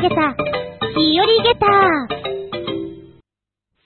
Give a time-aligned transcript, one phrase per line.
[0.00, 0.34] げた、
[0.96, 1.66] 日和げた。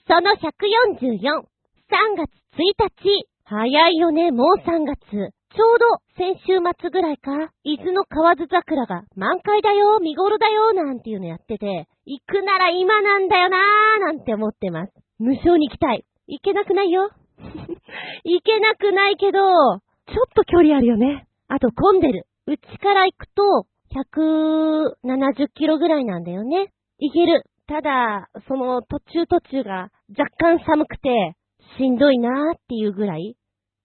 [0.07, 3.27] その144、3月1日。
[3.43, 4.95] 早いよね、もう3月。
[5.11, 5.85] ちょうど
[6.17, 14.93] 先週末ぐらいか、伊豆の河津桜が満開だよ、見頃だよ、なんていうのやってて、行くなら今なんだよなーなんて思ってます。
[15.19, 16.05] 無償に行きたい。
[16.27, 17.09] 行けなくないよ。
[18.23, 21.27] 行けなくないけど、ちょっと距離あるよね。
[21.49, 22.25] あと混んでる。
[22.47, 26.71] うちから行くと、170キロぐらいなんだよね。
[26.99, 27.43] 行ける。
[27.67, 31.35] ただ、その途中途中が若干寒くて、
[31.77, 33.35] しんどいなーっていうぐらい。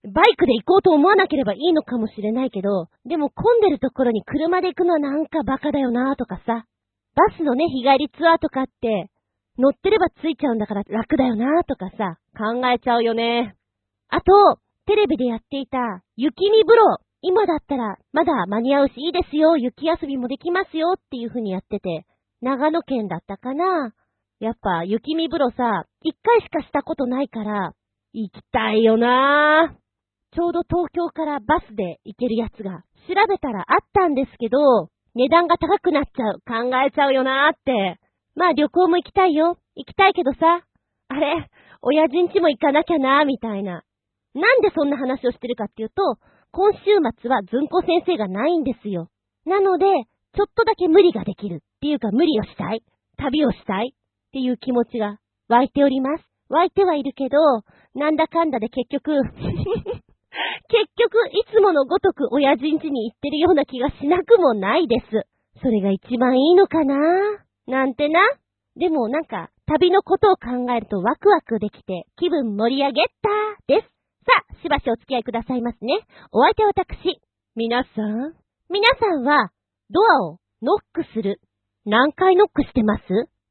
[0.02, 6.65] バイクで行こうと思わなければいいのかもしれないけど、でも混んでるところに車で行くのはなんかバカだよなーとかさ。
[7.15, 9.10] バスのね、日帰りツアーとかって、
[9.59, 13.56] 乗ってれば着いちゃうんだから楽だよなーとかさ、考えちゃうよね。
[14.09, 15.79] あと、テレビでやっていた、
[16.16, 16.98] 雪見風呂。
[17.23, 22.07] 今だったら、まだ間に合うしいいですよ、雪遊びもできますよっていう風にやってて、
[22.40, 23.93] 長野県だったかな
[24.40, 27.74] やっぱ、雪見風呂さ、一回しかしたことないから、
[28.12, 29.77] 行きたいよな
[30.32, 38.01] ちょうど東京からバスで行けるやつが、調べたらあったんですけど、値段が高くなっちゃう、考えちゃうよなーって。
[38.34, 39.59] まあ旅行も行きたいよ。
[39.74, 40.38] 行きたいけどさ、
[41.09, 41.51] あれ、
[41.82, 43.82] 親父んちも行かなきゃなーみたいな。
[44.34, 46.16] なんでそんな話をしてるかっていうと、
[46.52, 46.79] 今週
[47.20, 49.09] 末はずんこ先生がないんですよ。
[49.46, 49.84] なので、
[50.34, 52.82] ちょっとだけ無理ができるっていうか無理をしたい。
[53.16, 56.24] 旅をしたいっていう気持ちが湧いております。
[56.48, 57.38] 湧いてはいるけど、
[57.95, 59.12] なんだかんだで結局
[60.71, 65.06] 結局、いつものごとく親父ん家に行ってるような気がしなくもないです。
[65.62, 66.97] それが一番いいのかな？
[67.66, 68.21] なんてな？
[68.76, 73.28] でもなんか、旅のことを考えるとワクワクできて気分盛り上げた？
[73.66, 74.00] です。
[74.31, 75.98] さあ、しばしお付き合いくださいますね。
[76.31, 77.19] お相手は私。
[77.56, 78.34] 皆さん
[78.70, 79.50] 皆さんは、
[79.91, 81.41] ドアをノックする。
[81.84, 83.03] 何回ノックしてます？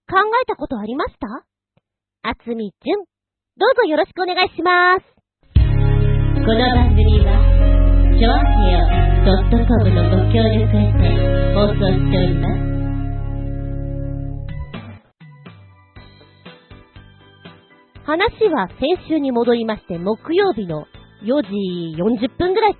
[0.07, 1.27] 考えたことありました？
[2.23, 3.03] あつみじゅん。
[3.57, 5.03] どうぞよろしくお願いします。
[5.53, 7.35] この番組は、
[8.15, 8.87] ちょあへよ
[9.51, 11.03] .com のご協力へて
[11.55, 12.68] 放送しております。
[18.09, 20.87] 話は先週に戻りまして、木曜日の
[21.21, 21.93] 4時
[22.25, 22.79] 40分ぐらいか。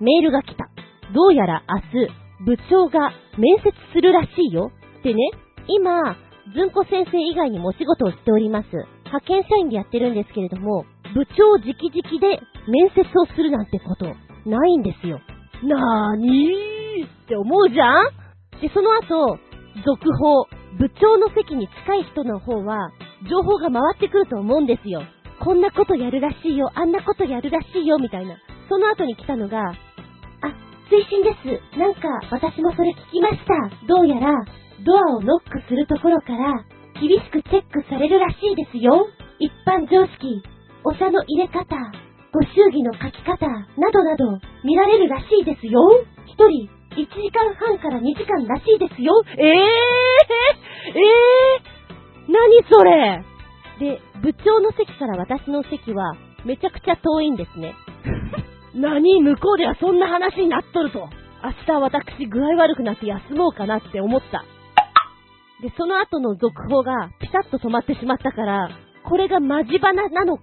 [0.00, 0.68] メールが来た。
[1.14, 2.12] どうやら明日、
[2.44, 4.70] 部長が面接するらしいよ。
[4.98, 5.30] ってね、
[5.66, 6.16] 今、
[6.54, 8.68] ずんこ先生以外にもお仕事をしております。
[9.06, 10.84] 派遣社員でやってるんですけれども、
[11.14, 14.04] 部長直々で面接をするなんてこと、
[14.44, 15.20] ないんですよ。
[15.62, 18.60] なーにーって思うじゃん？
[18.60, 19.38] で、その後、
[19.86, 20.44] 続報、
[20.76, 22.90] 部長の席に近い人の方は、
[23.28, 25.02] 情報が回ってくると思うんですよ。
[25.40, 28.36] こんなことやるらしいよ、あんなことやるらしいよ、みたいな。
[28.68, 29.74] その後に来たのが、あ、
[30.90, 31.78] 推進です。
[31.78, 33.86] なんか、私もそれ聞きました。
[33.86, 34.32] どうやら、
[34.84, 36.64] ドアをノックするところから、
[37.00, 39.06] 厳しくチェックされるらしいですよ。
[39.38, 40.42] 一般常識、
[40.84, 41.64] お茶の入れ方、
[42.32, 45.80] ご祝儀の書き方、などなど、見られるらしいですよ。
[46.26, 49.12] 一人、1時間半から2時間らしいですよ。
[49.36, 49.44] えー、
[50.94, 51.83] えー、
[52.28, 53.24] 何それ？
[53.80, 57.74] で、部長の席から私の席は、めちゃくちゃ遠いんですね。
[58.74, 61.08] 何向こうではそんな話になっとると。
[61.42, 64.44] 明日私具合悪くなって休もうかなって思った。
[65.60, 68.70] で、その後の続報がピタッと止まってしまったから、
[69.04, 70.42] これがマジバナなのか、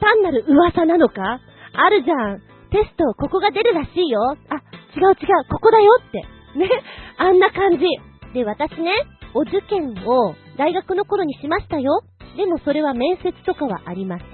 [0.00, 1.40] 単なる噂なのか、
[1.72, 2.40] あるじゃん。
[2.70, 4.20] テスト、ここが出るらしいよ。
[4.48, 4.54] あ、
[4.96, 6.18] 違う違う、ここだよって。
[6.58, 6.68] ね。
[7.18, 7.84] あんな感じ。
[8.32, 8.92] で、私ね、
[9.34, 12.04] お受験を大学の頃にしましたよ。
[12.36, 14.28] でもそれは面接とかはありません。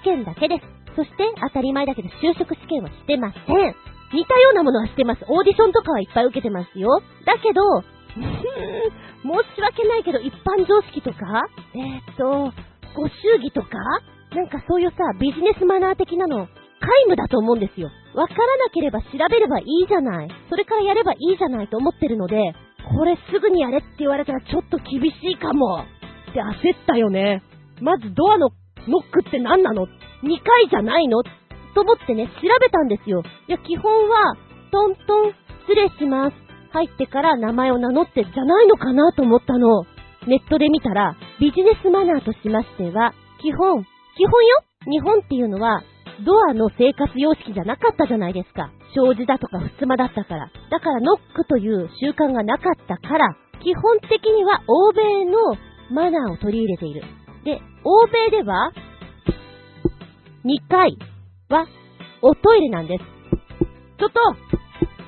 [0.00, 0.64] 試験だけです。
[0.96, 3.76] そして当たり前だけど就職試験はしてません。
[4.16, 5.26] 似たようなものはしてます。
[5.28, 6.88] オーディションとかはいっぱい受けてますよ。
[7.26, 7.60] だけど、
[8.16, 8.24] 申
[9.52, 11.44] し訳ないけど一般常識とか
[11.76, 12.50] えー、っと、
[12.96, 13.76] ご祝儀とか
[14.32, 16.48] なんかそういうさ、ビジネスマナー的なの、
[16.80, 17.90] 皆無だと思うんですよ。
[18.14, 20.28] わからなければ調べればいいじゃない。
[20.48, 22.54] それからやればいいじゃないと思ってるので、
[22.94, 25.84] これすぐにやれって言われたらちょっと厳しいかも。
[26.30, 27.42] って焦ったよね。
[27.80, 28.50] まずドアの
[28.86, 29.88] ノックって何なの ?2
[30.42, 31.22] 回じゃないの？
[31.74, 33.22] と思ってね、調べたんですよ。
[33.46, 34.34] いや、基本は、
[34.72, 35.34] トントン、
[35.68, 36.36] 失礼します。
[36.72, 39.84] 入ってから名前を名乗ってじゃないのかなと思ったの。
[40.26, 43.84] ネットで見たら、ビジネスマナーとしましては、基本、
[44.16, 44.62] 基本よ？
[44.90, 45.82] 日本っていうのは、
[46.24, 48.70] ドアの生活様式じゃなかったじゃないですか。
[48.94, 50.50] 障子だとか襖だったから。
[50.70, 55.38] だからノックという習慣がなかったから、基本的には欧米の
[55.90, 57.02] マナーを取り入れている。
[57.44, 58.72] で、欧米では、
[60.44, 60.96] 2回
[61.48, 61.66] は
[62.22, 63.04] おトイレなんです。
[63.98, 64.20] ちょっと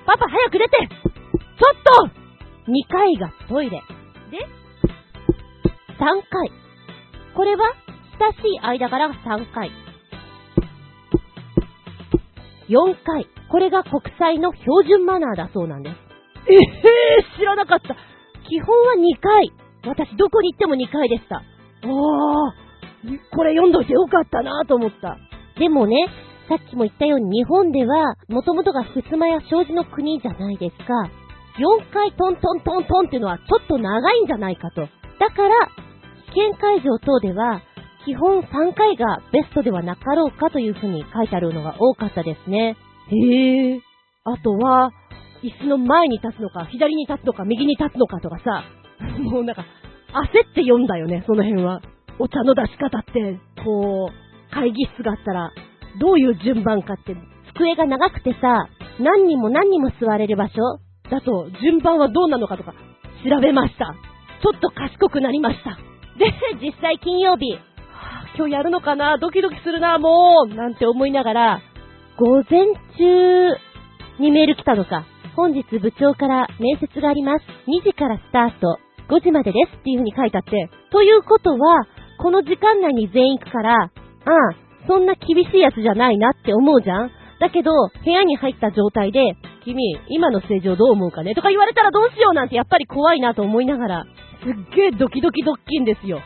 [0.07, 2.21] パパ早く出てちょっと
[2.71, 3.83] 2回がトイレ。
[4.31, 4.39] で、
[5.99, 6.53] 3回。
[7.35, 7.73] これは
[8.19, 9.71] 親しい間柄が3回。
[12.71, 13.27] 4回。
[13.51, 15.97] これが国際の標準マナーだそうなんです。
[16.49, 17.97] ええー、知らなかった。
[18.49, 19.53] 基本は2回。
[19.87, 21.37] 私どこに行っても2回でした。
[21.37, 21.45] ああ、
[23.35, 25.17] これ読んどいてよかったなと思った。
[25.59, 25.97] でもね、
[26.49, 31.11] さっきも言ったように日本では、もともとが襖や障子の国じゃないですか。
[31.59, 34.83] 4回トントントントンっていうのはちょっと長いんじゃないかと。
[34.83, 35.55] だから、
[36.33, 37.63] 危険会場等では、
[38.05, 42.77] 基本3回がベストではなかろうかというふうに書いてあるのが多かったですね。
[43.11, 43.81] へえ。
[44.25, 44.93] あとは、
[45.43, 48.65] 椅子の前に立つのか、左に立つのか、右に立つのかとかさ、
[49.21, 49.65] もうなんか、
[50.13, 51.81] 焦って読んだよね、その辺は。
[52.19, 55.51] お茶の出し方って、こう、会議室があったら、
[55.99, 57.17] どういう順番かって、
[57.55, 58.69] 机が長くてさ、
[58.99, 60.55] 何人も何人も座れる場所
[61.11, 62.75] だと、順番はどうなのかとか、
[63.29, 63.95] 調べました。
[64.43, 65.79] ちょっと賢くなりました。
[66.19, 67.59] で、実際金曜日、
[68.41, 69.19] 今日やるのかな？
[69.19, 71.61] ドキドキするな、もうなんて思いながら、
[72.17, 73.55] 午前中
[74.19, 75.05] にメール来たのか。
[75.37, 77.45] 本日部長から面接があります。
[77.69, 78.79] 2時からスタート。
[79.15, 80.71] 5時までですっていう風に書いてあって。
[80.91, 81.87] ということは、
[82.19, 83.91] この時間内に全員行くから、ああ、
[84.89, 87.11] そんな厳しいやつじゃないなって思うじゃん
[87.41, 87.73] だけど、
[88.03, 89.21] 部屋に入った状態で、
[89.65, 91.35] 君、今の正常どう思うかね？
[91.35, 94.05] とか言われたらどうしようなんてやっぱり怖いなと思いながら、
[94.43, 96.23] すっげえドキドキドッキンですよ。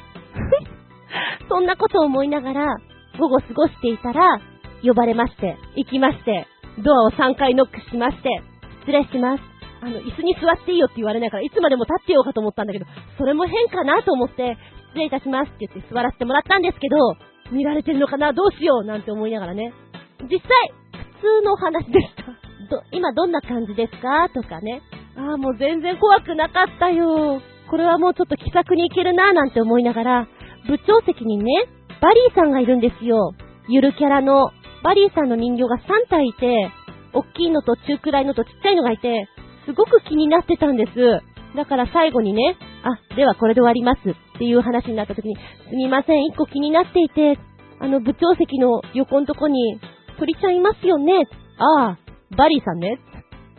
[1.48, 2.76] そんなことを思いながら、
[3.18, 4.40] 午後過ごしていたら、
[4.82, 6.46] 呼ばれまして、行きまして、
[6.78, 8.42] ドアを3回ノックしまして、
[8.80, 9.42] 失礼します。
[9.82, 12.86] あの、椅子に座っていいよって言われないから、いつまでも立ってようかと思ったんだけど、
[13.18, 14.56] それも変かなと思って、
[14.88, 16.96] 失礼いたしますって言って座らせてもらったんですけど、
[17.50, 19.72] 見られてるのかなどうしようなんて思いながらね。
[20.30, 20.48] 実際、
[21.20, 22.22] 普通のお話でした。
[22.70, 24.28] ど、今どんな感じですか？
[24.30, 24.82] とかね。
[25.16, 27.40] ああ、もう全然怖くなかったよ。
[27.68, 30.28] これはもうちょっと気さくにいけるななんて思いながら、
[30.68, 31.44] 部長席にね、
[32.00, 33.32] バリーさんがいるんですよ。
[33.68, 34.50] ゆるキャラの
[34.82, 36.70] バリーさんの人形が3体いて、
[37.12, 39.28] 大きいのと中くらいのとちっちゃいのがいて、
[39.66, 41.56] すごく気になってたんです。
[41.56, 45.36] だから最後にね、あ、ではこれで終わりますっていう話になった時に、
[45.70, 47.38] すみません、1個気になっていて、
[47.78, 49.80] あの部長席の横のとこに
[50.18, 51.26] 鳥ちゃんいますよね
[51.58, 51.98] ああ、
[52.36, 52.98] バリーさんね。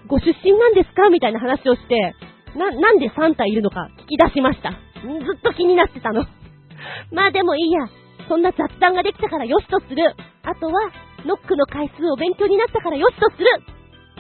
[0.07, 1.09] ご出身なんですか？
[1.09, 2.13] みたいな話をして、
[2.55, 4.71] な、なんで3体いるのか聞き出しました。
[4.71, 4.75] ず
[5.37, 6.25] っと気になってたの。
[7.11, 7.87] まあでもいいや。
[8.27, 10.01] そんな雑談ができたからよしとする。
[10.43, 10.73] あとは、
[11.25, 13.45] ノックの回数を勉強になったからよしとする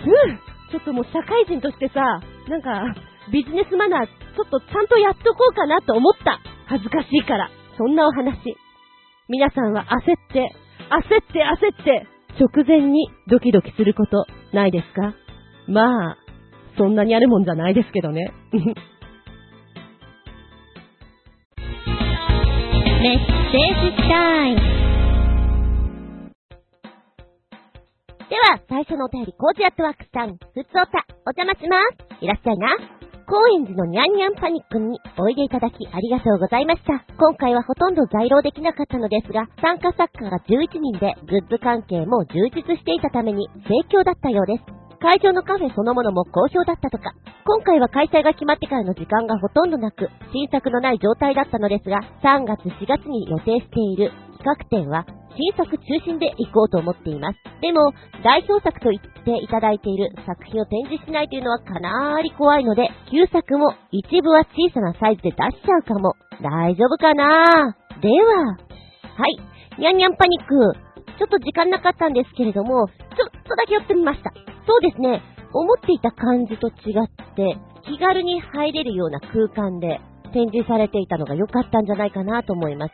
[0.05, 0.37] うん。
[0.69, 2.93] ちょっともう社会人としてさ、なんか、
[3.31, 6.39] ビジネスマナー、ちょっとちゃんとやっとこうかなと思った。
[6.67, 7.49] 恥ずかしいから。
[7.77, 8.55] そんなお話。
[9.27, 10.53] 皆さんは焦って、
[10.91, 12.07] 焦って焦って、
[12.39, 15.15] 直前にドキドキすることないですか？
[15.67, 16.17] まあ、
[16.77, 18.33] そんなにあるもんじゃないですけどね。
[23.05, 24.57] メッセージタイム。
[28.27, 31.77] では、最初のお便り、コージアットワークさん、ふつおた、お邪魔しま
[32.17, 32.25] す。
[32.25, 32.67] いらっしゃいな。
[33.29, 37.05] 高円寺のニャンニャンパニックにおいでいただきありがとうございました。
[37.15, 44.84] 今回はほとんど在労できなかったのですが、参加作家が11人でグッズ関係も充実していたために盛況だったようです。
[45.05, 47.13] 会場のカフェそのものも好評だったとか。
[47.45, 54.09] 今回は開催が決まってからの時間がほとんどなく、新作のない状態だったのですが、3月4月に予定している
[54.41, 55.05] 企画展は
[55.37, 57.37] 新作中心で行こうと思っています。
[57.61, 57.93] でも、
[58.23, 66.15] 代表作と言っていただいている作品を展示しないというのはかなーり怖いので、旧作も一部は小さなサイズで出しちゃうかも。
[66.41, 67.77] 大丈夫かな？
[68.01, 68.57] では、は
[69.77, 70.73] い、にゃんにゃんパニック。
[71.17, 74.31] ちょっと時間なかったんですけれども、ちょっとだけ寄ってみました。
[74.67, 75.21] そうですね、
[75.53, 79.99] 思っていた感じと違って、気軽に入れるような空間で、
[80.35, 82.93] 展示されていたのが良かったんじゃないかなと思います。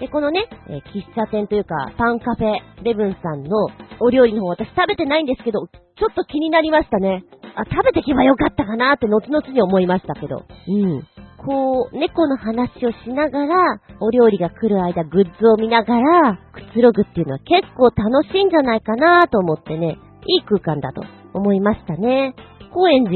[0.00, 3.68] で、このね、え、喫茶店というか、パンカフェレブンさんの
[4.00, 7.24] お料理の方私食べてないんですけど、ちょっと気になりましたね。
[7.54, 10.44] あ、食べてけばよかったかなって後々に思いましたけど。
[10.68, 11.02] うん。
[11.38, 21.02] こう、猫の話をしながら、お料理が来る間グッズを見ながら、くつろぐっていうのは結構楽しいんじゃないかなと思ってね、いい空間だと
[21.34, 22.34] 思いましたね。
[22.72, 23.14] 高円寺。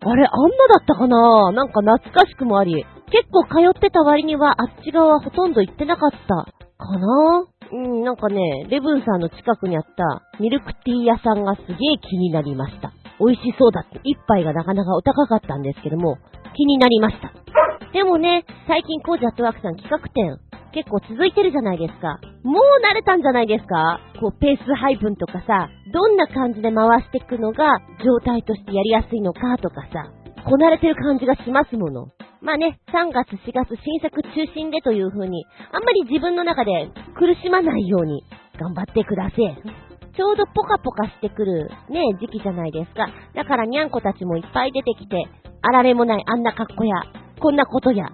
[0.00, 1.52] あれ、あんなだったかな？
[1.52, 7.46] なんか懐かしくもあり、結構通ってた割にはあっち側ほとんど行ってなかったかな？
[7.72, 12.92] うん、なんかね、レブンさんの近くにあったミルクティー屋さんがすげえ気になりました。
[13.18, 16.18] 美味しそうだって、一杯がなかなかお高かったんですけども、
[16.54, 17.32] 気になりました。
[17.92, 20.38] でもね、最近コージアットワークさん企画展、
[20.72, 22.20] 結構続いてるじゃないですか。
[22.44, 24.00] もう慣れたんじゃないですか？
[24.20, 30.12] こう、ペース配分とかさ、どんな感じで回していくのが状態としてやりやすいのかとかさ、
[30.44, 32.08] こなれてる感じがしますもの。
[32.42, 38.22] まあね、3月、4月、新作中心でという風に、あんまり自分の中で苦しまないように
[38.60, 39.85] 頑張ってください。
[40.16, 43.06] ちょうどポカポカしてくるね、時期じゃないですか。
[43.34, 45.24] だからにゃんこたちもいっぱい出てきて、
[45.62, 46.94] あられもないあんな格好や、
[47.40, 48.08] こんなことや、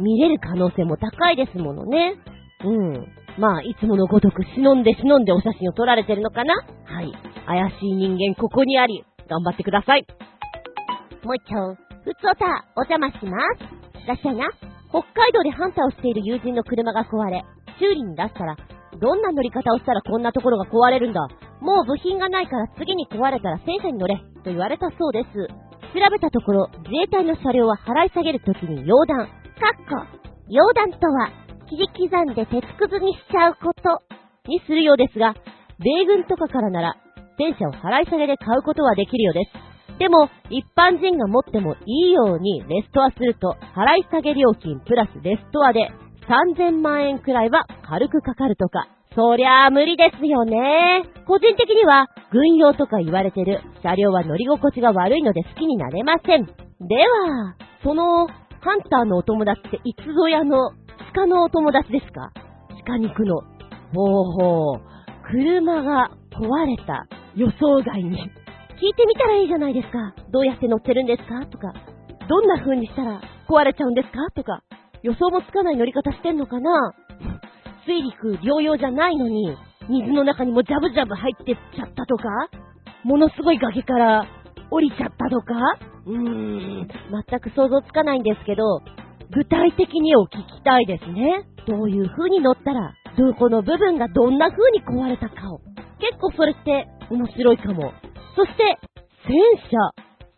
[0.00, 2.14] 見れる可能性も高いですものね。
[2.64, 3.06] うん。
[3.38, 6.54] まあ、いつものごとく忍んで忍んでお写真を撮られてるのかな
[6.86, 7.12] はい。
[7.46, 10.06] 怪しい人間ここにあり、頑張ってください。
[11.24, 11.74] もう一丁。
[12.04, 14.02] ふつおた、お邪魔します。
[14.04, 14.50] いらっしゃいな。
[14.90, 17.44] 北海道でハンターをしている友人の車が壊れ、
[17.80, 18.56] 修理に出したら、
[19.00, 21.20] どんな乗り方をしたらこんなところが壊れるんだ。
[21.60, 24.16] もう部品がないから次に壊れたら戦車に乗れ。
[24.44, 25.48] と言われたそうです。
[25.94, 29.96] 調べたところ、自衛隊の車両は払い下げるときに溶弾、かっこ、
[30.50, 31.30] 溶弾とは、
[31.70, 34.02] 切り刻んで鉄くずにしちゃうこと。
[34.46, 35.34] にするようですが、
[35.78, 36.96] 米軍とかからなら、
[37.38, 39.98] 戦車を払い下げで買うことはできるようです。
[39.98, 45.88] でも、一般人が持ってもいいようにレストアすると、払い下げ料金プラスレストアで
[46.28, 48.88] 3000万円くらいは軽くかかるとか。
[49.14, 51.04] そりゃあ無理ですよね。
[51.26, 56.46] 個人的には、軍用とか言われてる車両は乗り心地が悪いので好きになれません。
[56.46, 56.52] で
[56.96, 57.54] は、
[57.84, 60.72] その、ハンターのお友達っていつぞやの
[61.14, 62.32] 鹿のお友達ですか？
[62.86, 63.36] 鹿肉の。
[63.36, 64.80] ほうほう。
[65.30, 68.16] 車が壊れた予想外に。
[68.80, 70.14] 聞いてみたらいいじゃないですか。
[70.32, 71.46] どうやって乗ってるんですか？
[71.46, 71.72] とか。
[72.28, 74.30] どんな風にしたら壊れちゃうんですか？
[74.34, 74.62] とか。
[75.04, 76.94] 予想もつかない乗り方してんのかな？
[77.84, 79.54] 水陸両用じゃないのに、
[79.86, 82.24] 水の中にもジャブジャブ入ってっちゃったとか？
[83.04, 84.26] ものすごい崖から
[84.70, 85.52] 降りちゃったとか？
[86.06, 86.88] うーん、
[87.28, 88.80] 全く想像つかないんですけど、
[89.30, 91.44] 具体的にお聞きたいですね。
[91.66, 95.60] どういう風に乗ったら、どこの部分がどんな風に壊れたかを。
[96.00, 97.92] 結構それって面白いかも。
[98.36, 98.78] そして、
[99.28, 99.36] 戦
[99.68, 99.76] 車。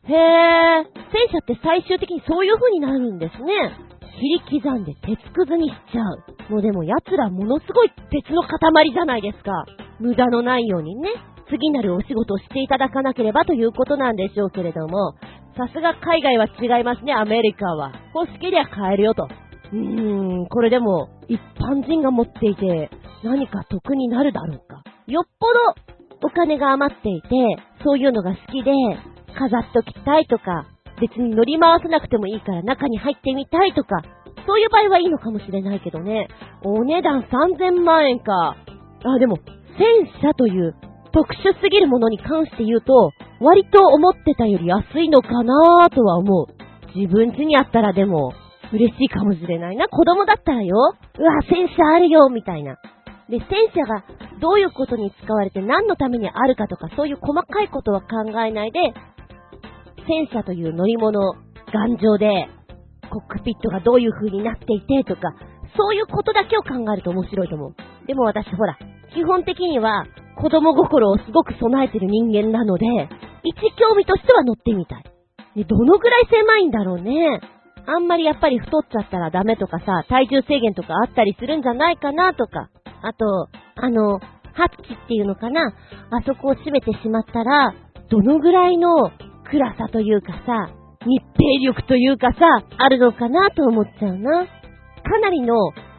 [0.09, 3.87] へー、戦車って最終的にそういう風になるんですね。
[4.17, 6.53] 切り刻んで鉄くずにしちゃう。
[6.53, 9.53] もうでも奴らものすごい鉄の塊じゃないですか。
[10.01, 11.11] 無駄のないようにね、
[11.51, 15.13] 次なるお仕事をしていただかなければということなんでしょうけれども、
[15.57, 17.93] さすが海外は違いますね、アメリカは。
[18.15, 19.29] 欲しけりゃ買えるよと。
[19.73, 22.91] うーん、これでも、一般人が持っていて、
[23.23, 24.83] 何か得になるだろうか。
[25.07, 27.29] よっぽど、お金が余っていて、
[27.85, 28.73] そういうのが好きで、
[29.39, 30.67] 飾っときたいとか、
[31.01, 34.03] 別に乗り回さなくてもいいから中に入ってみたいとか、
[34.47, 36.29] そういう場合はいいのかもしれないけどね。
[36.63, 38.57] お値段3000万円か。
[39.05, 39.39] あ、でも、
[39.79, 40.75] 戦車という
[41.13, 43.11] 特殊すぎるものに関して言うと、
[43.41, 46.47] 割と思ってたより安いのかなぁとは思う。
[46.95, 48.33] 自分家にあったらでも、
[48.73, 49.89] 嬉しいかもしれないな。
[49.89, 50.77] 子供だったらよ。
[51.19, 52.77] うわ、戦車あるよ、みたいな。
[53.29, 54.05] で、戦車が
[54.41, 58.81] どういうことに使われて何のためにあるかとか、そういう細かいことは考えないで、
[60.07, 61.35] 戦車という乗り物、
[61.73, 62.49] 頑丈で、
[63.11, 65.35] コックピットがどういう風になっていてとか、
[65.77, 67.75] そういうことだけを考えると面白いと思う。
[68.07, 68.79] でも私ほら、
[69.15, 72.87] 基本的には子供心をすごく備えてる人間なので、
[73.43, 75.05] 一興味としては乗ってみたい。
[75.55, 77.41] で、どのぐらい狭いんだろうね。
[77.87, 82.69] あんまりやっぱり太っちゃったらダメとかさ、体重制限とかあったりするんじゃないかなとか。
[83.03, 84.19] あと、あの、
[84.53, 85.75] ハッチっていうのかな
[86.11, 87.75] あそこを閉めてしまったら、
[88.11, 89.11] どのぐらいの
[89.51, 90.71] 暗さというかさ、
[91.07, 92.39] 密閉力というかさ、
[92.79, 94.47] あるのかなと思っちゃうな。
[94.47, 95.55] かなりの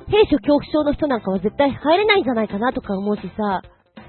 [0.07, 3.61] 兵所恐怖症の人なんかは絶対入れないんじゃないかなとか思うしさ、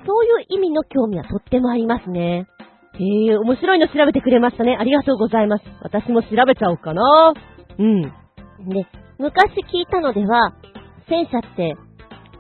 [0.07, 2.47] そういう意味の興味はとってもありますね。
[2.99, 4.77] へえ、面白いの調べてくれましたね。
[4.79, 5.65] ありがとうございます。
[5.83, 7.33] 私も調べちゃおうかな。
[7.79, 8.03] うん。
[8.03, 8.11] で、
[9.19, 10.53] 昔聞いたのでは、
[11.09, 11.77] 戦車って、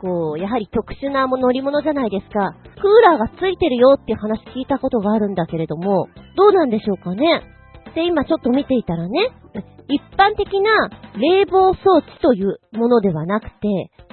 [0.00, 2.55] こう、やはり特殊な乗り物じゃないですか。
[2.81, 7.43] クーラーがついてるよっていう話聞いたことがあるんだけれども、どうなんでしょうかね
[7.95, 9.31] で、今ちょっと見ていたらね、
[9.88, 13.52] 一般的な冷房装置というものではなくて、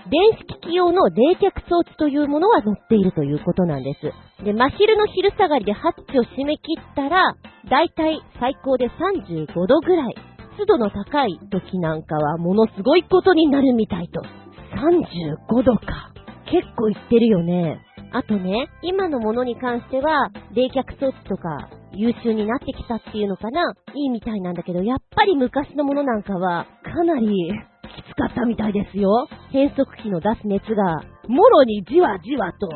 [0.08, 4.46] 電子機器用の冷却装置というものが載っているということなんです。
[4.46, 7.36] で、真昼の昼下がりでハッチを閉め切ったら、
[7.70, 10.16] だいたい最高で35度ぐらい。
[10.58, 14.22] 湿度の高い時なんかはものすごいことになるみたいと。
[14.76, 16.12] 35度か。
[16.46, 17.80] 結構いってるよね。
[18.12, 27.28] あとね、今のものに関しては、冷却装置とか優秀になってきたっていうのかないいみたいなんだけど、やっぱり昔のものなんかは、かなり
[27.96, 29.28] きつかったみたいですよ。
[29.52, 32.68] 変速機の出す熱が、もろにじわじわと、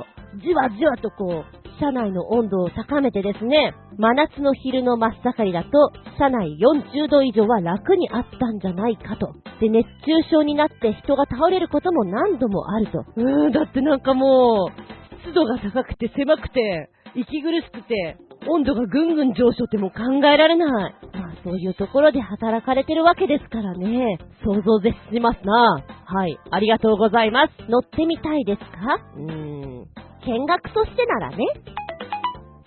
[0.41, 5.69] じわじわとこう、車内の温度を高めてですね、真夏の昼の真っ盛りだと、
[6.17, 9.33] 車内40度以上は楽にあったんじゃないかと。
[9.59, 12.99] で、熱中症になって人が倒れることも何度もあると。
[13.15, 18.17] うーん、だってなんかもう、湿度が高くて狭くて、息苦しくて、
[18.47, 20.95] 温度がぐんぐん上昇っても考えられない。
[21.13, 24.17] まあそういうところで働かれてるわけですからね。
[24.45, 25.83] 想像絶しますな。
[26.05, 26.37] はい。
[26.49, 27.51] ありがとうございます。
[27.69, 28.99] 乗ってみたいですか？
[29.17, 29.85] うーん。
[30.25, 31.37] 見学としてならね。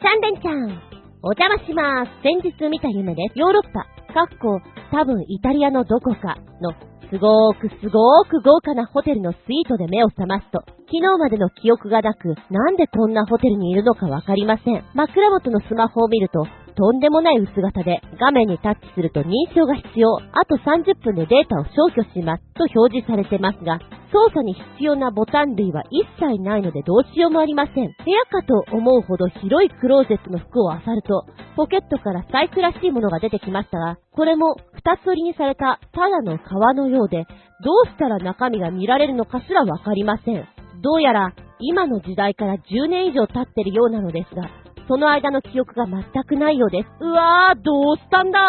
[0.01, 0.83] シャンデンちゃん、
[1.23, 2.11] お邪魔します。
[2.23, 3.39] 先日見た夢です。
[3.39, 6.73] ヨーロッパ、かっこ、多分イタリアのどこかの
[7.13, 14.85] すごーくすごーく豪華なホテルのスイートで目を覚ますと、昨日までの記憶がなく、なんでこんなホテルにいるのかわかりません。
[14.95, 20.17] 枕元のスマホを見ると、とんでもない薄型で、画面にタッチすると認証が必要。
[20.17, 22.43] あと30分でデータを消去します。
[22.55, 23.79] と表示されてますが、
[24.13, 27.75] 操作に必要なボタン類は一切ないのでどうしようもありません。
[27.75, 31.25] 部屋かと思うほど広いクローゼットの服を漁ると、
[31.57, 37.27] ポケットから財布らしいものが出てきましたが、これも二つ折りにされたただの革のようで、
[37.65, 40.47] どうしたら中身が見られるのかすらわかりません。
[40.83, 44.51] どうやら今の時代から10年以上経ってるようなのですが、
[44.89, 46.89] その間の記憶が全くないようです。
[47.01, 48.41] うわー、どうしたんだ？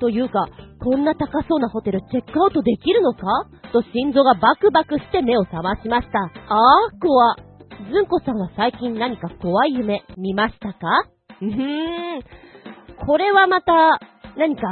[0.00, 0.48] というか、
[0.80, 3.22] こんな高そうなホテルチェックアウトできるのか？
[3.72, 6.20] と心臓がバクバクして目を覚ましました。
[6.20, 7.36] あー、怖。
[7.92, 10.78] ずんこさんは最近何か怖い夢見ましたか？
[11.40, 11.48] うー
[12.18, 12.22] ん。
[13.06, 14.00] これはまた、
[14.36, 14.62] 何か、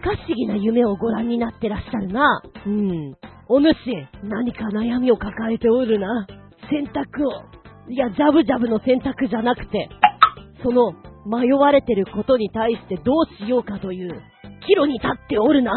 [0.00, 2.42] 可思議な夢をご覧になってらっしゃるな。
[2.66, 3.14] うん。
[3.48, 3.74] お主、
[4.22, 6.26] 何か悩みを抱えておるな。
[6.70, 7.30] 選択を。
[7.90, 9.90] いや、ジャブジャブの選択じゃなくて、
[10.64, 10.94] その、
[11.26, 14.10] 迷われてることに対してどうしようかという
[14.66, 15.72] 岐路に立っておるな。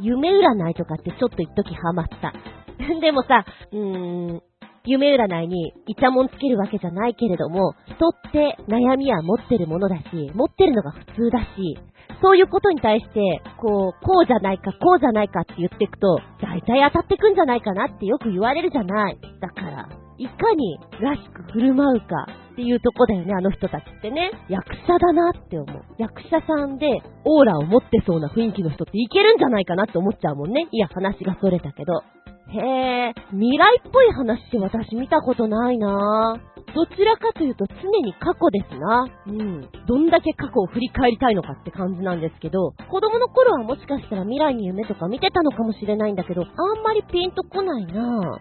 [0.00, 2.32] 夢占いとかってちょっと一時ハマった。
[3.00, 4.42] でもさ、うーん、
[4.86, 11.78] 夢占いにイチャモンつけるわけじゃないけれども、人って悩みは持ってるものだし、持ってるのが普通だし、
[12.20, 19.18] そういうことに対して、こう、こうじゃないか、こうじゃないかって言っていくと、大体当たってくんじゃないかなってよく言われるじゃない。
[19.40, 19.88] だから、
[20.18, 24.30] いかにらしく振る舞うかっていうとこだよね、あの人たちってね。
[24.48, 25.82] 役者だなって思う。
[25.98, 26.86] 役者さんで
[27.24, 30.68] オーラを持ってそうな雰囲気の人っていけるんじゃないかなって思っちゃうもんね。
[30.70, 32.02] いや、話がそれたけど。
[32.48, 36.40] へえ、未来っぽい話って私見たことないな
[36.74, 39.06] どちらかというと常に過去ですな。
[39.26, 39.68] うん。
[39.86, 48.40] どんだけ過去を振り返りたいのかって感じなんですけど、子供の頃はもしかしたら未来に夢とか見てたのかもしれないんだけど、あんまりピンとこないな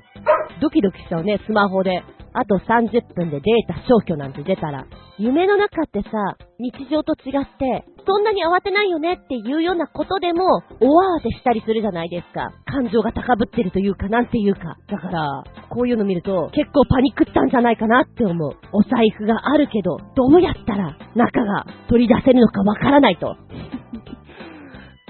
[0.61, 2.03] ドキドキしちゃうね、スマホで。
[2.35, 4.87] あと30分でデータ消去なんて出たら、
[5.19, 6.09] 夢の中ってさ、
[6.57, 10.43] 日常と違って、そんなに慌てないよねっていうようなことでも、
[10.81, 12.51] 大慌てしたりするじゃないですか。
[12.65, 14.75] 感情が高ぶってるというか、なんていうか。
[14.89, 18.51] だから、こういうの見ると、結構パニックったんじゃないかなって思う。
[18.73, 23.35] お財布があるけど、どうやったら中が取り出せるのかわからないと。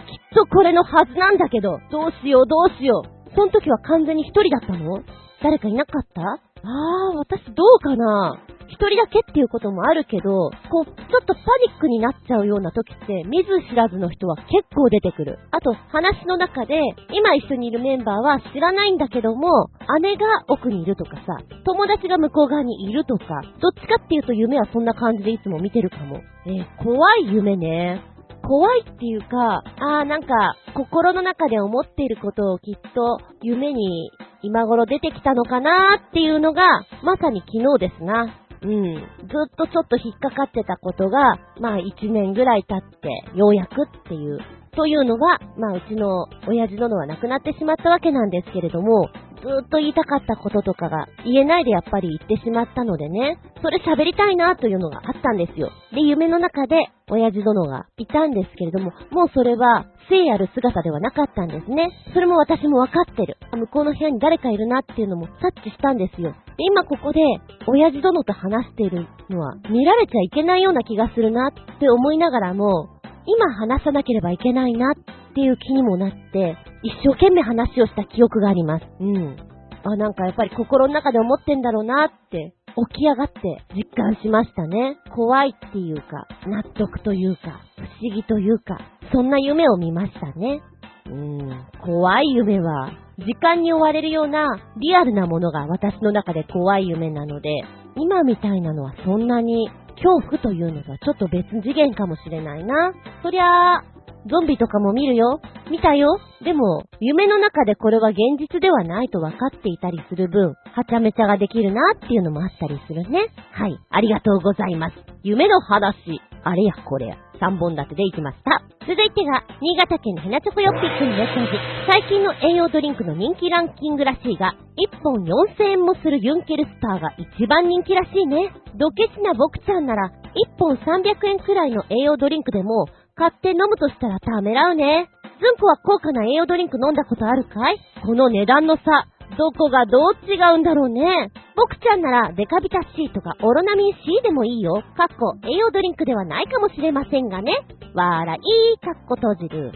[0.06, 3.30] きっとこれのはずなんだけど、どうしようどうしよう。
[3.36, 5.02] その時は完全に一人だったの？
[5.42, 6.22] 誰かいなかった？
[6.64, 6.68] あ
[7.14, 8.40] あ、私どうかな？
[8.70, 15.38] 一人だけっていうこともあるけど、こう、ちょっとパニックになっちゃうような時って、見ず知らずの人は結構出てくる。
[15.52, 16.80] あと、話の中で、
[17.12, 19.68] 今一緒にいるメンバーは知らないんだけども、
[20.02, 26.22] 姉が奥にいるとかさ、友達が向こう側にいるとか、どっちかっていうと夢はそんな感じでいつも見てるかも。
[26.46, 28.02] えー、怖い夢ね。
[28.44, 36.62] 怖いっていうか、あーなんか、心の中で思っていることをきっと夢に今頃出てきたのかなーっていうのが、
[37.04, 38.40] まさに昨日ですな。
[38.62, 38.96] うん。
[38.96, 39.02] ず
[39.48, 44.40] っとちょっと引っかかってたことが、まあ一年ぐらい経って、ようやくっていう、
[44.76, 49.10] というのが、まあうちの親父殿は亡くなってしまったわけなんですけれども、
[49.44, 55.70] ずっと言いたかったこととかが言えないでやっぱり言ってしまったのでね、それ喋りたいなというのがあったんですよ。
[55.92, 56.76] で、夢の中で
[57.10, 61.92] 親父殿がいたんですけれども、もうそれは聖ある姿ではなかったんですね。
[62.14, 63.38] それも私もわかってる。
[63.52, 66.32] 向こうの部屋に誰かいるなっていうのも察知したんですよ。
[66.32, 67.20] で、今ここで、
[67.68, 72.90] 親父殿と話しているのは、見られちゃいけないような気がするなって思いながらも、
[73.26, 78.86] 今話さなければいけないなっていう気にもなって、一生懸命話をした記憶があります。
[79.00, 79.38] うん。
[79.84, 82.54] あ、なんかやっぱり心の中で思ってんだろうなって、
[82.92, 84.98] 起き上がって実感しましたね。
[85.16, 88.80] 怖いっていうか、納得というか、不思議というか、
[89.12, 90.62] そんな夢を見ましたね。
[91.06, 97.50] うーん、怖い夢は、時間に追われるようなリアルなものが私の中で怖い夢なので、
[97.96, 102.94] 今みたいなのはそんなに恐怖というのがちょっと別次元かもしれないな。
[103.22, 103.84] そりゃあ、
[104.26, 105.42] ゾンビとかも見るよ。
[105.70, 106.20] 見たよ。
[106.44, 113.28] でも、夢の中でこれは現実ではないと分かっていたりする分、はちゃめちゃができるなっていうのもあったりするね。
[113.52, 113.78] はい。
[113.90, 114.96] ありがとうございます。
[115.24, 116.22] 夢の話。
[116.44, 117.18] あれやこれや。
[117.42, 118.62] 3本立てでいきました。
[118.86, 121.52] 続いてが、新潟県のヘナチョコヨッピックのメッセージ。
[121.88, 128.52] 最近の栄養ドリンクの人気ランキングらしいが、1本4000円もするユンケルスターが一番人気らしいね。
[128.76, 135.10] ドケチな僕ちゃんなら、1本300円くらいの栄養ドリンクでも、買って飲むとしたらためらうね。
[135.40, 137.78] ずんこは高価な栄養ドリンク飲んだことあるかい？
[138.06, 141.32] この値段の差、どこがどう違うんだろうね。
[141.56, 144.84] 僕ちゃんならデカビタ C とかオロナミン C でもいいよ。
[144.96, 147.54] かっこ栄養ドリンクではないかもしれませんがね。
[147.94, 149.72] 笑い、かっこ閉じる。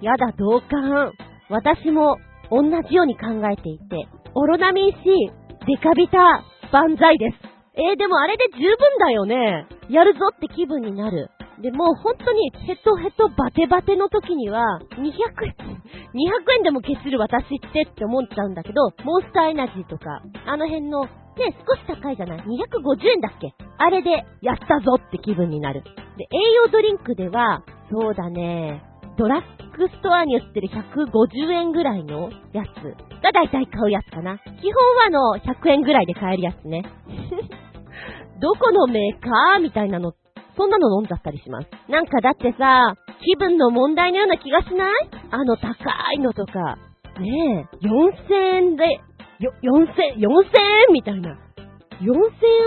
[0.00, 1.12] やだ、同感。
[1.48, 2.16] 私も
[2.50, 4.98] 同じように考えていて、オロナミン C、
[5.66, 6.18] デカビタ、
[6.72, 7.36] 万歳です。
[7.74, 9.66] えー、でもあれで十分だよね。
[9.88, 11.30] やるぞって気分になる。
[11.62, 14.98] で、もう本当にヘトヘトバテバテの時には、200
[15.46, 15.54] 円、
[16.14, 21.10] 200円でも消せる私ってって思っちゃうんだけど、モンスターエナジーとか、あの辺の、ね、
[21.66, 23.54] 少し高いじゃない ?250 円だっけ？
[23.78, 25.82] あれで、やったぞって気分になる。
[26.16, 28.82] で、栄養ドリンクでは、そうだね、
[29.16, 32.66] ドラッグストアに売ってる150円ぐらいのやつ
[33.22, 34.38] が大体買うやつかな。
[34.38, 34.42] 基
[34.72, 36.82] 本はあの、100円ぐらいで買えるやつね。
[38.40, 39.60] どこのメーカー？
[39.60, 40.14] みたいなのっ、
[40.58, 41.68] そんなの飲んじゃったりします。
[41.88, 42.94] なんかだってさ、
[43.24, 44.92] 気分の問題のような気がしない？
[45.30, 45.70] あの高
[46.16, 46.76] いのとか。
[47.20, 48.84] ねえ、4000円で、
[49.38, 50.26] よ、4000、4000
[50.88, 51.30] 円みたいな。
[52.00, 52.18] 4000円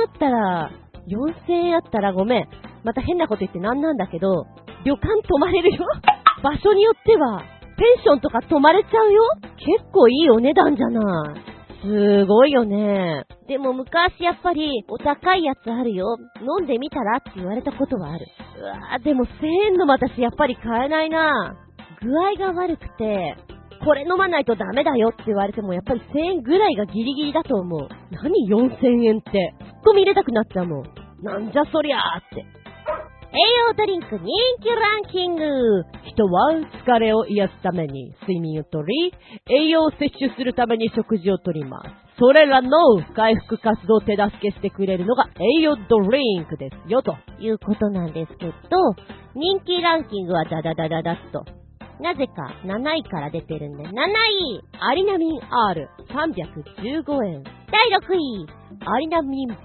[0.08, 0.72] あったら、
[1.08, 2.48] 4000円あったらごめん。
[2.84, 4.46] また変なこと言ってなんなんだけど、
[4.86, 5.86] 旅館泊まれるよ
[6.42, 7.44] 場所によっては、
[7.78, 9.22] ペンションとか泊まれちゃうよ
[9.58, 11.51] 結構いいお値段じゃない。
[11.82, 13.26] すごいよね。
[13.48, 16.18] でも昔やっぱりお高いやつあるよ。
[16.40, 18.26] 飲んでみたらって言われたことはある。
[18.60, 19.30] うわぁ、でも1000
[19.66, 21.58] 円の私やっぱり買えないな
[22.02, 23.36] 具合が悪くて、
[23.84, 27.88] これ飲まないとダメだよって言われてもやっぱり1000円ぐらいがギリギリだと思う。
[28.12, 29.56] 何？4000円って。
[29.60, 30.84] ツッコミ入れたくなっちゃうもん。
[31.24, 32.46] なんじゃそりゃーって。
[33.34, 34.26] 栄養ドリンク人
[34.62, 35.44] 気ランキング
[36.06, 36.52] 人は
[36.86, 39.14] 疲れを癒すために睡眠をとり、
[39.50, 41.88] 栄養を摂取するために食事をとります。
[42.20, 42.70] それらの
[43.16, 48.52] 回復活動を手助けしてくれるのが栄養ドリンクですよ、ということなんですけど、
[49.34, 51.61] 人気ランキングはダダダダダッと。
[52.02, 53.94] なぜか7位から出てるんで、7位
[54.80, 57.44] アリナミン R315 円。
[57.44, 58.48] 第6位
[58.86, 59.64] アリナミン V&V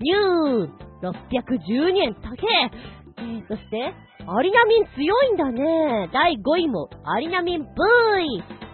[0.00, 0.70] ニュー
[1.02, 2.70] 612円高え
[3.18, 3.92] えー、そして、
[4.26, 6.08] アリナミン強いんだね。
[6.12, 7.62] 第5位も、アリナミン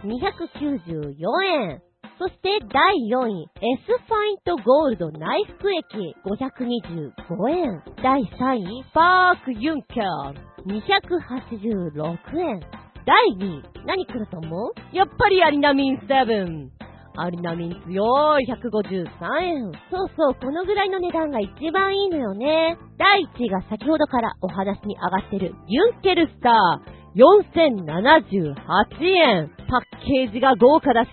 [0.03, 1.83] V294 円。
[2.21, 7.83] そして第4位、S ファイントゴールド内服液525円。
[8.03, 10.35] 第3位、パークユンキャー
[10.67, 12.61] 286円。
[13.07, 14.73] 第2位、何来ると思う？
[14.95, 16.69] やっぱりアリナミン7。
[17.17, 19.73] アリナミン強い、153円。
[19.91, 22.77] そうそう、このぐらいの値段が一番いいのよね。
[22.99, 27.00] 第1位が先ほどからお話に上がってる、ユンケルスター。
[27.17, 29.51] 4078円。
[29.69, 31.11] パッケージが豪華だし、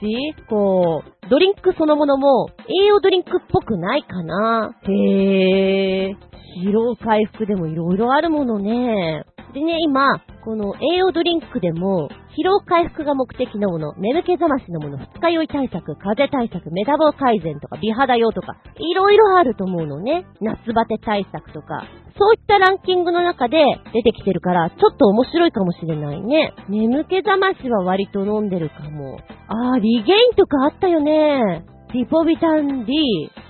[0.49, 4.75] こう、ドリンクそのものも栄養ドリンクっぽくないかな。
[4.83, 6.15] へー。
[6.63, 9.25] 疲労回復でも色々あるものね。
[9.53, 20.25] でね、今、この栄養ドリンクでも、疲労回復が目的のもの、眠気覚ましのもの、二日酔い対策、風邪対策、メタボ改善とか、美肌用とか、いろいろあると思うのね。
[20.41, 21.85] 夏バテ対策とか。
[22.19, 26.53] そういったランキングの中で出てきてるから、ちょっと面白いかもしれないね。
[26.67, 29.19] 眠気覚ましは割と飲んでるかも。
[29.47, 31.65] あー、リゲインとかあったよね。
[31.93, 32.93] リポビタン D。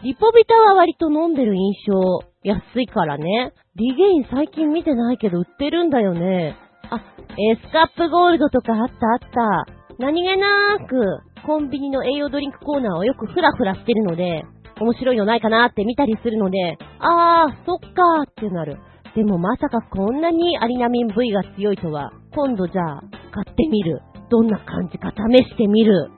[0.03, 2.19] リポビタは割と飲んでる印象。
[2.43, 3.51] 安いからね。
[3.77, 6.55] リゲイン最近見てないけど売ってるんだよね。
[6.89, 9.73] あ、エスカップゴールドとかあったあった。
[9.99, 14.45] 何気なく、コンビニの栄養ドリンクコーナーをよくフラフラしてるので、
[14.81, 18.79] 面白いのないかなって見たりするので、あー、そっかーってなる。
[19.15, 24.01] でもまさかこんなにアリナミン V が強いとは、今度じゃあ、買ってみる。
[24.31, 26.09] どんな感じか試してみる。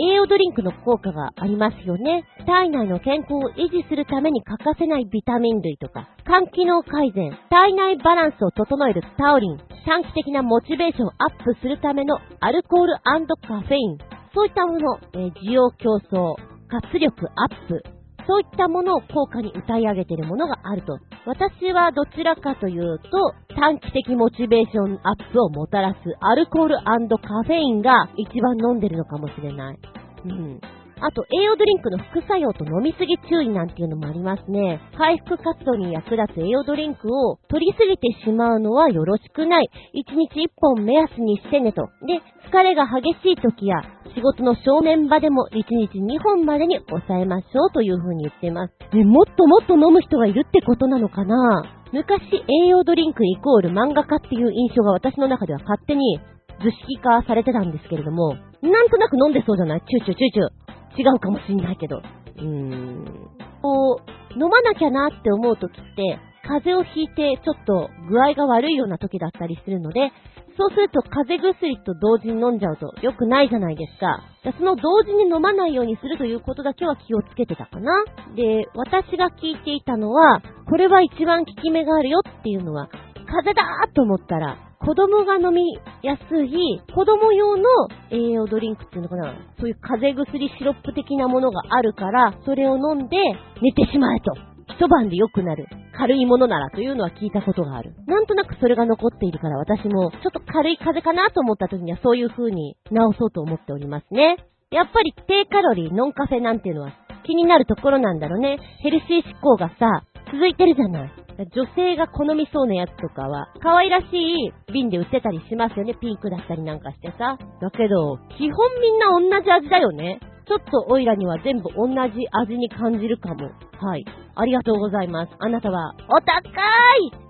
[0.00, 2.24] 栄養ドリンクの効果がありますよね。
[2.46, 13.98] 体内の健康を維持するために欠かせないビタミン類とか、肝機能改善、体内バランスを整えるタオリン、短期的なモチベーションをアップするためのアルコールカフェイン、
[14.32, 16.36] そういったもの、えー、需要競争、
[16.68, 17.82] 活力アップ、
[18.28, 20.98] そういったものを効果に歌い上げてるものがあると。
[21.24, 29.78] 私はどちらかというと、短期的モチベーションアップをもたらすアルコールカフェインが一番飲んでるのかもしれない。
[30.26, 30.60] うん。
[31.00, 34.80] あと、栄養ドリンクの副作用と飲みすぎ注意なんていうのもありますね。
[34.96, 39.70] 回復活動に役立つ栄養ドリンクを取りすぎてしまうのはよろしくない。
[39.94, 41.88] 1日1本目安にしてねと。
[42.06, 43.76] で、疲れが激しい時や
[44.14, 48.74] 仕事の正面場でも1日2本までに抑えましょうという風に言ってます。
[48.92, 52.22] で、もっともっと飲む人がいるってことなのかな昔
[52.64, 56.18] 栄養ドリンクイコール漫画家っていう印象が私の中では勝手に
[56.60, 59.82] 図式化されてたんですけれども、なんとなく飲んでそうじゃない？
[59.86, 60.67] チューチューチューチュー。
[60.98, 61.98] 違うかもしんないけど。
[61.98, 63.30] うーん。
[63.62, 70.12] こう、飲まなきゃなって思う時って、風邪をひいてちょっと具合が悪いような時だったりするので、
[70.56, 74.24] そうすると風邪薬と同時に飲んじゃうと良くないじゃないですか。
[74.58, 78.04] その同時に飲まないようにするということだけは気をつけてたかな。
[78.34, 82.88] で、私が聞いていたのは、これは一番効き目があるよっていうのは、
[83.26, 87.64] 風邪だーと思ったら、子供が飲みやすい、子供用の
[88.10, 93.16] 栄養ドリンクっていうのかなそういう風邪薬シロップ的なものがあるから、それを飲んで
[93.60, 94.32] 寝てしまえと。
[94.74, 95.66] 一晩で良くなる。
[95.96, 97.94] 軽いものならというのは聞いたことがある。
[98.06, 104.36] なんとなくそれが残っているから私もちょっと軽い風邪かなと思った時にはそういう風に治そうと思っておりますね。
[104.70, 106.92] やっぱり低カロリー、ノンカフェなんていうのは
[107.24, 108.58] 気になるところなんだろうね。
[108.82, 111.12] ヘルシー志向がさ、続いてるじゃない。
[111.54, 115.94] 女性が好みそうなやつとかは、可愛らしい瓶で売ってたりしますよね。
[115.94, 117.38] ピンクだったりなんかしてさ。
[117.60, 120.18] だけど、基本みんな同じ味だよね。
[120.46, 123.50] ちょっとオイラには全部同じ味に感じるかも。
[123.78, 124.04] はい。
[124.34, 125.32] ありがとうございます。
[125.38, 126.40] あなたは、お高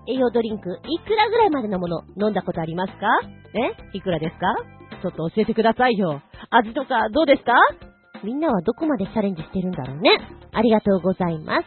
[0.07, 3.07] い栄養ドリンク、いくらぐらいまでのもの、飲んだことありますか？
[3.55, 3.97] え？
[3.97, 4.47] いくらですか？
[5.03, 6.23] ちょっと教えてくださいよ。
[6.51, 7.53] 味とかどうですか？
[8.25, 10.11] みんなはどこまでチャレンジしてるんだろうね。
[10.53, 11.67] ありがとうございます。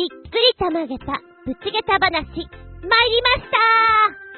[0.00, 1.12] びっくりたまげた、
[1.44, 3.60] ぶちげた話、参りました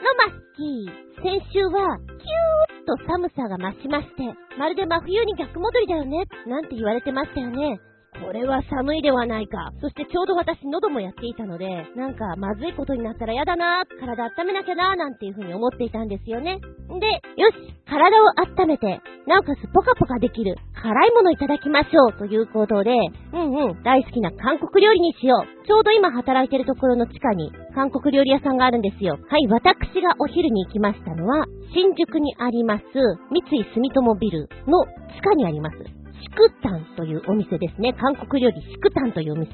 [0.02, 1.22] のマスキー。
[1.22, 7.78] 先週は、キューッと寒さが増しまして、まるで真冬に逆戻りだよね、なんて言われてましたよね。
[8.20, 9.72] これは寒いではないか。
[9.80, 16.60] そしてちょうど私喉もやっていたので、なんかまずいことになったら嫌だな、体温めなきゃな、なんていう風に思っていたんですよね。
[17.00, 17.06] で、
[17.40, 17.56] よし、
[17.88, 22.90] 体を温めて、なおかつポカポカできる辛いものいただきましょうということで、
[23.32, 25.66] うんうん、大好きな韓国料理にしよう。
[25.66, 29.18] ちょうど今働いてるところの地下に韓国料理屋さんがあるんですよ。
[29.28, 32.84] はい、私がお昼に行きましたのは、新宿にあります、
[33.30, 36.01] 三井住友ビルの地下にあります。
[36.22, 37.92] シクタンというお店ですね。
[37.92, 39.50] 韓国料理シクタンというお店。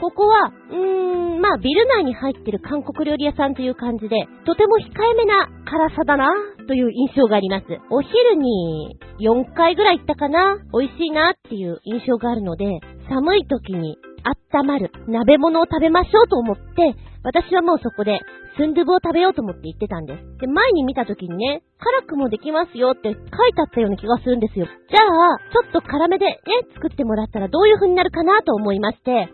[0.00, 6.30] ここは、うーん、まあ、ビル内に入ってる韓国料理屋さんという感じで、とても控えめな辛さだな、
[6.68, 7.64] という印象があります。
[7.90, 13.96] お昼に4回ぐらい行ったかな、美味しいなっていう印象があるので、寒い時に
[14.52, 16.94] 温まる鍋物を食べましょうと思って、
[17.28, 18.20] 私はもうそこで
[18.56, 20.38] スンドゥブを食べようと思って言ってたんです。
[20.40, 23.16] で、前に見た時にね、辛くもできますよって書い
[23.52, 24.64] てあったような気がするんですよ。
[24.64, 26.40] じゃあ、ちょっと辛めでね、
[26.72, 29.28] 作ってもらったらどういう風になるかなと思いまして、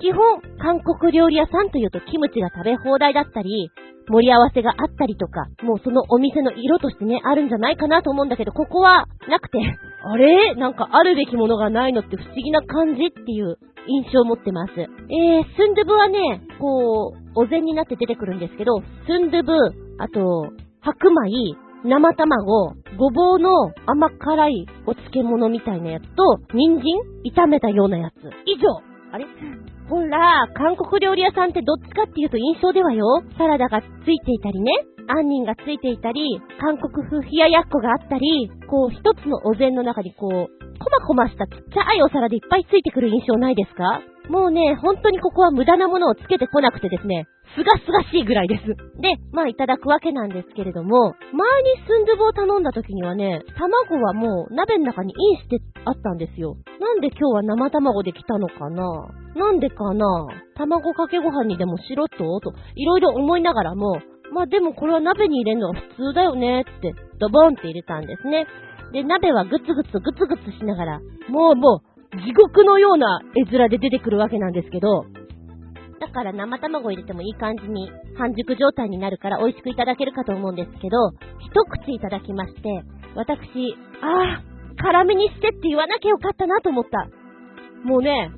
[0.00, 3.70] 基本、韓国料理屋さんというとキムチが食べ放題だったり、
[4.08, 9.58] 盛り合わせがあったりとか、もうそのお店の色としてね、あるんじゃないかなと思うんだけど、ここはなくて、
[10.04, 10.54] あれ？
[10.56, 14.72] なんかあるべきものがないのって不思議な感じっていう印象を持ってます。
[14.76, 14.86] えー、
[15.56, 19.52] スンドゥブはね、こう、お膳になって出てくるんですけど、スンドゥブ、
[19.98, 26.84] あと、白米、生卵、ごぼうの甘辛いお漬物みたいなやつと、人参
[27.34, 28.14] 炒めたようなやつ。
[28.46, 28.68] 以上
[29.12, 29.26] あれ？
[29.88, 33.04] ほら、韓国料理屋さんってどっちかっていうと印象ではよ、
[33.36, 34.70] サラダがついていたりね、
[35.06, 44.02] 杏仁がついていたり、韓国風冷ややっこがあったり、こう一つのお膳の中にこう、こまこましたちっちゃいお皿でいっぱいついてくる印象ないですか？
[44.28, 48.64] もうね、本当にここは無駄なものをつけてこなくてですね、すがすがしいぐらいです。
[49.02, 56.54] で、まあいただくわけなんですけれども、前にスンドゥブを頼んだ時にはね、卵はもう鍋の中にインしてあったんですよ。
[56.80, 58.84] なんで今日は生卵で来たのかな？
[59.34, 60.06] なんでかな？
[60.56, 62.18] 卵かけご飯にでもしろっと？
[62.40, 63.98] と、いろいろ思いながらも、
[64.32, 68.46] まあでもこれは鍋に入れるのは普通だよねって、ドボンって入れたんですね。
[68.92, 75.06] で、鍋はグツグツグツグツしながら、もうもう、地獄のような絵面で出てくるわけなんですけど、
[75.98, 82.82] だから生卵入れてもいい感じに半熟状態になるから美味しくいただけるかと思うんですけど、一口いただきまして、
[83.14, 83.40] 私、
[84.02, 84.42] ああ、
[84.82, 87.08] 辛めにしてって言わなきゃよかったなと思った。
[87.84, 88.30] もうね、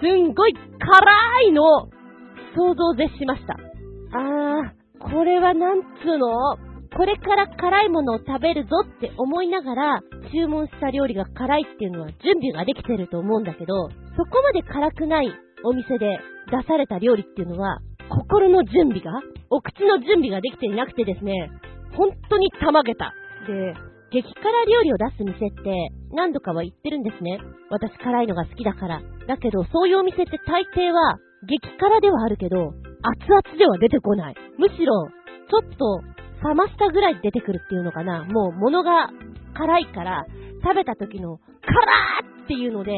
[0.00, 0.60] すんごい辛
[1.48, 1.62] いの、
[2.56, 3.54] 想像絶しました。
[4.14, 6.56] あー、これはなんつうの？
[6.96, 10.00] これから辛いものを食べるぞって思いながら、
[10.32, 15.32] 注文した料理が辛いっていうのは準備ができてると思うんだけど、そこまで辛くない
[15.64, 16.18] お店で
[16.50, 19.12] 出された料理っていうのは、心の準備が、
[19.50, 21.50] お口の準備ができていなくてですね、
[21.96, 23.12] 本当にたまげた。
[23.46, 23.74] で、
[24.10, 27.38] 激辛料理を出す店って何度かは行ってるんですね。
[27.70, 29.02] 私辛いのが好きだから。
[29.26, 32.72] だけど、そういうお店って大抵は激辛ではあるけど、
[33.02, 34.34] 熱々では出てこない。
[34.58, 35.08] むしろ、
[35.50, 36.00] ちょっと
[36.42, 38.24] 冷ましたぐらい出てくるっていうのかな。
[38.24, 39.10] もう物が
[39.54, 40.26] 辛いから、
[40.62, 42.92] 食べた時の辛ーっていうので、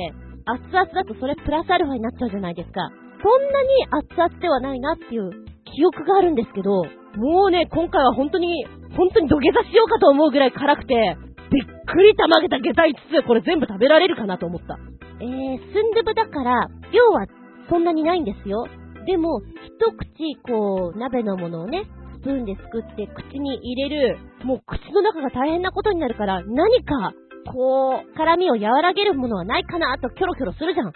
[0.46, 2.90] 熱々だとそれプラスアルファになっちゃうじゃないですか。
[3.22, 5.30] そんなに熱々ではないなっていう
[5.64, 6.84] 記憶があるんですけど、
[7.16, 8.64] もうね、今回は本当に、
[8.96, 11.16] 本当に土下座しようかと思うぐらい辛くて、
[11.50, 14.78] びっくりたまげた下駄5つこれ全部食べられるかなと思った。
[15.20, 17.26] えー、スンドゥブだから、量は
[17.68, 18.66] そんなにないんですよ。
[19.06, 21.84] でも、一口、こう、鍋のものをね、
[22.20, 27.12] スプーンですくって口に入れる、もう口の中が大変なことになるから、何か、
[27.50, 30.92] こう、辛みを和らげるものはないかなとキョロキョロするじゃん。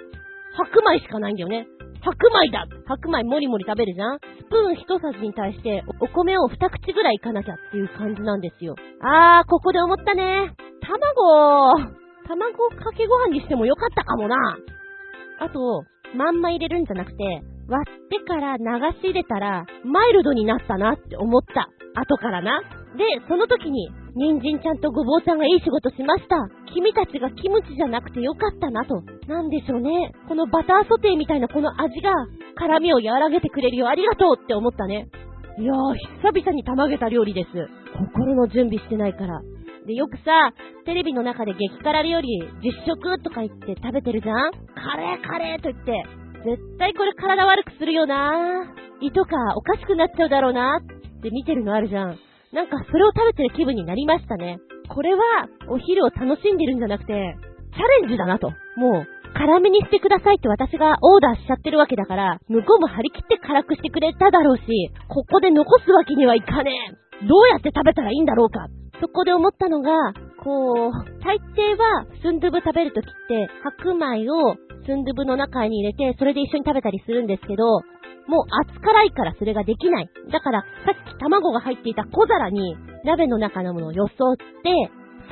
[0.57, 1.67] 白米しかないんだよね。
[2.05, 8.77] 白米だ白米もりもり食べるじゃんスプーン一さじに対してお米を二口ぐらいいかなきゃっていう感じなんですよ。
[9.01, 10.53] あー、ここで思ったね。
[10.83, 11.81] 卵
[12.29, 14.37] 卵かけご飯にしてもよかったかもな。
[15.41, 15.85] あと、
[16.15, 18.65] まんま入れるんじゃなくて、割ってから流
[19.01, 21.69] し入れたら、マイルドになったなって思った。
[21.97, 22.61] 後からな。
[22.97, 26.37] で、その時に、人参ちゃんとごぼうちゃんがいい仕事しました。
[26.73, 29.03] 君たちがキムチじゃなくてよかったなと。
[29.27, 30.13] なんでしょうね。
[30.29, 32.13] このバターソテーみたいなこの味が、
[32.57, 33.89] 辛みを和らげてくれるよ。
[33.89, 35.09] ありがとうって思ったね。
[35.59, 37.49] いやー、久々にたまげた料理です。
[38.13, 39.41] 心の準備してないから。
[39.87, 40.53] で、よくさ、
[40.85, 42.29] テレビの中で激辛料理、
[42.63, 48.69] 実食とか言って食べてるじゃんカレーカレーと言って、絶対これ体悪くするよな
[49.01, 52.19] 胃とかおかしくなっちゃうだろうなって見てるのあるじゃん。
[52.53, 54.59] なんかそれを食べてる気分になりましたね。
[54.89, 55.23] これは
[55.69, 57.13] お昼を楽しんでるんじゃなくて、
[57.73, 58.53] チャレンジだなと。
[58.77, 64.63] もう、辛めにしてくださいって私がオーダーしちゃってるわけだから、向こうも張り切って辛くしてくれただろうし、
[65.09, 66.71] ここで残すわけにはいかね
[67.23, 67.27] え。
[67.27, 68.69] どうやって食べたらいいんだろうか。
[69.01, 69.91] そこで思ったのが、
[70.39, 74.55] こう、大抵はスンドゥブ食べるときって、白米を
[74.87, 77.65] スンドゥブの中に入れて、それで一緒に食べたりするんですけど、
[78.27, 80.11] もう熱辛いからそれができない。
[80.31, 84.45] だから、さっき卵が入っていた小皿に、鍋の中のものをよそって、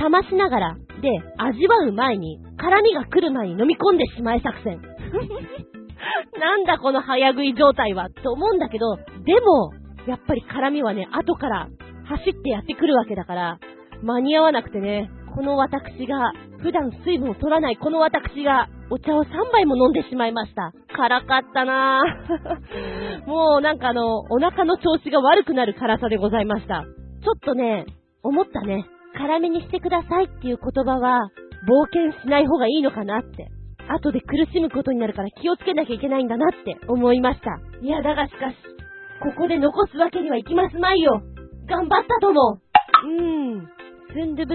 [0.03, 4.81] 冷ましながら、で、味わう前に、辛みが来る前に飲み込んでしまえ作戦。
[6.39, 9.73] なんだこの早食い状態は、と思うんだけど、でも、
[10.07, 11.69] やっぱり辛みはね、後から
[12.07, 13.59] 走ってやってくるわけだから、
[14.03, 20.73] 間に合わなくてね、この私が、普段水分を取らないこの私が、お茶を3杯も飲んでしまいました。
[20.95, 23.27] 辛かったなぁ。
[23.27, 26.85] もうなんかあの、お腹の調子が悪くなる辛さでございました。
[27.23, 27.87] ちょっとね、
[28.23, 28.87] 思ったね。
[29.15, 31.21] 辛めにしてくださいっていう言葉は、
[31.69, 33.49] 冒険しない方がいいのかなって。
[33.89, 37.59] 後で苦しむことになるから気をつけなきゃいけないんだなって思いました。
[37.81, 38.57] いや、だがしかし、
[39.21, 41.21] ここで残すわけにはいきますまいよ。
[41.67, 42.59] 頑張ったとも。
[43.05, 43.69] うーん。
[44.13, 44.55] スンドゥブ、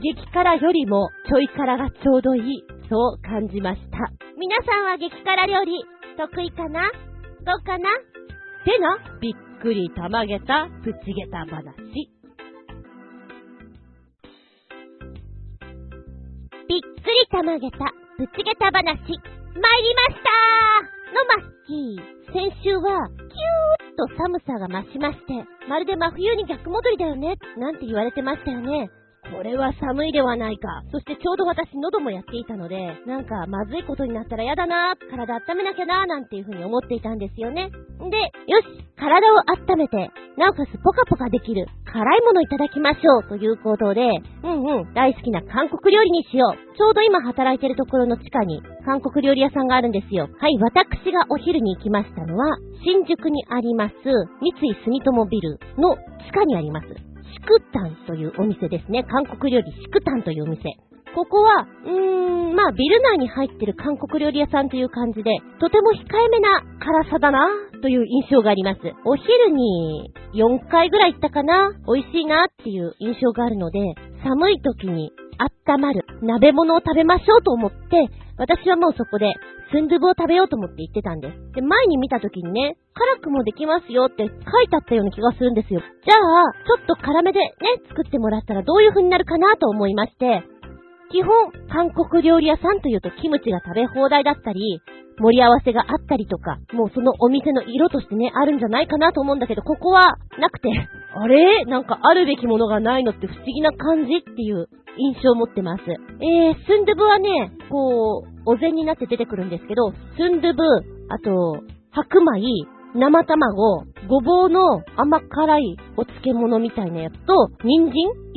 [0.00, 2.62] 激辛よりもちょい辛がちょうどいい。
[2.88, 3.98] そう感じました。
[4.38, 5.84] 皆さんは激辛料理、
[6.16, 6.82] 得意かな？
[7.44, 7.90] どうかな？
[8.64, 11.48] てな、びっくりたまげた、プチげた話。
[16.68, 17.78] びっくりたまげた、
[18.18, 20.30] ぶちげた話、参りました
[21.12, 22.02] のマッキー。
[22.32, 28.90] 先週は、キューッと寒さが増しまして、まるで真冬に逆戻りだよね、なんて言われてましたよね。
[29.34, 30.82] これは寒いではないか。
[30.90, 37.70] そしてちょうど私喉もやっていたので、なんかまずいことになったら嫌だな、体温めなきゃな、なんていうふうに思っていたんですよね。
[37.70, 39.38] で、よし、体を
[39.72, 44.02] 温めて、なおかつポカポカできる辛いものいただきましょうということで、
[44.44, 46.76] うんうん、大好きな韓国料理にしよう。
[46.76, 50.28] ちょうど今働いてるところの地下に韓国料理屋さんがあるんですよ。
[50.38, 53.94] はい、私がお昼に行きましたのは、新宿にあります、
[54.40, 56.86] 三井住友ビルの地下にあります。
[57.32, 59.04] シクタンというお店ですね。
[59.04, 60.62] 韓国料理シクタンというお店。
[61.14, 67.48] ここは、うーん、まあ、ビル内に入ってる韓国料理屋さんという感じで、とても控えめな辛さだな、
[67.80, 68.80] という印象があります。
[69.04, 73.80] お昼に4回ぐらい行ったかな、美味しいなっていう印象があるので、
[74.22, 79.26] 寒い時に温まる鍋物を食べましょうと思って、私はもうそこで、
[79.70, 81.52] スンドゥブを食べようと思って行ってたんです。
[81.52, 84.30] で、前に見た時にね、辛くもできますよって書
[84.62, 85.80] いてあったような気がするんですよ。
[85.80, 87.50] じゃあ、ちょっと辛めでね、
[87.88, 90.42] 作ってもらったらどういう風になるかなと思いまして、
[91.10, 94.80] 基本、韓国料理屋さんというとキムチが食べ放題だったり、
[95.20, 100.70] 盛り合わせがあったりとか、もうそのお店の色としてね、あるんじゃないかなと思うんだけど、ここはなくて、
[101.14, 101.64] あれ？
[101.64, 104.68] なんかあるべきものがないのって不思議な感じっていう
[104.98, 105.82] 印象を持ってます。
[105.86, 110.62] えー、スンドゥブはね、こう、お膳になって出てくるんですけど、スンドゥブ、
[111.08, 112.40] あと、白米、
[112.94, 117.94] 生卵、ごぼうの甘辛いお漬物みたいなやつと、人参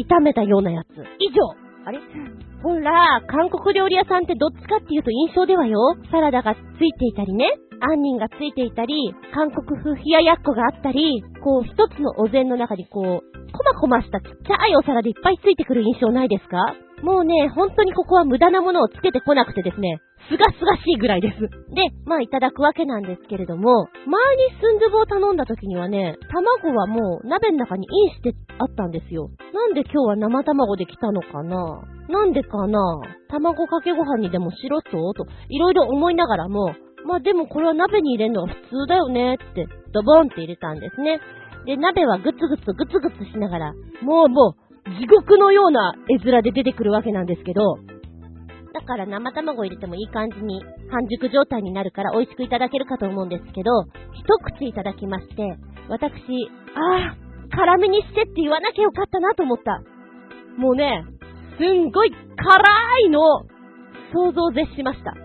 [0.07, 0.87] 炒めたようなやつ。
[1.19, 1.55] 以上
[1.85, 1.99] あれ？
[2.61, 5.79] ほら、韓国料理屋さんってどっちかっていうと印象ではよ、
[6.11, 7.45] サラダがついていたりね、
[7.81, 8.93] 杏仁がついていたり、
[9.33, 16.57] 韓国風冷ややっこがあったり、こう一つのお膳の中にこう、こまこましたちっちゃいお皿でいっぱいついてくる印象ないですか？
[17.01, 21.39] もうね、本当にここは無駄なものをつけてこなくてですね、すがすがしいぐらいです。
[21.73, 29.31] で、まあいただくわけなんですけれども、前にスンドゥブを頼んだ時にはね、卵はもう鍋の中にインしてあったんですよ。
[29.51, 31.81] なんで今日は生卵で来たのかな？
[32.07, 32.79] なんでかな？
[33.29, 34.91] 卵かけご飯にでもしろと？
[35.13, 36.69] と、いろいろ思いながらも、
[37.05, 38.53] まあでもこれは鍋に入れるのは普
[38.85, 41.19] 通だよねって、ドボンって入れたんですね。
[41.65, 47.77] で、鍋はグツグツグツグツしながら、もうもう、地獄のような絵面で出てくるわけなんですけど、
[48.73, 53.83] だから生卵入れてもいい感じに半熟状態になるから美味しくいただけるかと思うんですけど、
[54.13, 54.25] 一
[54.57, 55.57] 口いただきまして、
[55.89, 56.13] 私、
[56.75, 59.83] ああ、辛めにしてって言わなきゃよかったなと思った。
[60.57, 61.03] もうね、
[61.59, 63.19] すんごい辛いの、
[64.13, 65.11] 想像絶しました。
[65.11, 65.15] あ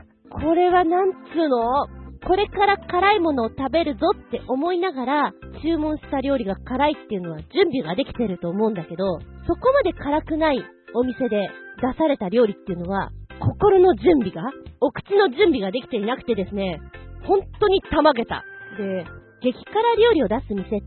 [0.00, 1.86] あ、これはなんつうの？
[2.26, 5.32] これから辛いものを食べるぞって思いながら、
[5.62, 10.64] 注文した料理が辛いっていうのは準備ができてると思うんだけど、そこまで辛くない
[10.94, 11.50] お店で
[11.82, 13.10] 出された料理っていうのは、
[13.40, 16.80] 心の準備が、お口の準備ができていなくてですね、
[17.26, 18.44] 本当にたまげた。
[18.78, 19.04] で、
[19.42, 20.84] 激辛料理を出す店って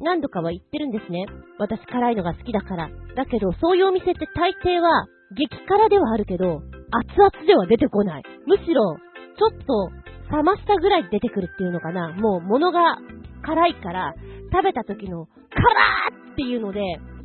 [0.00, 1.26] 何度かは行ってるんですね。
[1.58, 2.90] 私辛いのが好きだから。
[3.14, 5.06] だけど、そういうお店って大抵は
[5.36, 8.22] 激辛ではあるけど、熱々では出てこない。
[8.46, 8.96] むしろ、
[9.38, 12.12] ちょっと冷ましたぐらい出てくるっていうのかな。
[12.12, 12.96] もう物が
[13.42, 14.14] 辛いから、
[14.52, 16.80] 食べた時の辛ーっていうので、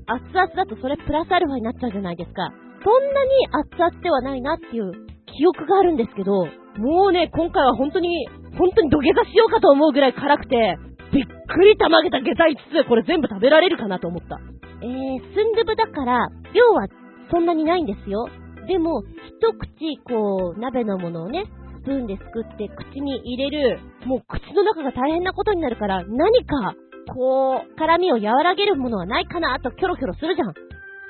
[0.08, 2.50] 熱々だとそれプラスアルファになっちゃうじゃないですか。
[2.84, 4.92] そんなに熱々ではないなっていう
[5.26, 6.48] 記憶があるんですけど、
[6.78, 8.28] もうね、今回は本当に、
[8.58, 10.78] 本当に土下座しようかと思うぐらい辛くて、
[11.12, 14.40] びっくりたまげた下剤5つ、これ全部食べられるかなと思った。
[14.82, 16.88] えー、スンドゥブだから、量は
[17.32, 18.28] そんなにないんですよ。
[18.68, 21.46] でも、一口、こう、鍋のものをね、
[21.82, 26.76] スプーンですくって口に入れる、もう口の中が大変なことになるから、何か、
[27.14, 30.54] こう、辛みを和らげるものはないかなとキョロキョロするじゃん。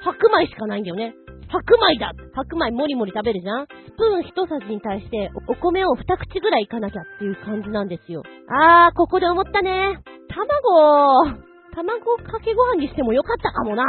[0.04, 1.16] 白米しかないんだよね。
[1.50, 8.22] 白米だ白米もりもり食べるじゃんスプーン一さじに対してお米を二口ぐらいいかなきゃっていう感じなんですよ。
[8.50, 10.00] あー、ここで思ったね。
[10.28, 11.40] 卵、
[11.74, 13.84] 卵かけご飯にしてもよかったかもな。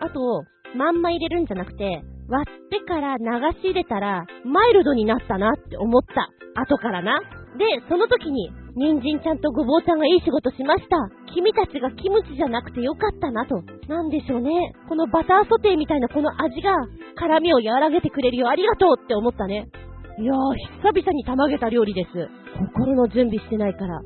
[0.00, 0.44] あと、
[0.76, 3.24] まんま入れるんじゃなくて、割ってから流
[3.60, 6.28] し入れたら、マイルドになったなって思った。
[6.60, 7.20] 後からな。
[7.58, 10.96] で、その時に、人参ちゃんとごぼうちゃんがいい仕事しました。
[11.34, 13.62] 君たちがキムチじゃなくてよかったなと。
[13.88, 14.72] なんでしょうね。
[14.88, 16.72] このバターソテーみたいなこの味が、
[17.16, 18.48] 辛みを和らげてくれるよ。
[18.48, 19.66] ありがとうって思ったね。
[20.18, 20.36] いやー、
[20.82, 22.28] 久々にたまげた料理です。
[22.76, 24.00] 心の準備してないから。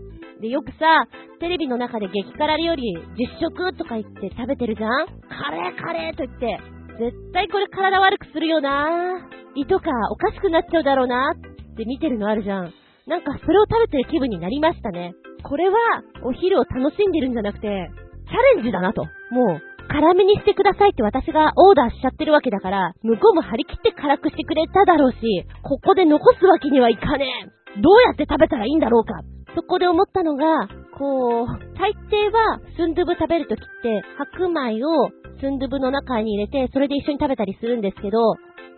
[0.45, 1.09] で、よくさ、
[1.41, 5.07] テレビの中で激辛料理実食とか言って食べてるじゃん？
[5.25, 6.61] カレーカレーと言って、
[7.01, 9.25] 絶対これ体悪くするよな
[9.57, 12.75] 胃とかおかしくなっちゃうだろうなって見てるのあるじゃん。
[13.07, 15.15] なんかそれを食べてる気分になりましたね。
[15.43, 15.77] これは
[16.23, 17.89] お昼を楽しんでるんじゃなくて、
[18.29, 19.05] チャレンジだなと。
[19.31, 25.19] もう、辛めにしてくださいって私がオーダーしちゃってるわけだから、向こうも張り切って辛くしてくれただろうし、
[25.63, 27.81] ここで残すわけにはいかねえ。
[27.81, 29.21] どうやって食べたらいいんだろうか。
[29.55, 31.47] そこで思ったのが、こう、
[31.79, 38.19] 大抵はスンドゥブ食べるときって、白米をスンドゥブの中に入れて、それで一緒に食べたりするんですけど、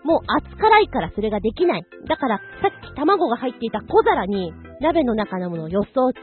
[0.05, 1.83] もう熱辛いからそれができない。
[2.09, 6.21] だから、さっき卵が入っていた小皿に鍋の中のものをよそって、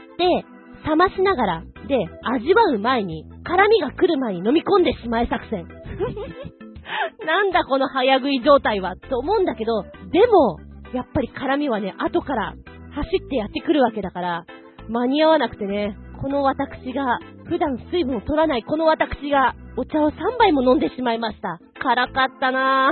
[0.88, 5.66] 冷ましながら、で、味わう前に、辛みが来る前に飲み込んでしまえ作戦。
[7.26, 9.82] なんだこの早食い状態は、と思うんだけど、
[10.12, 10.58] でも、
[10.92, 12.54] やっぱり辛みはね、後から
[12.94, 14.46] 走ってやってくるわけだから、
[14.88, 21.58] 間に合わなくてね、この私が、普段水分を取らないこの私が、お茶を3杯も飲んでしまいました。
[21.82, 22.88] 辛かったな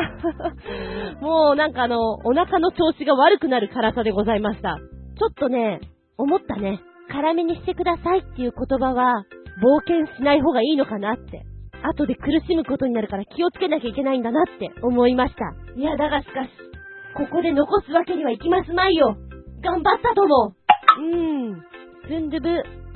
[1.19, 1.21] ぁ。
[1.23, 4.77] もうなんかあの、お腹の調子が悪くなる辛さでございました。
[5.19, 5.81] ちょっとね、
[6.19, 6.81] 思ったね。
[7.09, 9.25] 辛めにしてくださいっていう言葉は、
[9.63, 11.43] 冒険しない方がいいのかなって。
[11.83, 15.55] 後で苦しむことになるから気をつけなきゃいけないんだなって思いました。
[15.77, 16.51] いや、だがしかし、
[17.17, 19.17] ここで残すわけにはいきますまいよ。
[19.63, 20.55] 頑張ったとも。
[20.99, 21.63] うーん。
[22.09, 22.49] スンドゥブ、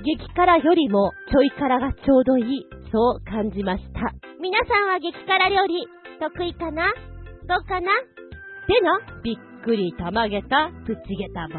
[0.03, 2.67] 激辛よりもちょい辛がちょうどいい。
[2.93, 4.12] そう感じました。
[4.41, 5.87] 皆さんは激辛料理、
[6.19, 6.93] 得意かな？
[7.47, 7.91] どうかな？
[8.67, 11.57] でな、びっくりたまげた、プチげた話。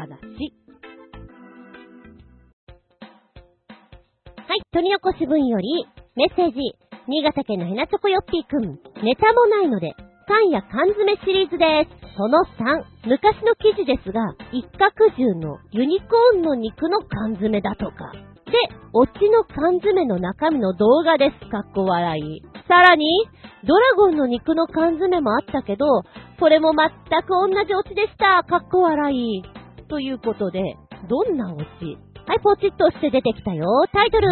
[4.46, 5.86] はい、取り残し分より、
[6.16, 6.60] メッセージ、
[7.06, 9.94] 新潟県のヘナチョコヨッピーくん、ネタもないので、
[10.28, 12.16] 缶や缶詰シリーズです。
[12.16, 14.20] その3、昔の記事ですが、
[14.52, 18.12] 一角獣のユニコーンの肉の缶詰だとか。
[18.44, 18.52] で、
[18.92, 21.48] オチの缶詰の中身の動画です。
[21.48, 22.42] かっこ笑い。
[22.68, 23.06] さらに、
[23.64, 25.86] ドラゴンの肉の缶詰もあったけど、
[26.38, 26.90] それも全
[27.22, 28.44] く同じオチでした。
[28.44, 29.42] かっこ笑い。
[29.88, 30.60] ということで、
[31.08, 31.64] どんなオチ？
[32.26, 33.66] はい、ポチッとして出てきたよ。
[33.92, 34.28] タイトル。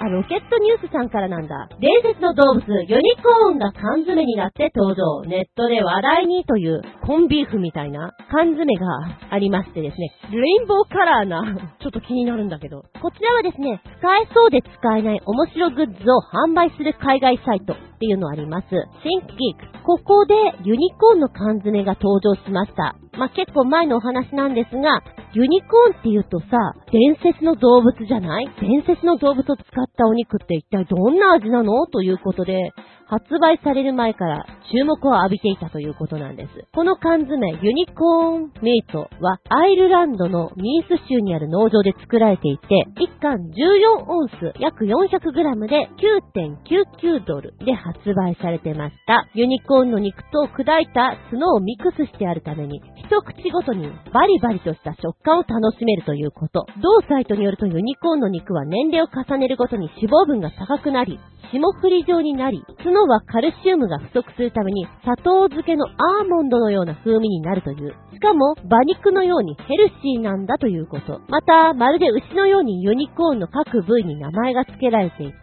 [0.00, 1.68] あ、ロケットニュースさんからなんだ。
[1.78, 5.28] 伝説の動物、ユニコーンが缶詰になって登場。
[5.28, 8.86] ネットで話題にというコンビーフみたいな缶詰が
[9.28, 11.44] ありましてですね、レインボーカラーな、
[11.80, 12.82] ちょっと気になるんだけど。
[13.02, 18.68] こちらはですね、使えそうで使えない面白グッズを販売する海外サイトっていうのあります。
[19.04, 19.82] シンクギーク。
[19.84, 20.34] ここで
[20.64, 22.96] ユニコーンの缶詰が登場しました。
[23.20, 25.02] まあ、結構前のお話なんですが、
[25.34, 26.46] ユニコーンって言うとさ、
[26.90, 28.48] 伝説の動物じゃない？
[28.58, 31.86] 伝説の動物を使ったお肉って一体どんな味なの？
[31.86, 32.72] ということで、
[33.10, 36.50] 発売される前から注目を浴びていたということなんです。
[36.72, 45.90] この缶詰、ユニコーンメイトはアイルランドのミース州にある農場で作られていて、1缶14オンス約 400g で
[46.30, 49.26] 9.99ドルで発売されてました。
[49.34, 56.64] ユニコーンの肉と砕いた角をミックスしてあるために、一口ごとにバリバリとした食感を楽しめるということ。
[56.80, 61.18] 同サイトによるとユニコーンの肉は年齢を重ねるごとに脂肪分が高くなり、
[61.50, 67.94] 霜降り状になり、角はカルシウムが不足するために砂糖漬けのアーモンドのような風味になるという。
[68.12, 71.20] しかも、馬肉のようにヘルシーなんだということ。
[71.28, 75.36] また、まるで牛のようにユニコーンの各部位に名前が付けられていて、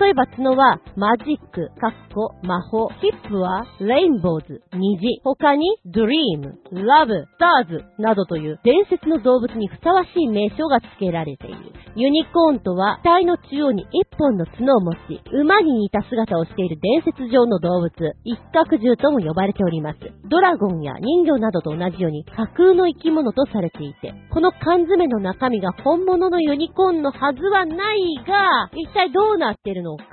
[0.00, 11.56] 例えば角はマジック、カッコ、魔法、ヒップはレインボーズ、虹、他にドリーム、ラブ、スターズなどという伝説の動物にふさわしい名称が付けられている。
[11.96, 17.90] ユニコーンとは、体の中央に一本の角を持ち、馬に似た姿をしている伝説上の動物、
[18.24, 19.98] 一角獣とも呼ばれております。
[20.28, 30.04] ドラゴンや人魚などと同じように架空の生き物とされていて、この缶詰の中身が本物のユニコーンのはずはないが、一体どうなってるのか、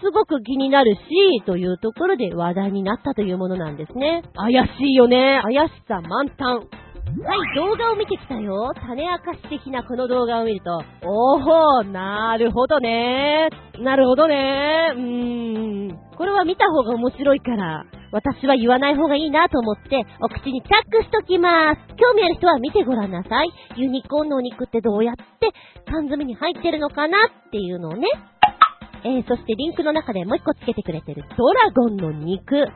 [0.00, 4.22] すごく気になるし、というところで話題になったというものなんですね。
[4.34, 5.40] 怪しいよね。
[5.42, 6.89] 怪しさ満タン。
[7.10, 8.72] はい、動画を見てきたよ。
[8.74, 13.48] 種明かし的なこの動画を見ると、おー、なるほどね
[13.80, 15.98] なるほどねうーん。
[16.16, 21.80] これは見た方が面白いから、私は言わない方がいいなと思って、お口にチャックしときます。
[21.96, 23.50] 興味ある人は見てごらんなさい。
[23.76, 25.52] ユニコーンのお肉ってどうやって
[25.86, 28.06] 缶詰に入ってるのかなっていうのをね。
[29.02, 32.66] えー、そしてリンクの中でもう一個つけてくれてるドラゴンの肉。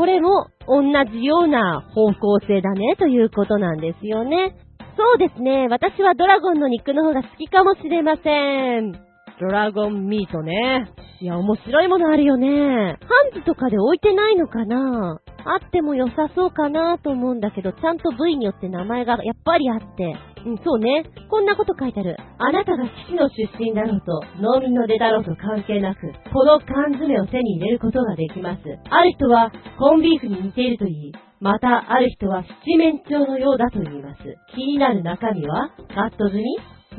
[0.00, 0.80] これも同
[1.12, 4.56] じような方向性だねということなんですよね。
[4.96, 5.68] そうですね。
[5.68, 9.09] 私はドラゴンの肉の方が好きかもしれません。
[9.40, 10.84] ドラゴンミートね。
[11.18, 12.98] いや、面白いものあるよね。
[13.00, 20.14] ハンズとかで置いてないのかなあっても良さそうかなと思うんだけど、ちゃんと部位によって名前がやっぱりあって。
[20.44, 21.04] うん、そうね。
[21.30, 22.18] こんなこと書いてある。
[22.36, 28.60] あなたが基地の出身だろうと、農民の出だろうと関係なく、この缶詰を手に入れることができます。
[28.90, 34.20] ある人は、コンビーフに似ていると言い、また、ある人は七面鳥のようだと言います。
[34.54, 36.44] 気になる中身は、カット済み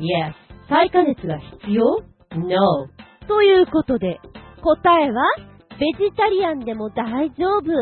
[0.00, 0.52] ?Yes。
[0.68, 2.11] 再加熱が必要？
[2.36, 2.88] ?No。
[3.28, 4.20] ということで、
[4.62, 5.22] 答えは、
[5.78, 7.72] ベジタリアンでも大丈夫。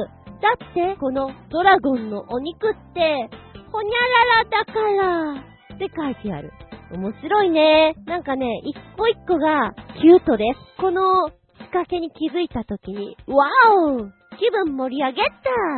[0.41, 3.29] だって、このドラゴンのお肉って、
[3.71, 5.33] ほにゃららだから、
[5.75, 6.53] って書いてある。
[6.93, 7.95] 面白いね。
[8.07, 10.81] なんかね、一個一個がキュートです。
[10.81, 13.47] この仕掛けに気づいたときに、わ
[13.87, 15.31] お気分盛り上げた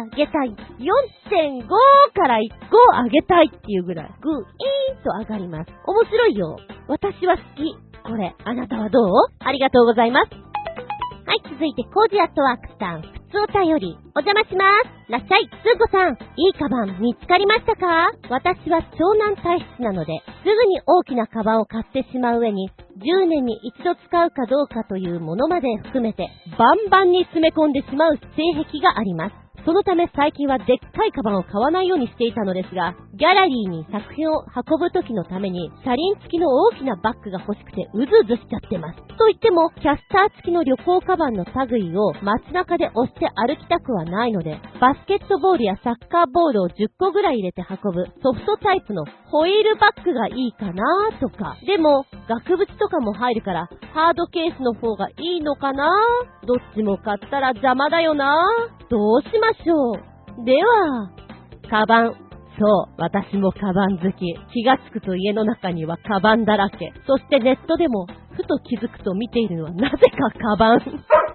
[0.03, 1.67] あげたい !4.5
[2.15, 5.73] から1個上げたいっていうぐらい、グーイーンと上がります。
[5.85, 6.57] 面白いよ。
[6.89, 7.92] 私は好き。
[8.05, 9.11] これ、あなたはどう？
[9.41, 10.31] ありがとうございます。
[11.25, 13.03] はい、続いて、コージアットワークさん。
[13.03, 15.13] 普通お便り、お邪魔します。
[15.13, 16.19] らっしゃい、スーコさん。
[16.37, 18.11] いいカバン見つかりましたか？
[18.29, 26.29] 私は長男体質なので、すぐに大きなカバンを買ってしまう上に、10年に一度使うかどうかというものまで含めて、
[26.59, 29.42] バンバンに詰め込んでしまう性癖があります。
[29.65, 38.99] そのため最近はでっかいカバンを買わないようにしていたのですが、ギャラリーに作品を運ぶ時のために、車輪付きの大きなバッグが欲しくてうずうずしちゃってます。
[39.19, 50.83] と言っても、キャスター付きの旅行カバンの類を街中で押して歩きたくはないので、バスケットボールやサッカーボールを10個ぐらい入れて運ぶソフトタイプのホイールバッグがいいかな
[51.21, 51.57] とか。
[51.67, 55.89] でも、額縁とかも入るから、ハードケースの方がいいのかな？
[56.47, 58.43] どっちも買ったら邪魔だよな？
[58.89, 60.45] どうしましょう。
[60.45, 61.11] では、
[61.69, 62.15] カバン。
[62.59, 64.35] そう、私もカバン好き。
[64.53, 66.93] 気がつくと家の中にはカバンだらけ。
[67.07, 70.79] そしてネットでも、ふと気づくと見ているのはなぜかカバン。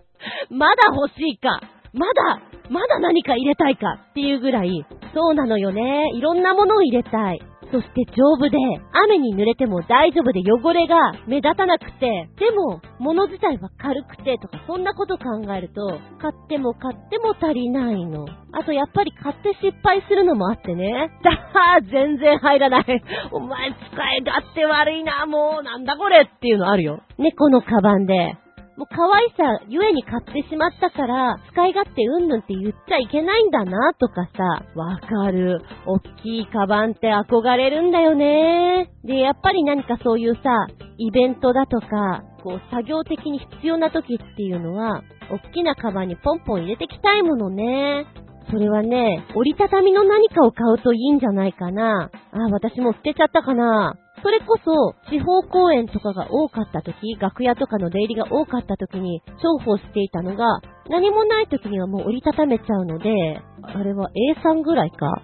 [0.49, 1.61] まだ欲しいか。
[1.93, 6.11] まだ、まだ何か入れたいかっていうぐらい、そうなのよね。
[6.13, 7.41] いろんなものを入れたい。
[7.71, 8.57] そして丈夫で、
[8.93, 10.95] 雨に濡れても大丈夫で汚れが
[11.27, 18.25] 目立たなくて、でも、物自体は軽くてとか、そんなこと考えると、買っても買っても足りないの。
[18.53, 21.11] あと、やっぱり買って失敗するのもあってね。
[21.23, 23.03] だは全然入らない。
[23.31, 27.01] お前使い勝手悪いな、もう、なんだこれっていうのあるよ。
[27.17, 28.37] 猫のカバンで、
[28.77, 34.43] もう可愛さゆえに買ってしまったから、使い勝手うんぬんって言っちゃいけないんだなとかさ、
[34.75, 35.59] わかる。
[35.87, 38.91] おっきいカバンって憧れるんだよね。
[39.03, 40.67] で、やっぱり何かそういうさ、
[40.99, 45.01] イベントだとか、こう作業的に必要な時っていうのは、
[45.31, 48.05] おっきなカバンにポンポン入れてきたいものね。
[48.51, 52.11] それはね、折りたたみの何かを買うといいんじゃないかな。
[52.31, 53.95] あ、私も捨てちゃったかな。
[54.23, 64.09] それこそ、地方公演とかが多かった時、楽屋とかの出入りが多かった時に重宝していたのが、何もない時にはもう折りたためちゃうので、あれは
[64.43, 65.23] A3 ぐらいか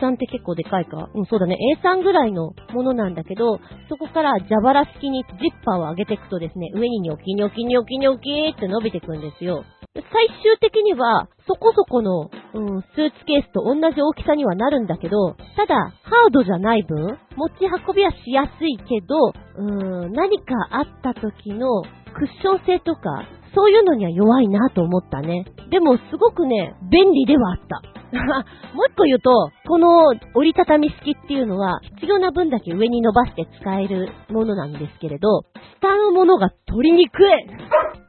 [0.00, 1.08] ?A3 って結構でかいか？
[1.14, 1.56] うん、そうだね。
[1.82, 3.58] A3 ぐらいのものなんだけど、
[3.88, 9.64] そこから蛇腹式にジッパーを上げていくとですね、上にニョキニョキニョキニョキって伸びていくんですよ。
[9.94, 10.02] 最
[10.42, 21.82] 終的には、そこそこの、うん、スーツケースと同じ大きさにはなるんだけど、ただ、ハードじゃない分、持ち運びはしやすいけど、うん、何かあった時の
[22.14, 25.44] クッション性とか、そういうのには弱いなと思ったね。
[25.70, 27.82] でも、すごくね、便利ではあった。
[28.74, 35.44] もう一個言うと、この折りたたみ式っていうのは、必要な分だけ上に伸ばして使えるものなんですけれど、
[35.80, 37.30] 下のものが取りにくい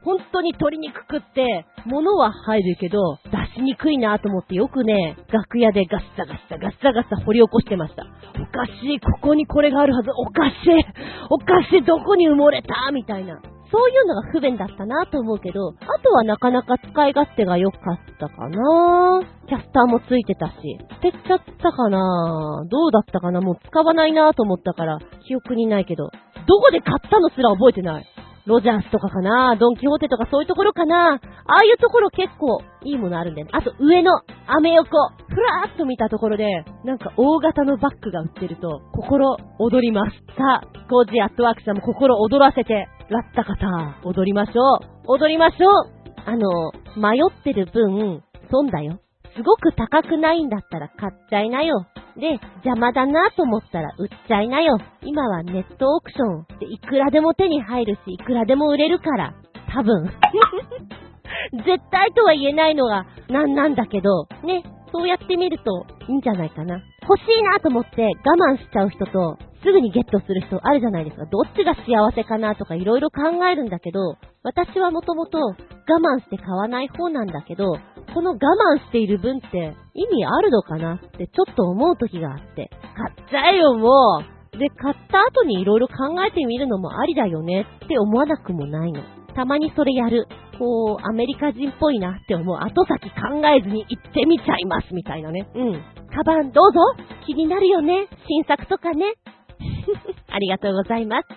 [0.04, 8.04] 本当に取りにくくって、物は入るけど、出しにくいなと思ってよくね、楽屋でガッサガッサガッサガッサ掘り起こしてました。
[8.04, 8.06] お
[8.46, 10.84] かしい、ここにこれがあるはず、おかしい、
[11.30, 12.92] おかしい、どこに埋もれた？
[12.92, 13.40] みたいな。
[13.74, 19.20] そういうのが不便だったなと思うけど、あとはなかなか使い勝手が良かったかな。
[19.48, 20.54] キャスターもついてたし、
[21.02, 22.64] 捨てちゃったかな。
[22.70, 23.40] どうだったかな。
[23.40, 26.04] もう使わないなと思ったから、記憶にないけど、
[26.46, 28.06] どこで買ったのすら覚えてない。
[28.46, 29.56] ロジャースとかかな？
[29.56, 31.14] ドンキホーテとかそういうところかな？
[31.14, 33.52] ああいうところ結構いいものあるんだよね。
[33.54, 34.12] あと上の
[34.46, 34.88] アメ横、
[35.28, 40.16] ふらーっと見たところで、なんか大型のバッグが売ってると、心躍ります。
[40.36, 43.56] さあ、コージアットワークさんも心躍らせて、らった方、
[44.04, 44.60] 踊りましょ
[45.06, 45.12] う。
[45.12, 45.92] 踊りましょう。
[46.26, 48.98] あの、迷ってる分、損だよ。
[49.36, 51.86] すごく高くないんだったら買っちゃいなよ。
[52.16, 54.78] で、邪魔だなと思ったら売っちゃいなよ。
[55.02, 59.34] 今はネットオークションでいくらでも手に入るし、いくらでも売れるから。
[59.72, 60.04] 多分。
[61.66, 64.62] 絶対とは言えないのがなんなんだけど、ね、
[64.92, 66.80] そうやってみるといいんじゃないかな。
[67.02, 71.24] 欲しいなと思って我慢しちゃう人と、すぐにゲットする人あるじゃないですか。
[71.26, 75.54] どっちが幸せかなとかいろいろ考えるんだけど、私はもともと我
[75.98, 77.78] 慢して買わない方なんだけど、
[78.14, 85.94] この我慢している分って意味あるのかなってちょっと思う時があって、買っちゃえよもうで、買った後にいろいろ考
[86.24, 89.02] えてみるのもありだよねって思わなくもないの。
[89.34, 90.26] たまにそれやる。
[90.58, 92.56] こう、アメリカ人っぽいなって思う。
[92.56, 95.48] 後先考えずに行ってみちゃいますみたいなね。
[95.54, 95.82] うん。
[96.14, 96.80] カバンどうぞ
[97.26, 99.14] 気になるよね新作とかね。
[100.30, 101.28] ありがとうございます。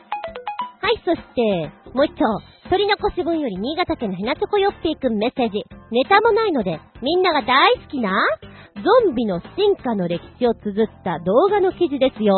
[0.82, 2.23] はい、そして、もう一丁、
[2.70, 5.63] 鳥の腰分より新潟県のひなチョコよっぴーくんメッセージ。
[5.91, 8.11] ネタもないので、みんなが大好きな、
[8.76, 12.36] ゾンビの進化の歴史を綴った動画の記事ですよ。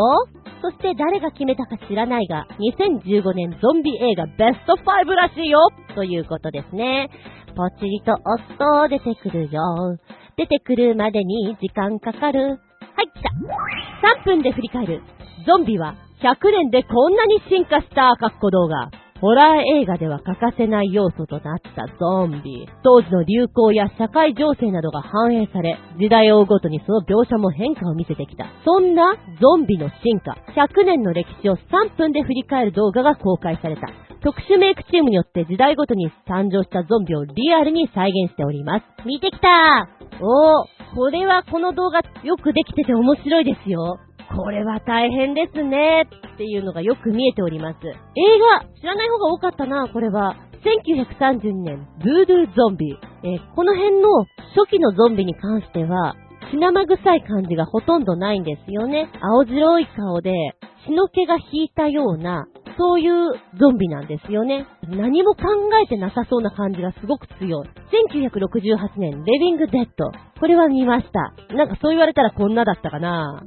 [0.61, 5.59] そして誰が決めたか知らないが、2015年ゾンビ映画ベスト5らしいよ
[5.95, 7.09] ということですね。
[7.55, 9.97] ポチリと押すと出てくるよ。
[10.37, 12.41] 出てくるまでに時間かかる。
[12.41, 12.55] は
[13.03, 13.29] い、来た。
[14.21, 15.01] 3分で振り返る。
[15.47, 19.08] ゾンビは100年でこんなに進化したかっこ動画。
[19.21, 22.65] ホラー映画では欠かせない要素となったゾンビ。
[22.83, 28.47] 当時の流行や社会情勢などが反映され、時代を追うごとにその描写も変化を見せてきた。
[28.63, 33.89] そんなゾンビの進化、100年の歴史を3分で振り返る動画が公開された。
[34.21, 38.85] 特殊メイクチームによって時代ごとに誕生したゾンビをリアルに再現しております。
[39.05, 39.87] 見てきた
[40.21, 43.99] おー、これはこの動画よくできてて面白いですよ。
[44.41, 47.79] これは大変ですねっていうのがよく見えております。
[47.85, 47.91] 映
[48.61, 50.37] 画、知らない方が多かったな、これは。
[50.63, 52.97] 1932年、ブードゥーゾンビ。
[53.23, 54.23] えー、この辺の
[54.55, 56.15] 初期のゾンビに関しては、
[56.51, 59.09] 血生臭い感じがほとんどないんですよね。
[59.21, 60.33] 青白い顔で、
[60.85, 62.47] 血の気が引いたような、
[62.79, 64.65] そういうゾンビなんですよね。
[64.87, 65.43] 何も考
[65.83, 67.69] えてなさそうな感じがすごく強い。
[68.15, 70.11] 1968年、レビング・デッド。
[70.39, 71.33] これは見ました。
[71.53, 73.43] なんかそう言われたらこんなだったかな。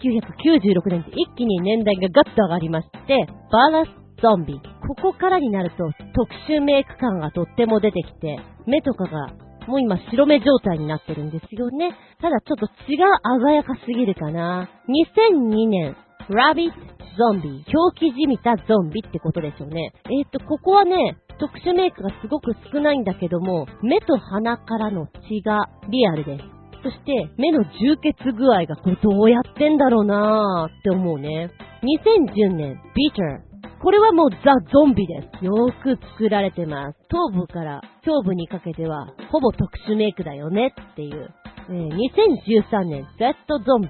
[0.00, 3.88] 1996年って一気に年代がガッと上がりまして、バーラス
[4.22, 4.54] ゾンビ。
[4.54, 9.28] ここからになると特殊メイク感がとっても出てきて、目とかが
[9.66, 11.94] もう今白目状態になってるんですよね。
[12.20, 13.06] ただちょっと血が
[13.46, 14.68] 鮮やかすぎるかな。
[14.88, 15.96] 2002年、
[16.34, 19.92] ラビットゾンビ、狂気じみたゾンビってことでしょうね。
[20.04, 26.44] えっ、と、ここはね、特殊メイクがすごく少ないんだけども、目と鼻からの血がリアルです。
[26.82, 31.50] そして、目の充血具合がこれどうやってんだろうなーって思うね。
[31.82, 33.82] 2010年、ビーター。
[33.82, 35.44] これはもうザ・ゾンビです。
[35.44, 36.98] よーく作られてます。
[37.08, 41.30] 頭部から胸部にかけては、ほぼ特殊メイクだよねっていう。
[41.70, 43.88] えー、2013年、ザゾンビ。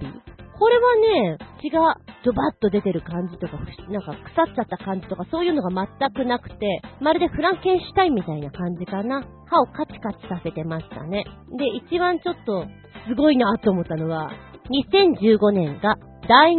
[0.61, 0.95] これは
[1.33, 3.57] ね、血がドバッと出てる感じとか、
[3.89, 9.25] なんか腐っちゃった感じとか、そういうのが全くなくて、まるでフランケンシュタインみたいな感じかな。
[9.47, 11.25] 歯をカチカチさせてましたね。
[11.57, 12.67] で、一番ちょっと
[13.09, 14.31] すごいなと思ったのは、
[14.71, 15.97] 2015年が、
[16.29, 16.57] ダイイ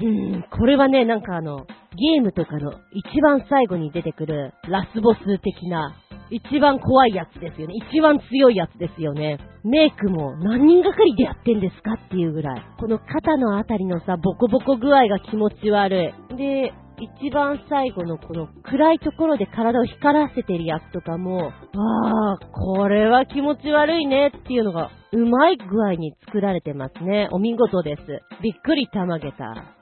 [0.00, 1.66] うん、これはね、なんかあの、
[1.96, 5.94] ゲームとかの一番最後に出てくるラスボス的な、
[6.30, 7.74] 一番怖いやつですよね。
[7.90, 9.38] 一番強いやつですよね。
[9.64, 12.62] メイクも何人がかりでやってんですかっていうぐらい。
[12.80, 16.36] この肩のあたりのさ、ボコボコ具合が気持ち悪い。
[16.36, 27.28] で、一番最後のこの暗いところで体を光らせてるやつとかも、ああ、これは気持ち悪いねっていうのが、うまい具合に作られてますね。
[27.32, 28.02] お見事です。
[28.42, 29.81] びっくりたまげた。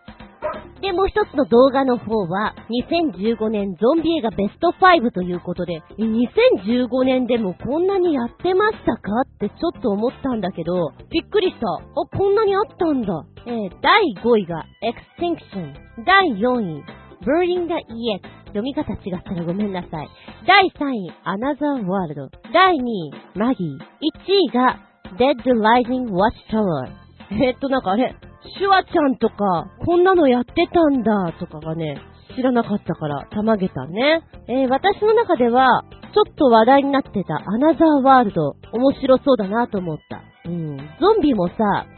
[0.81, 9.13] で、もう一つの動画の方は、2015年ゾンビ映画ベスト5ということで、2015年でもこんなにやってましたか？
[9.21, 11.67] ってちょっと思ったんだけど、びっくりした。
[11.67, 11.81] あ、
[12.17, 13.25] こんなにあったんだ。
[13.47, 15.75] えー、第5位が Extinction。
[16.07, 16.85] 第4位、
[17.23, 18.41] Burning the EX。
[18.47, 20.09] 読み方違ったらごめんなさい。
[20.47, 22.31] 第3位、Another World。
[22.53, 23.77] 第2位、Maggie。
[23.77, 23.83] 1
[24.27, 24.79] 位が
[25.19, 26.89] Dead Rising Watchtower。
[27.33, 28.15] え、っと、なんかあれ、
[28.59, 32.01] シュワちゃんとか、こんなのやってたんだとかがね、
[32.37, 34.23] 知らなかったから、たまげたね。
[34.49, 35.85] えー、私の中では、
[36.15, 40.23] ちょっと話題になってたアナザーワールド、面白そうだなと思った。
[40.47, 40.77] うん。
[40.77, 41.55] ゾンビもさ、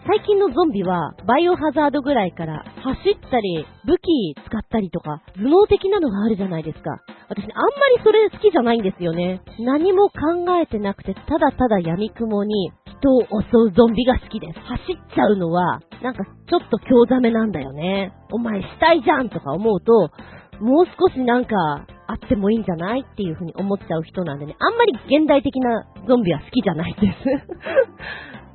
[0.07, 6.91] 最近のゾンビは、バイオハザードぐらいから走ったり、武器使ったりとか、頭脳的なのがあるじゃないですか。
[7.29, 7.53] 私、あんま
[7.97, 9.41] りそれ好きじゃないんですよね。
[9.61, 10.15] 何も考
[10.61, 12.73] えてなくて、ただただ闇雲に
[13.03, 14.61] 人を襲うゾンビが好きです。
[14.61, 18.13] 走っちゃうのは、なんかちょっと興ざめなんだよね。
[18.31, 20.11] お前死体じゃんとか思うと、
[20.61, 21.57] もう少しなんか
[22.07, 27.17] あってもいいんじゃないっていう風に思っちゃう人なんでね、あんまり現代的なゾンビは好きじゃないです。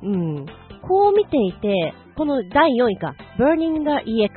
[0.02, 0.46] うん。
[0.80, 4.30] こう見ていて、この第4位か、Burning the EX、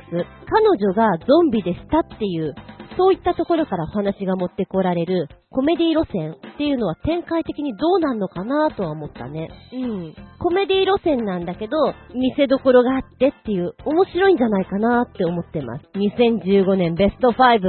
[0.46, 2.54] 彼女がゾンビでしたっていう
[2.96, 9.48] そういったところからお話が持ってこられるコメディ路線っていうのは展開的にどうなんのかなとは思ったね。
[9.72, 10.14] うん。
[10.38, 11.76] コメディ路線なんだけど、
[12.14, 15.84] 見せどころがあってっていう面白いんじゃないかなって思ってます。
[15.94, 17.60] 2015年ベスト5。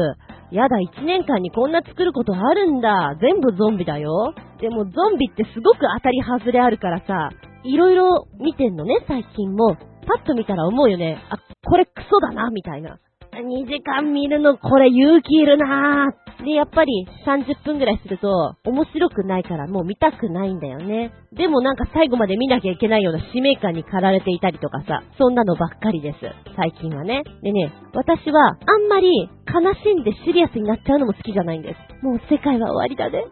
[0.51, 3.17] やだ、1年間にこんな作ることあるんだ。
[3.19, 4.33] 全部ゾンビだよ。
[4.61, 7.29] でもゾンビってすごく当たり外れあるからさ、
[7.63, 9.75] いろいろ見てんのね、最近も。
[10.05, 11.17] パッと見たら思うよね。
[11.29, 12.99] あ、これクソだな、みたいな。
[13.41, 16.43] 2時間見るのこれ勇気いるなぁ。
[16.43, 21.13] で、やっぱり30分ぐらいすると面白くないからもう見たくないんだよね。
[21.31, 26.17] でもなんか最後まで見なきゃいけないような使命感に駆られていたりとかさ、そんなのばっかりです。
[26.55, 27.23] 最近はね。
[27.41, 32.05] でね、私はあんまり悲しんでシリアスになっちゃうのも好きじゃないんです。
[32.05, 33.23] もう世界は終わりだね。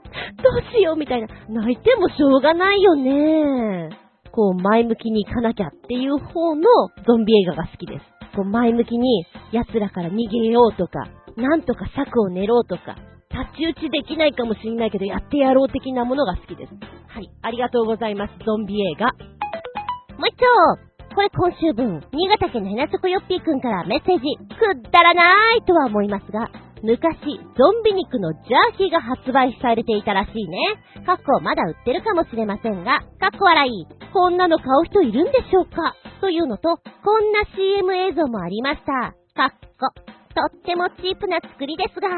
[0.42, 1.28] どうしようみたいな。
[1.50, 3.90] 泣いてもしょうがないよね。
[4.32, 6.64] こう前向きに行かなきゃっていう方の
[7.06, 8.21] ゾンビ映画が好きです。
[8.36, 12.96] こう前向きに奴らから逃げようとか、なんとか策を練ろうとか、
[13.30, 16.74] 太刀打ちできないかもしんないけどやってやろう的なものが好きです。
[17.08, 18.34] はい、ありがとうございます。
[18.46, 19.08] ゾンビ映画。
[19.08, 24.24] もう一丁これ今週分、新潟県のヘナチョコヨッピーくんからメッセージ、
[24.56, 26.50] くだらないとは思いますが、
[26.84, 30.58] 昔、ゾンビ肉のジャーキーが発売されていたらしいね。
[31.06, 33.88] かっこまだ売ってるかもしれませんが、かっこ笑い。
[34.12, 35.96] こんなの買う人いるんでしょうか？
[36.22, 39.14] というのと、こんな CM 映像もありました。
[39.34, 39.90] かっこ
[40.34, 42.10] とってもチープな作りですが、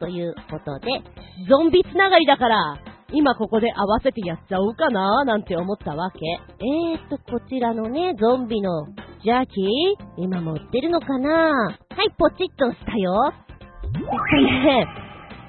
[0.00, 0.88] ということで、
[1.48, 2.78] ゾンビつながりだから、
[3.12, 6.18] 今ここで合わせてやっちゃおうかなーなんて思ったわけ。
[6.26, 8.86] えーと、こちらのね、ゾンビの
[9.22, 9.66] ジャーキー
[10.16, 13.32] 今も売ってるのかなはい、ポチッと押したよ。
[13.96, 14.88] えっとね、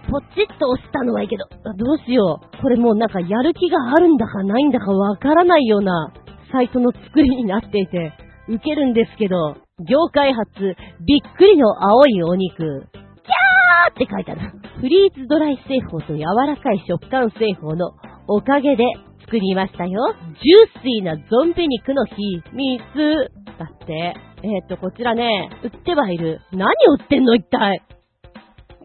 [0.10, 1.46] ポチッと押したのはいいけど、
[1.76, 2.62] どうしよう。
[2.62, 6.14] これもうなんかやる気があるんだかないんだかわからないような
[6.52, 8.14] サイトの作りになっていて、
[8.48, 9.56] 受けるんですけど、
[9.90, 10.76] 業界初、
[11.06, 12.58] びっくりの青いお肉。
[12.58, 14.42] キャーって書いてある。
[14.80, 17.92] フリーズドライ製法と柔らかい食感製法の
[18.28, 18.86] おかげで
[19.26, 20.16] 作りましたよ。
[20.24, 22.16] ジューシーなゾンビ肉の秘
[22.54, 23.32] 密。
[23.60, 24.16] だって。
[24.44, 26.40] えっ、ー、と、こちらね、売ってはいる。
[26.54, 27.82] 何売ってんの一体？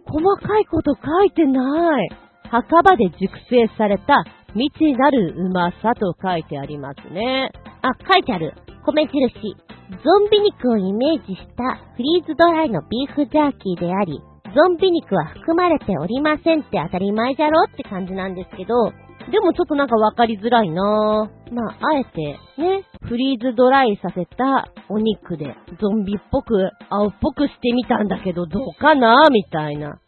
[0.06, 2.08] 細かいこと書いてない。
[2.50, 7.50] 墓場で熟成された未知なるうまさと書いてありますね。
[7.80, 8.54] あ、書いてある。
[8.84, 9.56] 米印。
[10.04, 14.20] ゾンビ肉をイメージしたフリーズドライのビーフジャーキーであり、
[14.54, 18.92] ゾンビ肉は含まれておりませんって当たり前じゃろって感じなんですけど、
[19.30, 21.54] でもちょっとなんかわかりづらいなぁ。
[21.54, 30.00] まあ、あえて、ね、フリーズドライさせたお肉で、ゾンビっぽく、青っぽくしてみたんだけど、どうかなみたいな。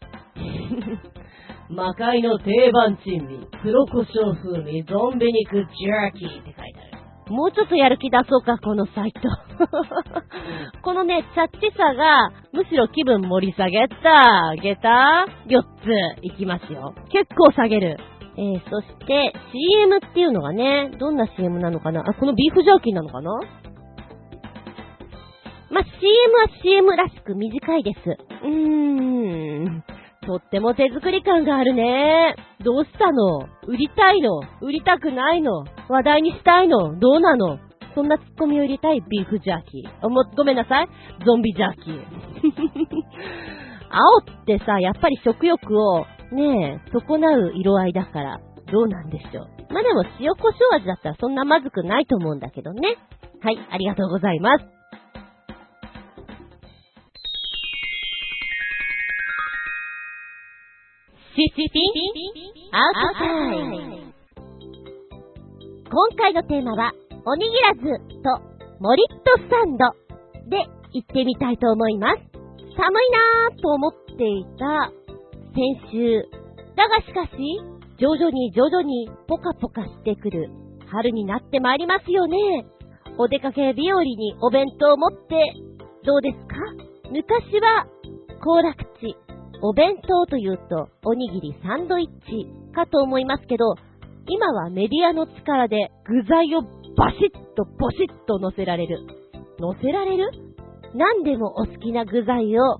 [1.69, 7.33] 魔界の定番珍味、黒胡椒風味ゾンビ肉ジャーキーって書いてある。
[7.33, 9.21] もうちょっとやる気出そうか、このサイト。
[10.83, 16.93] このね、チャッチさが、むしろ気分盛り下げた、げた ?4 つ、いきますよ。
[17.09, 17.97] 結構下げる。
[18.37, 22.01] えー、そして CM っていうのがね、どんな CM なのかな？
[22.01, 23.31] あ、このビーフジャーキーなのかな？
[25.71, 25.93] ま、CM
[26.37, 27.99] は CM らしく短いです。
[28.43, 29.83] うーん。
[30.25, 32.35] とっても手作り感があるね。
[32.63, 33.47] どうしたの？
[33.67, 34.41] 売りたいの？
[34.61, 35.65] 売りたくないの？
[35.87, 36.99] 話題にしたいの？
[36.99, 37.59] どうなの？
[37.93, 40.05] そんなツッコミを入れたいビーフジャーキー。
[40.05, 40.89] あも、ごめんなさい。
[41.25, 42.01] ゾンビジャーキー。
[43.89, 48.39] 青ってさ、やっぱり食欲をねえ、損なう色合いだから、
[48.71, 49.73] どうなんでしょう。
[49.73, 52.97] まあでも塩胡椒味だったらそんなまずくないと思うんだけどね。
[53.41, 54.65] はい、ありがとうございます。
[61.35, 61.79] シシピ
[62.71, 64.05] アウトタイム。
[65.91, 66.93] 今回のテーマは、
[67.25, 67.81] おにぎらず
[68.23, 68.41] と
[68.79, 69.91] モリットサンド
[70.49, 72.21] で行ってみたいと思います。
[72.77, 75.04] 寒いなぁと思っていた
[75.55, 76.21] 先週。
[76.75, 77.39] だがしかし、
[77.97, 80.49] 徐々に徐々にポカポカしてくる
[80.91, 82.37] 春になってまいりますよね。
[83.17, 85.53] お出かけ日和にお弁当を持って
[86.03, 86.55] どうですか？
[87.09, 87.87] 昔は
[88.43, 89.15] 行楽地、
[89.61, 93.75] お弁当というとおにぎりサンドイッチかと思いますけど、
[94.27, 96.63] 今はメディアの力で具材を
[96.97, 98.99] バシッとポシッと乗せられる。
[99.59, 100.29] 乗せられる？
[100.95, 102.79] 何でもお好きな具材を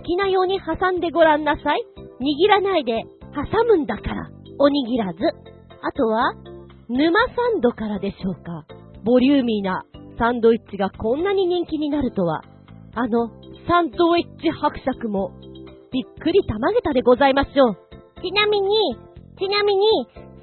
[0.00, 1.84] 好きなように挟んでごらんなさい。
[2.20, 3.04] 握らないで
[3.36, 5.18] 挟むんだから、おにぎらず。
[5.82, 6.32] あとは、
[6.88, 8.64] 沼サンドからでしょうか。
[9.04, 9.84] ボリューミーな
[10.18, 12.42] サンドイッチがこんなに人気になるとは。
[12.94, 13.28] あの、
[13.68, 15.32] サンドイッチ伯爵も、
[15.92, 17.76] びっくりたまげたでございましょう。
[18.22, 18.96] ちなみに、
[19.38, 19.86] ちなみに、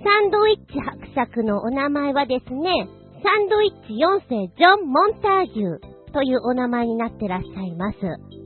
[0.03, 2.87] サンドイッチ伯爵のお名前はですね、
[3.23, 7.97] サンドイッチ4世ジョン・モンタージュというお名前になってらっしゃいます。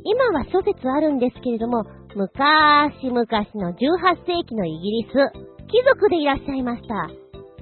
[0.04, 1.86] 今は諸説あるんですけれども、
[2.16, 3.26] 昔々
[3.56, 5.14] の18世紀のイギリス、
[5.68, 7.10] 貴族でいらっしゃいました。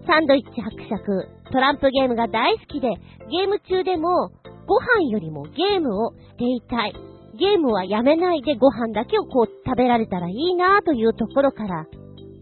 [0.08, 2.90] サンドイッチ伯爵、トランプゲームが大好きで、
[3.30, 4.32] ゲーム中でも、
[4.66, 6.94] ご飯よりもゲームをしていたい。
[7.38, 11.86] ゲームはやめないでご飯だけをこう食べられたらいいなというところから、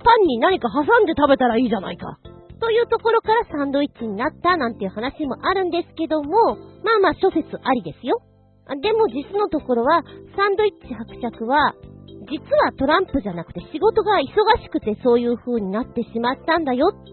[0.04, 2.20] パンに何か挟んで食べたらいいじゃないか。
[2.60, 8.22] というところからサンドイッチになったなんていう話もあるんですけども、まあまあ諸説ありですよ。
[8.82, 10.03] でも実のところは、
[10.36, 11.74] サンドイッチ伯爵は、
[12.30, 17.03] 実はトランプじゃなくて仕事が忙しくてそういう風になってしまったんだよっ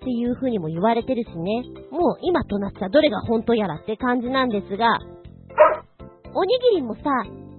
[0.00, 1.62] ていう風にも言われてるしね。
[1.90, 4.98] もう今となっちゃどれが本当やらって感じなんですが、
[6.34, 7.02] おにぎりもさ、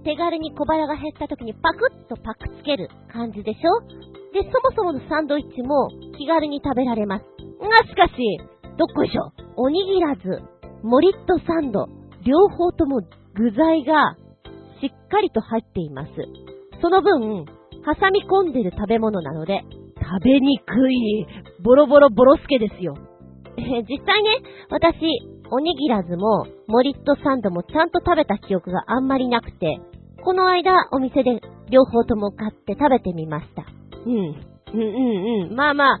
[0.02, 3.80] 手軽に小腹が減った時にパクッとパクつける感じでしょ？
[4.34, 5.88] で、そもそものサンドイッチも
[6.18, 7.22] 気軽に食べられます。
[7.22, 8.14] が、しかし、
[8.76, 9.30] どっこいしょ。
[9.56, 10.42] おにぎらず、
[10.82, 11.86] モリットサンド、
[12.26, 13.00] 両方とも
[13.34, 14.16] 具材が
[14.80, 16.10] しっかりと入っています。
[16.80, 17.46] その分、
[17.84, 19.62] 挟み込んでる食べ物なので、
[19.96, 21.26] 食べにくい、
[21.62, 22.94] ボロボロボロスケですよ。
[23.56, 24.96] えー、実際ね、私、
[25.50, 29.80] おにぎらずも、モリットサンドもちゃんと食べた記憶があんまりなくて、
[30.24, 33.64] この間お店で両方とも買って食べてみました。
[34.06, 34.12] うん。
[34.12, 35.54] うんうんうん。
[35.54, 35.98] まあまあ、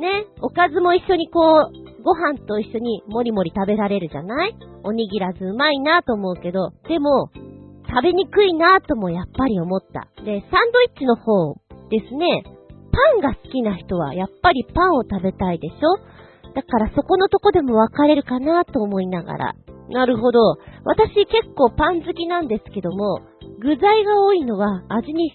[0.00, 4.56] ね、おかずも一緒にこう、ご飯と一緒にもりもり食べられるじゃない？
[4.84, 7.30] おにぎらずうまいなと思うけど、でも、
[7.88, 10.08] 食べにくいなともやっぱり思った。
[10.24, 11.54] で、サンドイッチの方
[11.90, 12.44] ですね、
[12.92, 16.54] パンが好きな人はやっぱりパンを食べたいでしょ？
[16.54, 19.54] だからそこのとこでも分かれるかなと思いながら。
[19.88, 20.38] なるほど。
[20.84, 23.20] 私結構パン好きなんですけども、
[23.60, 25.32] 具材が多いのは味に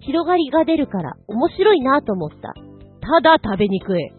[0.00, 2.54] 広がりが出るから面白いなと思った。
[3.00, 4.12] ただ食べにくい。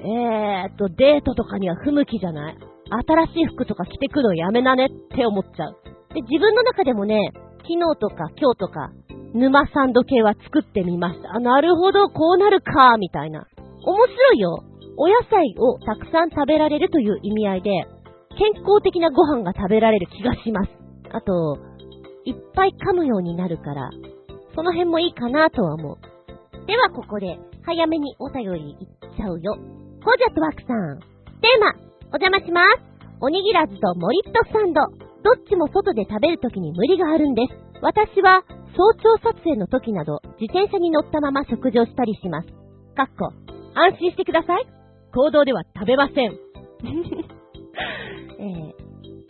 [0.00, 2.56] えーっと、デートとかには不向きじゃない？
[2.90, 5.76] 新しい服とか着てくのやめなねって思っちゃう。
[6.14, 8.90] で、自分の中でもね、昨日とか今日とか、
[9.34, 11.34] 沼サンド系は作ってみました。
[11.34, 13.46] あ、なるほど、こうなるか、みたいな。
[13.84, 14.64] 面白いよ。
[14.96, 17.70] お野菜をたくさん食べられるという意味合いで、
[18.38, 20.70] 健康的なご飯が食べられる気がします。
[21.12, 21.58] あと、
[22.24, 23.90] いっぱい噛むようになるから、
[24.54, 25.96] その辺もいいかなとは思う。
[26.66, 29.56] ではここで、早めにお便りいっちゃうよ。
[30.08, 31.04] コージャットワークさん。
[31.44, 31.76] テーマ、
[32.08, 32.80] お邪魔します。
[33.20, 34.80] おにぎらずとモリットサンド。
[35.20, 37.52] どっちも外で食べるときに無理があるんです。
[37.82, 38.42] 私は
[38.72, 42.48] 早朝撮影の時など自転車に乗ったまま食事をしたりします。
[42.96, 43.34] かっこ、
[43.76, 44.66] 安心してください。
[45.12, 46.32] 行動では食べません。
[48.40, 48.72] えー、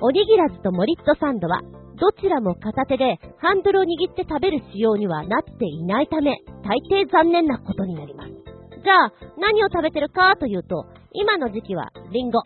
[0.00, 1.60] おにぎらずとモリットサンドは
[1.98, 8.37] どちらも片手でハンドルを握って食べる仕様にはなっていないため、大抵残念なことになります。
[8.88, 12.40] じゃあ、何を食べてるかというと、今の時期はリンゴ。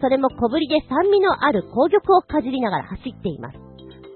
[0.00, 3.58] それも小ぶりで酸味のある紅玉をかじりながら走っています。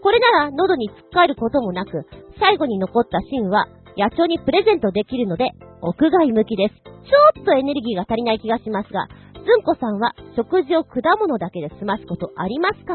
[0.01, 2.07] これなら喉に突っかえることもなく、
[2.39, 3.67] 最後に残った芯は
[3.99, 6.75] 野鳥にプレゼントできるので、屋外向きです。
[6.87, 12.95] ちょっとエネルギーが足りない気がしますが、ずんこさんは食事を果物だけで済ますことありますか？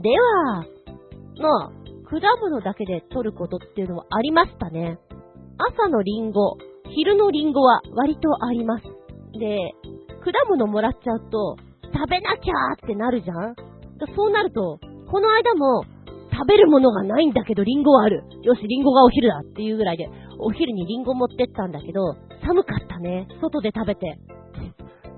[0.00, 0.64] では、
[1.36, 1.72] まあ、
[2.08, 4.98] 果物だけで取ることっていうのはありましたね。
[5.58, 6.56] 朝のリンゴ、
[6.94, 8.84] 昼のリンゴは割とあります。
[9.38, 9.72] で、
[10.24, 11.56] 果物もらっちゃうと、
[11.92, 13.54] 食べなきゃーってなるじゃん？
[14.16, 14.78] そうなると、
[15.10, 15.84] この間も、
[16.32, 18.24] 食べるものがないんだけどリンゴはある。
[18.42, 23.28] よし、リンゴがお昼だっていうぐらいで、お昼にリンゴ持ってったんだけど、寒かったね。
[23.40, 24.18] 外で食べて。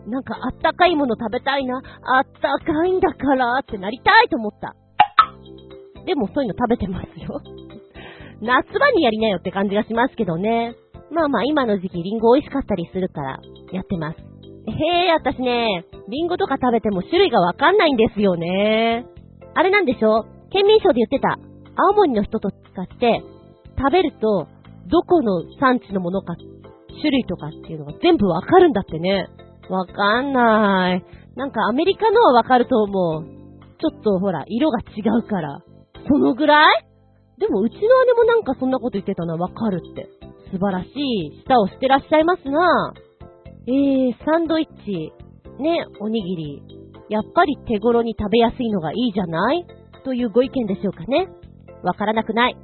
[0.06, 1.80] なんかあったかいもの食べたいな。
[2.02, 4.76] あったかいんだからってなりたいと思った。
[6.04, 7.40] でもそういうの食べてますよ。
[8.40, 10.76] 夏場にやりなよって感じがしますけどね。
[11.10, 13.38] まあまあ今の時期リンゴ美味しかったりするから
[13.72, 14.18] やってます。
[14.18, 19.06] へえ、私ね、リンゴとか食べても種類がわかんないんですよね。
[19.54, 21.38] あれなんでしょ県民賞で言ってた、
[21.76, 23.22] 青森の人と使って
[23.78, 24.48] 食べると
[24.88, 26.34] どこの産地のものか、
[27.00, 29.28] 種類とかっていうのが全部わかるんだってね。
[29.68, 31.04] わかんない。
[31.36, 33.24] なんかアメリカのはわかると思う。
[33.78, 35.60] ちょっとほら、色が違うから。
[36.08, 36.86] そのぐらい？
[37.38, 40.08] でもうちの姉もなんかそんなこと言ってたのはわかるって。
[40.50, 42.92] 素晴らしい舌をしてらっしゃいますな。
[43.66, 45.12] えー、サンドイッチ。
[45.60, 46.62] ね、おにぎり。
[47.08, 49.66] やっぱり手頃に食べやすいのがいいじゃない？
[50.04, 51.28] というご意見でしょうかね。
[51.82, 52.56] わからなくない。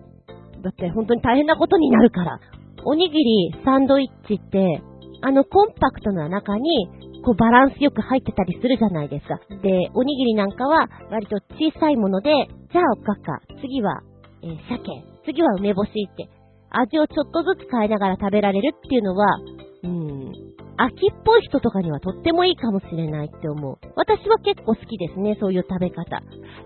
[0.63, 2.39] だって本当に大変なことになるから。
[2.85, 4.83] おにぎり、サンドイッチって、
[5.23, 6.89] あのコンパクトな中に、
[7.25, 9.39] こうバランスよく入ってたりするじゃないですか。
[9.63, 12.31] で、おにぎりなんかは割と小さいもので、
[12.73, 14.03] じゃあおかか、次は、
[14.43, 14.83] えー、鮭、
[15.25, 16.29] 次は梅干しって、
[16.73, 19.39] 味をちょっとずつ変えながら食べられるっていうのは、
[19.85, 20.33] うん、
[20.77, 23.77] 秋っぽい人とかにはとってもいいかもしれないって思う。
[23.95, 26.21] 私は結構好きですね、そういう食べ方。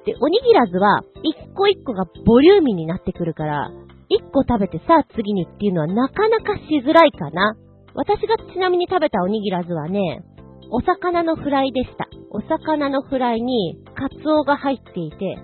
[0.04, 3.70] で、おにぎらずは、一個一個がボリューミーになってくるから、
[4.08, 7.56] 一個食べてさあ次にっていうのはなかなかしづらいかな。
[7.94, 10.22] 私がちなみに食べたおにぎらずはね、
[10.70, 12.08] お魚のフライでした。
[12.30, 15.38] お魚のフライに、カツオが入っていて、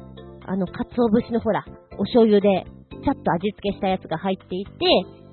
[0.45, 1.65] あの、カツオ節のほら、
[1.99, 2.67] お醤油で、
[3.03, 4.71] ちゃっと味付けしたやつが入っていて、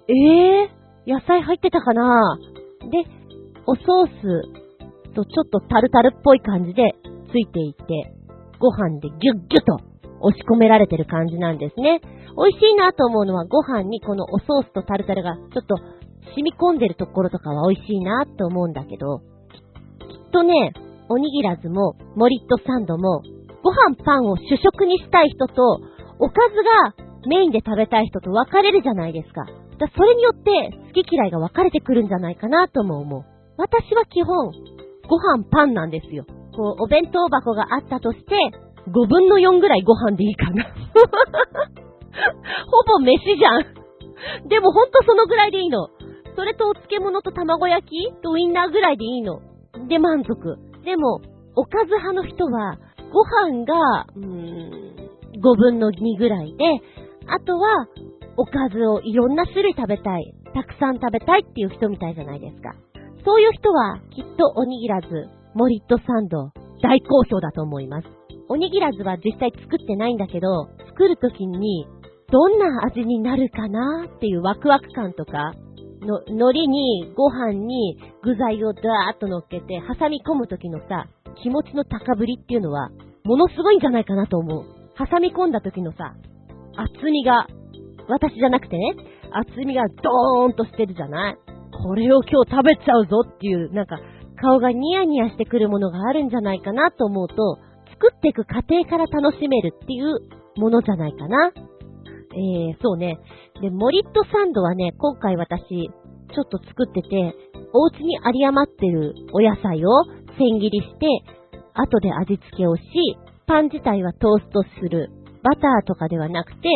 [0.10, 2.38] えー、野菜入ってたかな？
[2.92, 3.06] で、
[3.66, 6.96] おソースとちょっとタルタルっぽい感じで
[7.32, 8.14] ついていて、
[8.60, 9.78] ご飯でギュッギュッと
[10.22, 12.02] 押し込められてる感じなんですね。
[12.36, 15.78] 美味しいなと思うのはご飯にこのおソースとタルタルがちょっと
[16.36, 20.74] 染み込んでるところとかは美味しいなと思うんだけど、きっとね、
[21.10, 23.24] おにぎらずも、モリットサンドも、
[23.64, 25.82] ご飯パンを主食にしたい人と、
[26.20, 29.46] おかずがメインで食べたい人と分かれるじゃないですか。
[29.46, 33.26] だそれによって好き嫌いが分かれてくるんじゃないかなとも思う。
[33.58, 34.52] 私は基本、
[35.08, 36.26] ご飯パンなんですよ。
[36.56, 38.36] こう、お弁当箱があったとして、
[38.88, 40.64] 5分の4ぐらいご飯でいいかな。
[42.68, 44.48] ほぼ飯じゃん。
[44.48, 45.90] でもほんとそのぐらいでいいの。
[46.36, 49.42] それとお漬物と卵焼きとウインナーぐらいでいいの。
[49.88, 50.58] で満足。
[50.84, 51.22] でも、
[51.56, 52.78] おかず派の人は、
[53.12, 54.90] ご飯が、うーん、
[55.42, 56.66] 5分の2ぐらいで、
[57.32, 57.88] あとは、
[58.38, 60.34] おかずをいろんな種類食べたい。
[60.54, 62.74] たくさん食べたいっていう人みたいじゃないですか。
[63.26, 65.08] そういう人は、きっとおにぎらず、
[65.54, 66.52] モリットサンド、
[66.82, 68.08] 大好評だと思います。
[68.48, 71.88] おにぎらずは実際作ってないんだけど、作るときに、
[72.32, 75.54] どんな味になるかなっていうワクワク感とか、
[76.02, 81.08] の、海苔に、ご飯に具材をダーッと乗っけて挟み込む時のさ、
[81.42, 82.90] 気持ちの高ぶりっていうのは、
[83.24, 84.66] ものすごいんじゃないかなと思う。
[84.98, 86.16] 挟み込んだ時のさ、
[86.76, 87.48] 厚みが、
[88.08, 88.96] 私じゃなくてね、
[89.32, 91.38] 厚みがドーンとしてるじゃない？
[91.84, 94.00] これを今日食べちゃうぞっていう、なんか、
[94.42, 97.36] 顔がニヤニヤしてくるものがあるんじゃないかなと思うと、
[97.92, 100.20] 作っていく過程から楽しめるっていう
[100.56, 101.52] ものじゃないかな。
[101.56, 103.18] えー、そうね。
[103.62, 107.36] で、モリットサンドはね、今回私、ちょっと作ってて、
[107.74, 109.90] お家に有り余ってるお野菜を
[110.38, 111.08] 千切りして、
[111.74, 112.84] 後で味付けをし、
[113.48, 115.10] パン自体はトーストする。
[115.50, 116.70] バターとかではなくて、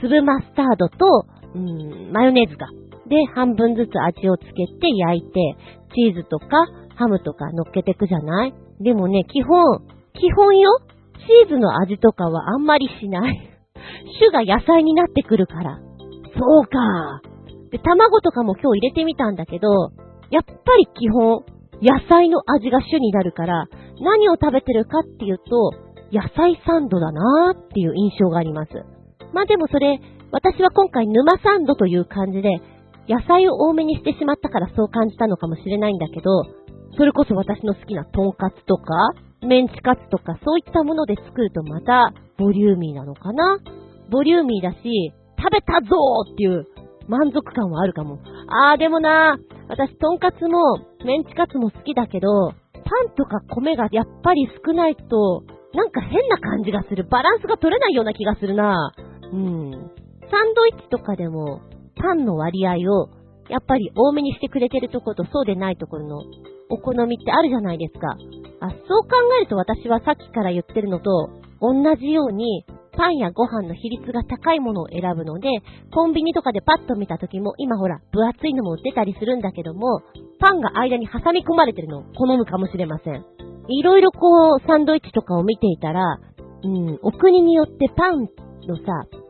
[0.00, 2.68] 粒マスタードと、うん、マヨネーズが。
[3.08, 5.56] で、半分ずつ味をつけて焼いて、
[5.94, 8.54] チーズとかハムとか乗っけてくじゃない？
[8.80, 9.80] でもね、基本、
[10.14, 10.80] 基本よ。
[11.14, 13.50] チーズの味とかはあんまりしない。
[14.18, 15.78] 種が野菜になってくるから。
[16.38, 17.20] そうか。
[17.70, 19.68] で、卵とかも今日入れてみたんだけど、
[20.30, 21.44] やっぱり基本、
[21.82, 23.66] 野菜の味が主になるから、
[24.00, 25.72] 何を食べてるかっていうと、
[26.16, 28.72] 野菜サンドだなーっていう印象があります。
[29.34, 30.00] まあでもそれ、
[30.32, 32.56] 私は今回沼サンドという感じで、
[33.06, 36.30] 野菜を多めにしてしまったからそう感じたのかもしれないんだけど、
[36.96, 39.10] それこそ私の好きなトンカツとか、
[39.42, 43.58] メンチカツとかそういったもので作るとまたボリューミーなのかな
[44.10, 46.64] ボリューミーだし、食べたぞーっていう
[47.08, 48.18] 満足感はあるかも。
[48.48, 49.36] あーでもな
[49.68, 55.42] 私トンカツもメンチカツも好きだけど、パンとか米がやっぱり少ないと、
[55.74, 57.04] なんか変な感じがする。
[57.04, 58.92] バランスが取れないような気がするな
[59.32, 59.70] うん。
[60.30, 61.60] サンドイッチとかでも、
[61.96, 63.10] パンの割合を、
[63.48, 66.22] やっぱり多めにしてくれてるところとそうでないところの
[66.68, 68.16] お好みってあるじゃないですか。
[68.60, 72.64] あ、そう考えると私はさっきから言ってるのと、同じように、
[72.96, 75.48] パンやご飯の比率が高いものを選ぶので、
[75.92, 80.00] コンビニとかでパッと見た時も、今ほら、分厚いのも売ってたりするんだけども、
[80.40, 83.24] パンが間に挟み込まれてるのを好むかもしれません。
[83.68, 86.18] いろいろこう、サンドイッチとかを見ていたら、
[86.62, 88.28] うん、お国によってパン
[88.66, 88.82] のさ、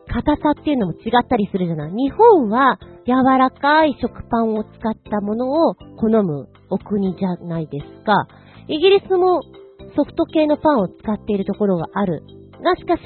[0.09, 1.93] 硬さっていうのも違ったりするじゃない？
[1.93, 8.29] 日本は柔らかい食パンを使ったものを好むお国じゃないですか。
[8.69, 9.43] イギリスも
[9.97, 12.23] ソフト系のパンを使っているところがある。
[12.63, 13.03] がしかし、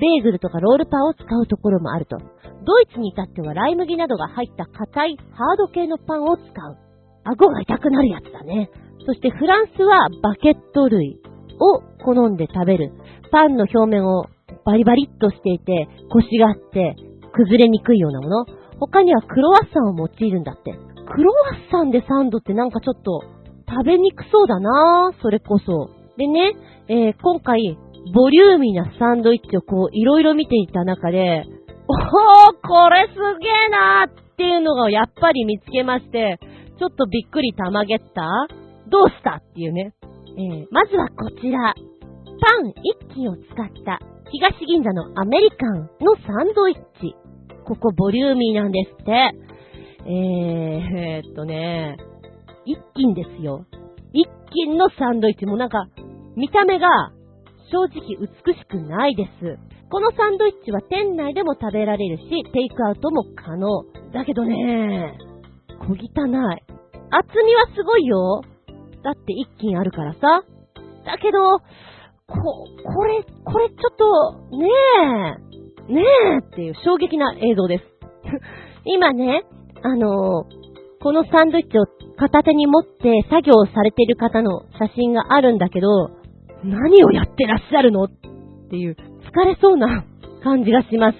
[0.00, 2.16] ベーグルとかロールパンを使うところもあると。
[2.64, 6.76] ドイツに至ってはライ麦などが入った硬いハード系のパンを使う。
[7.24, 8.70] 顎が痛くなるやつだね。
[9.06, 11.20] そしてフランスはバケット類
[11.60, 12.92] を好んで食べる。
[13.30, 14.26] パンの表面を
[14.64, 16.96] バリバリっとしていて、コシがあって、
[17.32, 18.46] 崩れにくいようなもの。
[18.80, 20.72] 他にはクロワッサンを用いるんだって。
[20.72, 23.22] クロワッサンでサンドってなんかちょっと
[23.68, 25.90] 食べにくそうだなぁ、それこそ。
[26.16, 26.54] でね、
[26.88, 27.78] えー、今回、
[28.14, 31.44] ボリューミーなサンドイッチをこう、いろいろ見ていた中で、
[31.88, 31.96] おー、
[32.62, 36.38] これすげーなーっていうのがやっぱり見つけまして、
[36.78, 38.46] ちょっとびっくりたまげった？
[38.88, 39.94] どうしたっていうね。
[40.36, 41.74] えー、まずはこちら。
[42.40, 43.44] パン一斤を使っ
[43.84, 43.98] た
[44.30, 47.16] 東銀座のアメリカンのサンドイッチ。
[47.64, 49.12] ここボリューミーなんですって。
[50.06, 51.96] えー、えー、っとね、
[52.64, 53.64] 一斤ですよ。
[54.12, 55.88] 一斤のサンドイッチもなんか、
[56.36, 56.88] 見た目が
[57.70, 59.58] 正直美しくないです。
[59.90, 63.84] このサンドイッチは店内でも食べられるし、テイクアウトも可能。
[64.12, 65.16] だけどね、
[65.80, 65.98] 小汚い。
[67.10, 68.42] 厚みはすごいよ。
[69.02, 70.18] だって一斤あるからさ。
[71.06, 72.34] だけど、こ、
[72.84, 74.68] これ、これちょっと、ね
[75.88, 76.02] え、ね
[76.36, 77.84] えっていう衝撃な映像です。
[78.84, 79.44] 今ね、
[79.82, 80.44] あの
[81.00, 86.10] このサンドイッチを片手に持って作業されている方の写真があるんだけど、
[86.64, 88.04] 何をやってらっしゃるの？
[88.04, 88.10] っ
[88.70, 90.04] ていう、疲れそうな
[90.42, 91.18] 感じがします。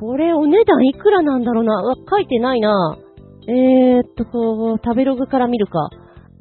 [0.00, 1.82] これお値段いくらなんだろうな？
[2.10, 2.98] 書いてないな
[3.46, 5.90] えーっと、食べログから見るか。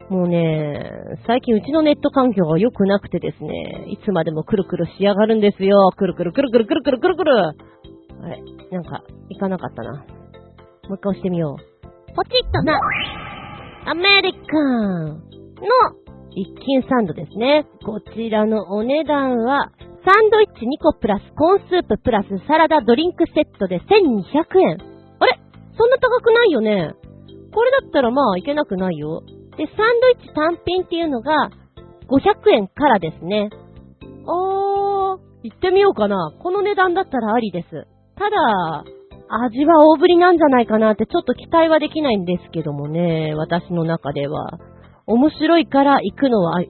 [0.10, 0.92] もうね、
[1.28, 5.92] 最近うちのネット環境が良くなくてですね、いつまでもくるくる仕上がるんですよ。
[5.96, 7.32] くるくるくるくるくるくるくるくる。
[7.40, 7.54] あ
[8.28, 8.42] れ、
[8.72, 9.92] なんか、いかなかったな。
[9.94, 10.00] も
[10.92, 12.16] う一回押してみよう。
[12.16, 12.80] ポチッとな。
[13.86, 15.20] アメリカンの
[16.36, 17.66] 一斤サンドですね。
[17.86, 19.72] こちらのお値段は、
[20.06, 24.78] サンドイッチ2個プラスコーンスーププラスサラダドリンクセットで1200円。
[25.20, 25.40] あれ？
[25.78, 26.94] そんな高くないよね
[27.54, 29.22] これだったらまあいけなくないよ。
[29.58, 31.52] で、サンドイッチ単品っていうのが
[32.10, 33.50] 500円からですね。
[34.26, 36.34] あー、行ってみようかな。
[36.42, 37.70] この値段だったらありです。
[38.18, 38.84] ただ、
[39.30, 44.60] 味は大ぶりなんじゃないかなってちょっと期待はできないんですけどもね、私の中では。
[45.06, 46.62] 面白いから行くのは、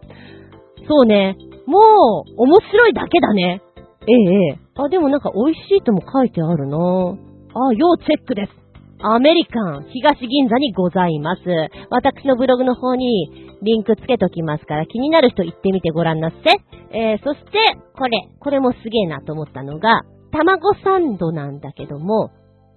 [0.88, 3.62] そうね、もう面白いだけだね。
[4.06, 4.58] ええ、ええ。
[4.74, 8.62] あ、でもなんか美味しいとも書いてあるなあ、要チェックです。
[9.04, 11.42] アメリカン、東銀座にございます。
[11.90, 16.96] 私のブログの方にリンクつけときますから、気になる人行ってみてごらんなっせ。
[16.96, 17.58] えー、そして、
[17.96, 22.30] これ、これもすげえなと思ったのが、卵サンドなんだけども、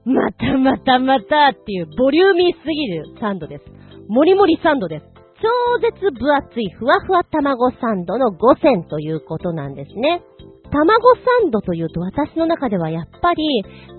[0.03, 3.64] またまたまたっていうボリューミーすぎるサンドです。
[4.07, 5.06] もりもりサンドです。
[5.41, 5.49] 超
[5.82, 10.23] 絶分厚いふわふわ卵サンドの5選ということなんですね。
[10.72, 13.44] 卵サンドというと私の中ではやっぱり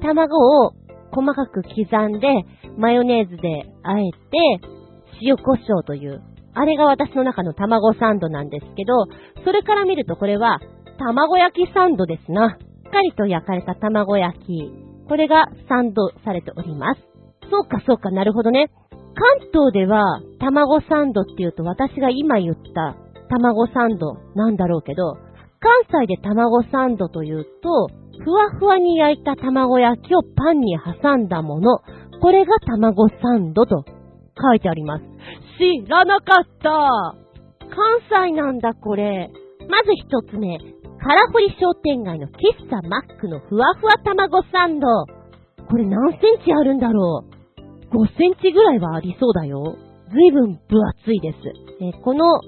[0.03, 0.73] 卵を
[1.13, 2.29] 細かく刻んで
[2.77, 4.69] マヨネーズであえて
[5.23, 6.23] 塩胡椒という
[6.59, 9.05] あれが私の中の卵サンドなんですけど、
[9.45, 10.59] それから見るとこれは
[10.99, 12.57] 卵焼きサンドですな。
[12.59, 14.73] しっかりと焼かれた卵焼き。
[15.07, 17.01] これがサンドされております。
[17.51, 18.71] そうかそうか、なるほどね。
[19.17, 22.97] 関東では、卵サンドって言うと私が今言った
[23.31, 25.15] 卵サンドなんだろうけど、
[25.59, 27.89] 関西で卵サンドというと、
[28.23, 31.79] ふわふわに焼いた卵焼きをパンに挟んだもの、
[32.21, 33.85] これが卵サンドと
[34.41, 35.05] 書いてあります。
[35.59, 36.71] 知らなかった
[37.75, 39.31] 関西なんだこれ。
[39.69, 40.59] まず一つ目、
[41.01, 44.87] カラフリ商店街の喫茶マックのふわふわ卵サンド。
[45.69, 47.36] これ何センチあるんだろう
[47.97, 49.77] ?5 センチぐらいはありそうだよ。
[50.13, 51.39] ずいぶん分厚いです。
[51.81, 52.41] えこの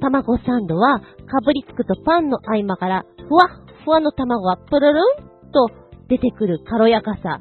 [0.00, 1.06] 卵サンドは、か
[1.44, 5.70] ぶりつくとパンの合間から、ふわっふわの卵がプルルンと
[6.08, 7.38] 出てくる軽やかさ。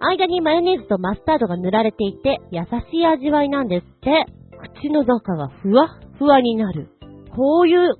[0.00, 4.26] 間にマヨネーズとマスタードが塗られていて、優しい味わいなんですって。
[4.78, 5.88] 口の中がふわっ
[6.18, 6.88] ふわになる。
[7.34, 7.94] こういう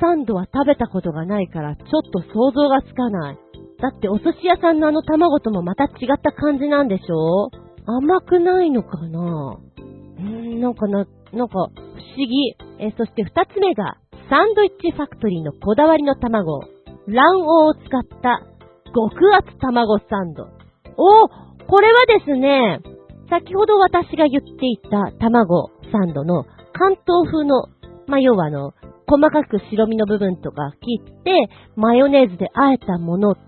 [0.00, 3.38] サンドは食べたことがないから、ちょっと想像がつかない。
[3.80, 7.50] だってお寿司屋さんのあの卵ともまた違った感じなんでしょ
[7.86, 9.58] 甘くないのかな？
[10.18, 11.68] うーん、なんかな、なんか不思
[12.16, 12.56] 議。
[12.78, 13.96] えそして二つ目が、
[14.30, 16.60] サンドイッチファクトリーのこだわりの卵。
[17.06, 18.40] 卵黄を使った
[18.94, 20.48] 極厚卵サンド。
[20.96, 21.28] お
[21.66, 22.80] これはですね、
[23.28, 27.66] 先ほど私が言っていた卵サンドの関東風の、
[28.06, 28.72] まあ、要はあの、
[29.06, 31.32] 細かく白身の部分とか切って、
[31.76, 33.40] マヨネーズで和えたものと、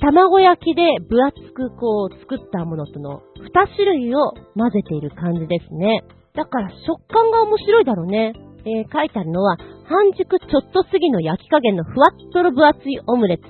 [0.00, 6.02] 卵焼きで分厚くこう作ったものとの2種類を混ぜている感じですね。
[6.34, 8.32] だから食感が面白いだろうね。
[8.64, 13.44] えー、書いてあるのは、半熟ちょっと過ぎの焼き加減のふわっとろ分厚いオムレツ。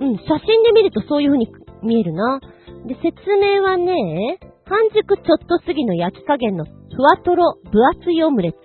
[0.00, 1.48] うん、写真で見るとそういう風に
[1.82, 2.40] 見えるな。
[2.86, 8.58] で、説明はね、半熟ちょっと過ぎの焼き加減のふわとろ分厚いオムレツ。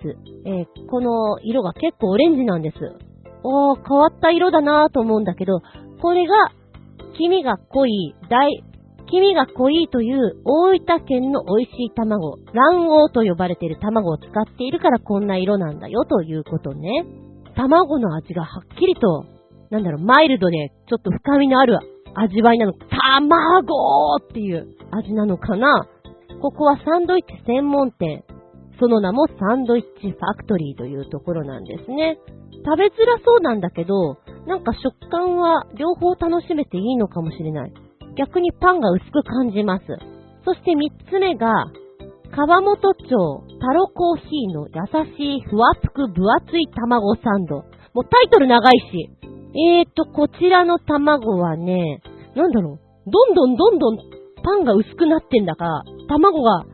[0.46, 2.76] えー、この色が結構オレンジなんです。
[3.42, 5.60] おー、変わった色だなぁと思うんだけど、
[6.00, 6.34] これが、
[7.16, 8.62] 黄身が濃い、大、
[9.10, 17.04] 黄身が濃いという大分県の美味しい卵、卵黄と呼ばれている卵を使っているからこんな色なんだよということね。
[17.56, 19.24] 卵の味がはっきりと、
[19.70, 21.78] なんだろう、マイルドでちょっと深みのある
[22.14, 22.72] 味わいなの。
[22.72, 25.86] 卵っていう味なのかな
[26.40, 28.24] ここはサンドイッチ専門店。
[28.80, 32.18] その名もサンドイッチファクトリーというところなんですね。
[32.64, 34.16] 食べづらそうなんだけど、
[34.46, 37.72] なんか食感は両方楽しめていいのかもしれない。
[38.16, 39.84] 逆にパンが薄く感じます。
[40.44, 41.66] そして三つ目が、
[42.32, 43.08] 川本町
[43.60, 47.56] タロコーヒーの優しいふわぷく分厚い卵サンド。
[47.92, 49.10] もうタイトル長いし。
[49.52, 52.00] えーと、こちらの卵はね、
[52.36, 53.10] なんだろう。
[53.10, 53.98] どんどんどんどん
[54.42, 56.64] パンが薄くなってんだか、卵が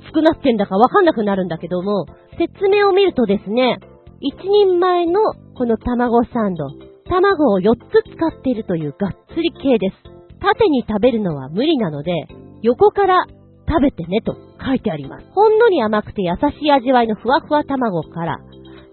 [0.00, 2.06] 熱くなってんだかわかんなくなるんだけども、
[2.38, 3.78] 説明を見るとですね、
[4.20, 5.20] 一人前の
[5.54, 6.66] この卵サンド、
[7.08, 9.96] 卵を4つ使っているというがっつり系です。
[10.40, 12.12] 縦に食べるのは無理なので、
[12.62, 13.26] 横から
[13.68, 15.26] 食べてねと書いてあります。
[15.32, 18.38] ほんのり甘くて優しい味わいのふわふわ卵から、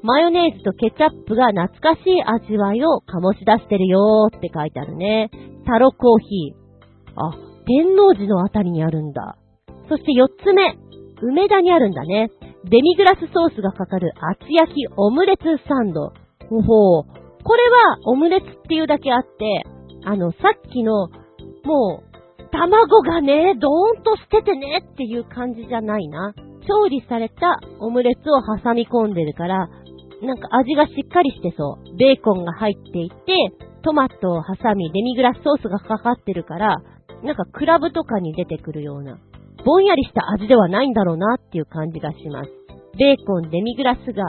[0.02, 5.30] マヨネーズとケチャップが懐かしい味わいを醸し出してるよーって書いてあるね。
[5.66, 6.56] タロコーヒー。
[7.16, 7.32] あ、
[7.66, 9.38] 天王寺のあたりにあるんだ。
[9.90, 10.78] そして4つ目。
[11.22, 12.32] 梅田にあるんだね。
[12.66, 16.14] デミグラスソースがかかる厚焼きオムレツサンド。
[16.50, 17.04] ほほう。
[17.44, 19.64] これはオムレツっていうだけあって、
[20.06, 21.08] あの、さっきの、
[21.64, 22.10] もう、
[22.52, 26.34] 卵がね、ドーンとしててねっていう感じじゃないな。
[26.68, 29.70] 調理されたオムレツを挟み込んでるから、
[30.22, 31.98] なんか味がしっかりしてそう。
[31.98, 33.16] ベーコンが入っていて、
[33.84, 36.76] トマトを挟み、デミグラスソースがかかってるから、
[37.24, 39.18] なんかクラブとかに出てくるような、
[39.66, 42.50] ぼんやりした味ではないんだろうなっていう感じがします。
[42.98, 44.26] ベーコン、デミグラスが、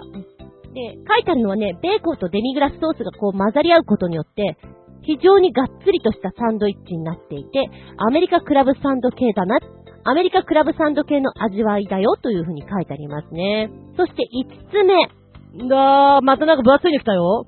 [0.74, 4.56] で、書いてあるのはね、ベーコンとデミグラスソースがこう混ざり合うことによって、
[5.02, 9.58] 非常にがっつりとしたサンドイッチになっていて、アメリカクラブサンド系だな、
[10.04, 13.70] アメリカクラブサンド系の味わいだよという風に書いてありますね。
[13.96, 15.68] そして5つ目。
[15.68, 17.46] だー、またなんか分厚いの来たよ。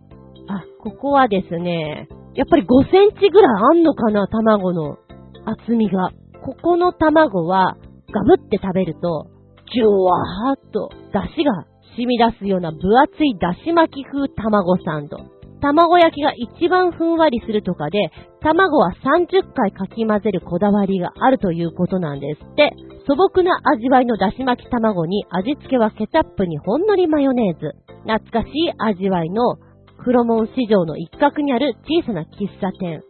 [0.49, 4.97] あ、ここはですね、やっぱり5センチぐらいあんのかな、卵の
[5.45, 6.11] 厚みが。
[6.45, 7.77] ここの卵は、
[8.13, 9.27] ガブって食べると、
[9.73, 15.19] ジュワーっと、出汁が染み出すような分厚いだし巻き風卵サンド。
[15.61, 18.11] 卵焼きが一番ふんわりするとかで、
[18.41, 22.73] 卵は30回かき混ぜるこだわりがあるということなんですって。
[23.07, 27.75] 素朴な味わいのだし巻き卵に味付けはケチャップにほんのりマヨネーズ。
[28.05, 29.57] 懐かしい味わいの
[30.05, 33.01] 黒門市場の一角にある小さな喫茶店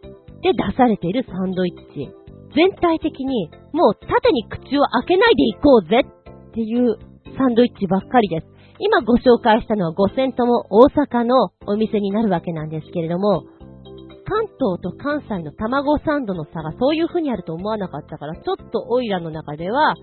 [0.43, 2.22] で出されているサンドイッチ。
[2.55, 6.97] 全体的にもう縦に口を開けないでいこうぜっていう
[7.37, 8.47] サンドイッチばっかりです。
[8.79, 13.43] 今ご紹介したのは5戦とも大阪のお店になるわけなんですけれども、
[14.25, 19.95] 関東と関西の卵サンドの差がそういう風にあると思わなかったから、ちょっとオイラの中では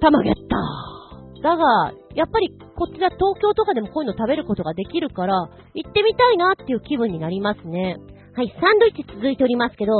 [0.00, 0.96] たまげった。
[1.42, 7.96] だが、やっぱりこちら東京とかでもこういうの食べることができるから、行ってみたいなっていう気分になりますね。
[8.34, 9.92] はい、サンドイッチ続いておりますけど、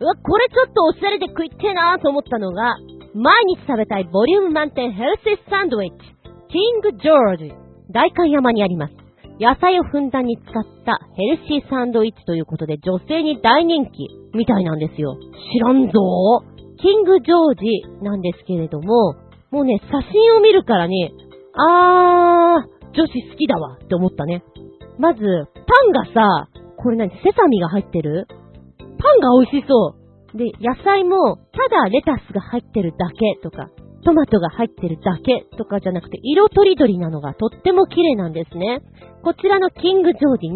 [0.00, 2.78] うわ、これちょっとおしゃれで食いてえなと思ったのが、
[3.14, 5.98] 毎日食べたいボリューム満点ヘルシーサンドイッチ、
[6.48, 7.52] キングジョージ、
[7.92, 8.94] 大観山にあります。
[9.38, 15.16] 野菜をふんだんに使ったヘルシーサンドイッチということで女性に大人気みたいなんですよ。
[15.52, 15.92] 知らんぞ
[16.80, 19.14] キングジョージなんですけれども、
[19.50, 21.12] もうね、写真を見るからね、
[21.54, 24.42] あー、女子好きだわって思ったね。
[24.98, 26.48] まず、パンがさ、
[26.78, 28.26] これ何セサミが入ってる？
[29.00, 30.36] パンが美味しそう。
[30.36, 33.68] で、野菜も、ただレタスが入ってるだけとか、
[34.04, 38.80] トマトが入ってるだけとかじゃなくて、色とりどりなのがとっても綺麗なんですね。
[39.22, 40.48] こちらのキングジョージ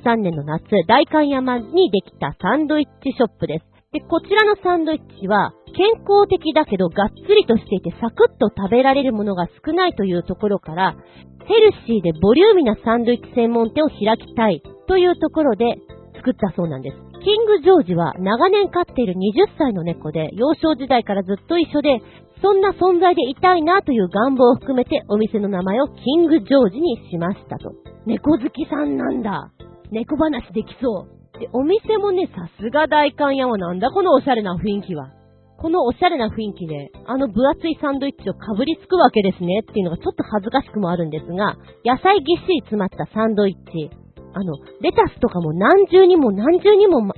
[0.00, 3.72] 2013年の夏、大観山にできたサンドイッチショップです。
[3.92, 10.96] で、こちらのサンドイッチは、健康的だけどがっつりとしていてサクッと食べられるものが少ないというところから、
[11.44, 15.76] ヘルシーでボリューミーなサンドイッチ専門店を開きたいというところで
[16.16, 17.11] 作ったそうなんです。
[17.22, 22.02] キングジョージは長年飼っている20歳の猫で、幼少時代からずっと一緒で、
[22.42, 27.72] そんな存在でいたいなという願望を含めてお店の名前をキングジョージにしましたと。
[28.06, 29.52] 猫好きさんなんだ。
[29.92, 31.38] 猫話できそう。
[31.38, 35.10] で、お店もね、さすが大観山なんだこのおしゃれな雰囲気は。
[35.58, 41.54] このおしゃれな雰囲気で、あの分厚いサンドイッチをかぶりつくわけですねっていうのがちょっと恥ずかしくもあるんですが、
[41.84, 44.01] 野菜ぎっしり詰まったサンドイッチ。
[44.34, 47.14] あの、レタスとかも何重にも何重にも、ま、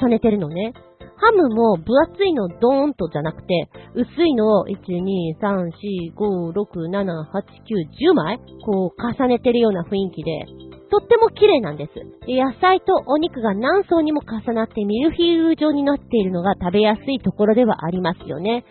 [0.00, 0.72] 重ねてるのね。
[1.16, 10.46] ハムも分厚いのドーンとじゃなくて、薄いのを1、2、3、4、5、6、7、8、9、10枚こう重ねてるような雰囲気で、
[10.92, 11.94] とっても綺麗なんです。
[12.28, 18.66] で野菜とお肉が何層にも重なってミルフィーユ状になっているのが食べやすいところではありますよね。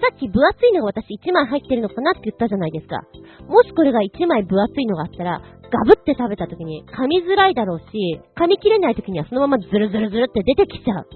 [0.00, 3.04] さっき分厚いのが私1枚入ってるのかなって言ったじゃないですか。
[3.46, 11.06] もしこれが1枚分厚いのがあったら、ガブって食べた時に噛みづらいだろうし、噛み切れない時にはそのままズルズルズルって出てきちゃう。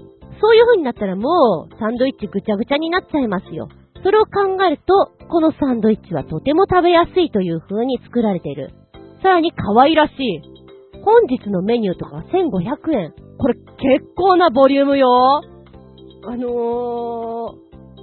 [0.41, 3.67] そういう風になったらもう、サンドイッチぐちゃぐちゃになっちゃいますよ。
[4.03, 8.69] それを考えると、このサンドイッチはとても食べやすいという風に作られている。
[9.21, 10.50] さらに可愛らしい。
[11.03, 13.13] 本日のメニューとか1500円。
[13.37, 15.41] これ結構なボリュームよ。
[16.23, 16.51] あのー、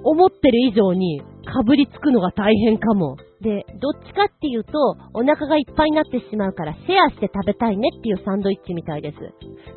[0.02, 3.16] 思ってる以上にかぶりつくのが大変かも。
[3.40, 4.72] で、どっちかっていうと、
[5.14, 9.16] お腹がいっぱいになってしまうからシェアして食べたいねっていうサンドイッチみたいです。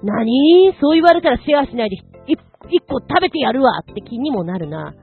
[0.04, 1.98] なにそう言われたらシェアしないで
[2.70, 4.94] 一個食べてやるわって気にもなるな。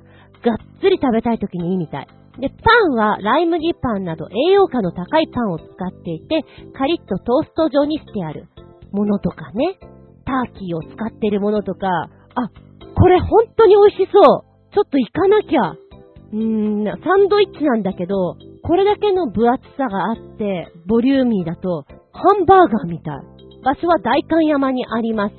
[0.44, 2.08] がっつり食べたい時にいいみたい。
[2.38, 2.54] で、パ
[2.88, 6.44] ンはライ麦パンなど栄養価の高いパンを使っていて、
[6.76, 8.46] カリッとトースト状にしてある
[8.92, 9.78] ものとかね。
[10.24, 12.50] ターキーを使ってるものとか、あ、
[12.94, 14.74] これ本当に美味しそう。
[14.74, 15.70] ちょっと行かなきゃ。
[15.70, 23.38] うーん、サンドイッチなんだけど、これだけの分厚さがあって、ボリューミーだと、ハンバーガーみたい。
[23.64, 25.34] 場所は大観山にあります、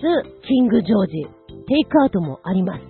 [0.48, 1.40] キングジョージ。
[1.68, 2.82] テイクアウトもあります。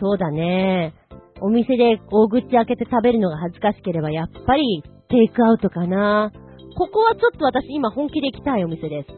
[0.00, 0.94] そうだね。
[1.42, 6.30] お店で大口開けて食べるのが恥ずかしければ、やっぱりテイクアウトかな。
[6.76, 9.08] ここはちょっと私今本気で行きたいお店です。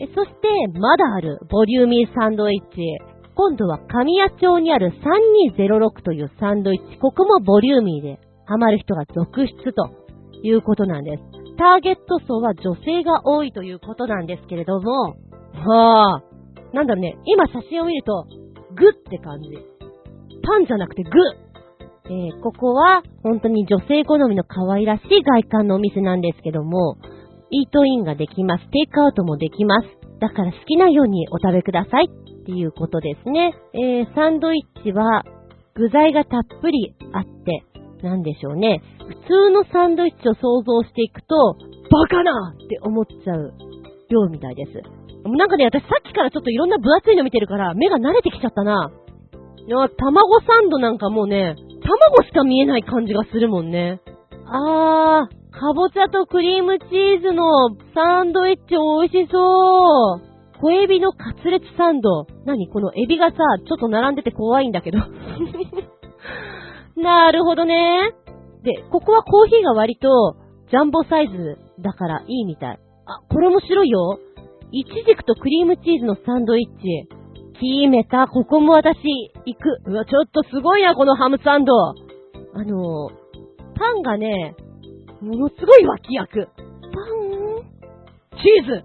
[0.00, 2.80] えそして、まだあるボリューミーサンドイッチ。
[3.36, 4.92] 今度は神谷町にある
[5.56, 6.98] 3206というサンドイッチ。
[6.98, 9.90] ここもボリューミーでハマる人が続出と
[10.42, 11.22] いうことなんです。
[11.56, 15.14] ターゲット層は女性が多いということなんですけれども、
[15.52, 16.22] はあ、
[16.72, 18.26] なんだろうね、今写真を見ると、
[18.74, 19.50] グって感じ。
[20.42, 21.10] パンじゃなくてグ
[22.06, 26.98] えー、ここは本当に女性好みの可愛らしい外観のお店なんですけども、
[27.50, 28.64] イートインができます。
[28.70, 29.88] テイクアウトもできます。
[30.20, 33.54] だから好きなようにお食べくださいっていうことですね。
[33.72, 35.24] えー、サンドイッチは
[35.74, 37.64] 具材がたっぷりあって、
[38.02, 38.82] なんでしょうね。
[38.98, 41.56] 普通のサンドイッチを想像していくと、
[41.90, 43.54] バカなって思っちゃう
[44.10, 44.72] 量みたいです。
[45.24, 48.92] なんかね、私さっきからちょっといろんな分厚いの見てるから、目が慣れてきちゃったな。
[49.66, 51.54] いや、卵サンドなんかもうね、
[51.84, 54.00] 卵しか見えない感じがするもんね。
[54.46, 57.44] あー、かぼちゃとクリームチーズの
[57.94, 60.34] サンドイッチ美味しそう。
[60.60, 62.26] 小エビのカツレツサンド。
[62.46, 63.36] 何このエビがさ、
[63.66, 64.98] ちょっと並んでて怖いんだけど。
[66.96, 68.14] なるほどね。
[68.62, 70.36] で、ここはコーヒーが割と
[70.70, 72.78] ジャンボサイズだからいいみたい。
[73.06, 74.18] あ、これ面白いよ。
[74.72, 77.08] イチジクとクリームチーズのサンドイッチ。
[77.54, 78.26] 決めた。
[78.28, 78.98] ここも私、
[79.46, 79.82] 行く。
[79.86, 81.72] うわ、ちょっとすごいな、このハムサンド。
[82.56, 83.10] あの
[83.74, 84.54] パンがね、
[85.20, 86.46] ものすごい脇役。
[86.46, 86.74] パン
[88.38, 88.84] チーズ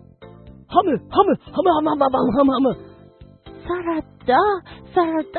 [0.67, 2.89] ハムハムハムハムハムハムハムハム
[3.67, 4.35] サラダ
[4.95, 5.29] サラダ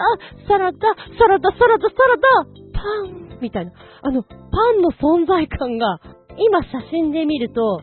[0.46, 0.78] サラダ
[1.18, 3.72] サラダサラダサラダパンみたいな。
[4.02, 4.28] あの、パ
[4.78, 5.98] ンの存在感が、
[6.36, 7.82] 今写真で見ると、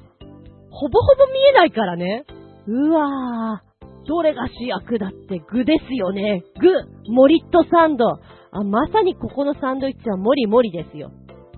[0.69, 2.26] ほぼほぼ見えないからね。
[2.68, 3.66] うわぁ、
[4.07, 6.43] どれが主役だって具ですよね。
[6.59, 8.05] 具、モリットサンド。
[8.51, 11.11] あ、まさにここのサンドイッチはモリモリですよ。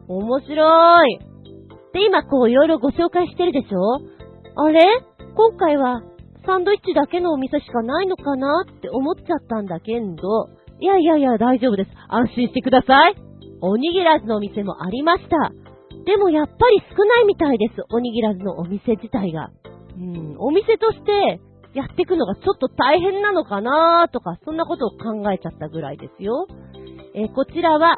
[0.08, 1.20] 面白い。
[1.94, 4.00] で、今こういろいろご紹介してるでしょ？
[4.56, 4.80] あれ？
[5.36, 6.02] 今回は
[6.46, 10.50] サンドイッチだけのお店しかないのかなって思っちゃったんだけど、
[10.80, 11.92] いやいやいや大丈夫です。
[12.08, 13.16] 安心してください。
[13.62, 15.52] おにぎらずのお店もありました。
[16.06, 17.84] でもやっぱり少ないみたいです。
[17.92, 19.50] おにぎらずのお店自体が。
[19.98, 21.40] うん、お店として
[21.74, 26.48] やっていくのがちょっと大変なのかなとか、そんなことを考えちゃったぐらいですよ。
[27.14, 27.98] えー、こちらは、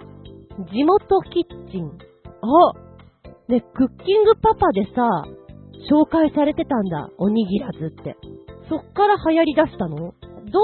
[0.72, 1.88] 地元キッチン。
[2.41, 2.73] あ
[3.48, 5.23] ね、クッキングパパでさ、
[5.89, 8.15] 紹介されてたんだ、おにぎらずって。
[8.69, 9.98] そっから流行り出したの？
[9.98, 10.14] どう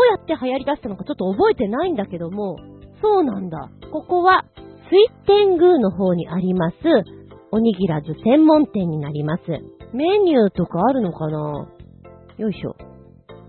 [0.09, 2.57] やって流行り出したのかちょっと覚えてないんだけども、
[3.01, 3.69] そうなんだ。
[3.91, 4.45] ここは、
[4.89, 6.75] 水天宮の方にあります、
[7.51, 9.43] おにぎらず専門店になります。
[9.93, 11.67] メニューとかあるのかな？
[12.37, 12.75] よいしょ。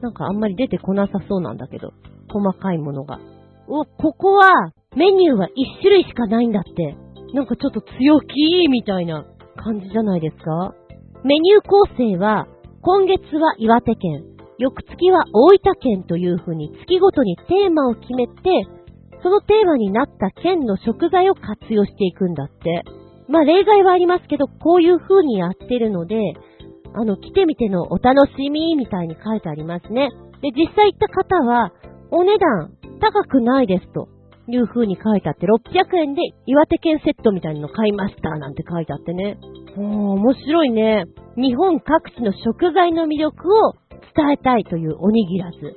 [0.00, 1.92] なんかあんまり出てこなさそうなんだけど、
[2.28, 3.18] 細かいものが。
[3.66, 6.96] お、ここは、メニューは一種類しかないんだって。
[7.34, 9.26] なんかちょっと強気みたいな
[9.56, 10.74] 感じじゃないですか
[11.24, 12.46] メニュー構成は、
[12.80, 14.24] 今月は岩手県、
[14.58, 18.34] 翌月は大分県という風に月ごとにテーマを決めて、
[19.22, 22.82] そのテーマになった県の食材を活用していくんだって。
[23.28, 26.16] まあ例外はありますけど、こういう風にやってるので、
[26.94, 30.10] あの、来てみてのお楽しみみたいに書いてありますね。
[30.42, 31.72] で、実際行った方は、
[32.10, 32.70] お値段
[33.00, 34.08] 高くないですと
[34.48, 39.38] いう風に書いてあって、600円で岩手県セットみたいなの買いましたなんて書いてあってね。
[39.76, 39.84] おー、
[40.18, 41.04] 面白いね。
[41.36, 43.72] 日本各地の食材の魅力を
[44.16, 45.76] 伝えたいというおにぎらず。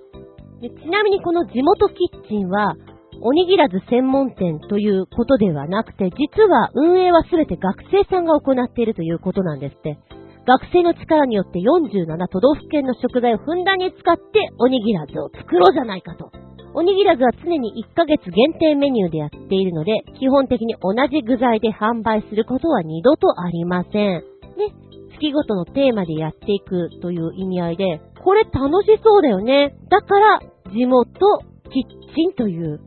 [0.61, 2.75] でちなみにこの地元キッチンは、
[3.23, 9.99] おにぎらず専門店ということではなくて、実は運営はすべて学生さんが行っているということなんですって。
[10.47, 16.31] 学生の力によって47都道府県の食材をふんだんに使っておにぎらずを作ろうじゃないかと。
[16.73, 23.91] おにぎらずは常に1ヶ月限定メニューでやっているので、基本的に同じ具材で販売することは二度とありません。
[23.91, 24.23] ね、
[25.13, 29.75] 月ごとのテーマでやっていくという意味合いで、これ楽しそうだよね。
[29.89, 30.39] だから、
[30.71, 31.11] 地元
[31.71, 32.79] キッチンという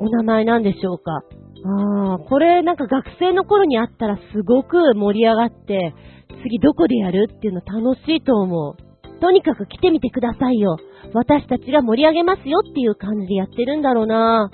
[0.00, 1.22] お名前なんでしょうか。
[1.64, 5.94] ああ、これなんか学生の頃にあったらすごく盛り上がって、
[6.42, 9.20] 次どこでやるっていうの楽しいと思う。
[9.20, 10.76] とにかく来てみてくださいよ。
[11.12, 14.50] 私たちが盛り上げますよっていう感じでやってるんだろうな。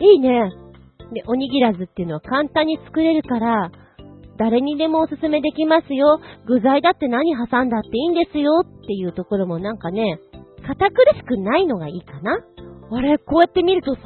[0.00, 0.50] いいね。
[1.12, 3.70] で、おにぎらずっていうのは簡単に作れるから、
[4.38, 6.20] 誰にでもおすすめできますよ。
[6.46, 10.18] 具材だって何挟んだっていいんですよっていうところもなんかね、
[10.66, 12.38] 堅苦しくないのがいいかな。
[12.90, 14.00] あれ、こうやって見るとさ、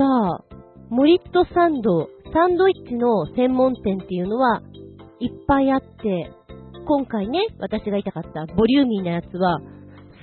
[0.90, 4.62] モリットサンド、サンドイッチの専門店っていうのは
[5.18, 6.30] いっぱいあって、
[6.86, 9.60] 今回ね、私が言いたかったボリューミーなやつは、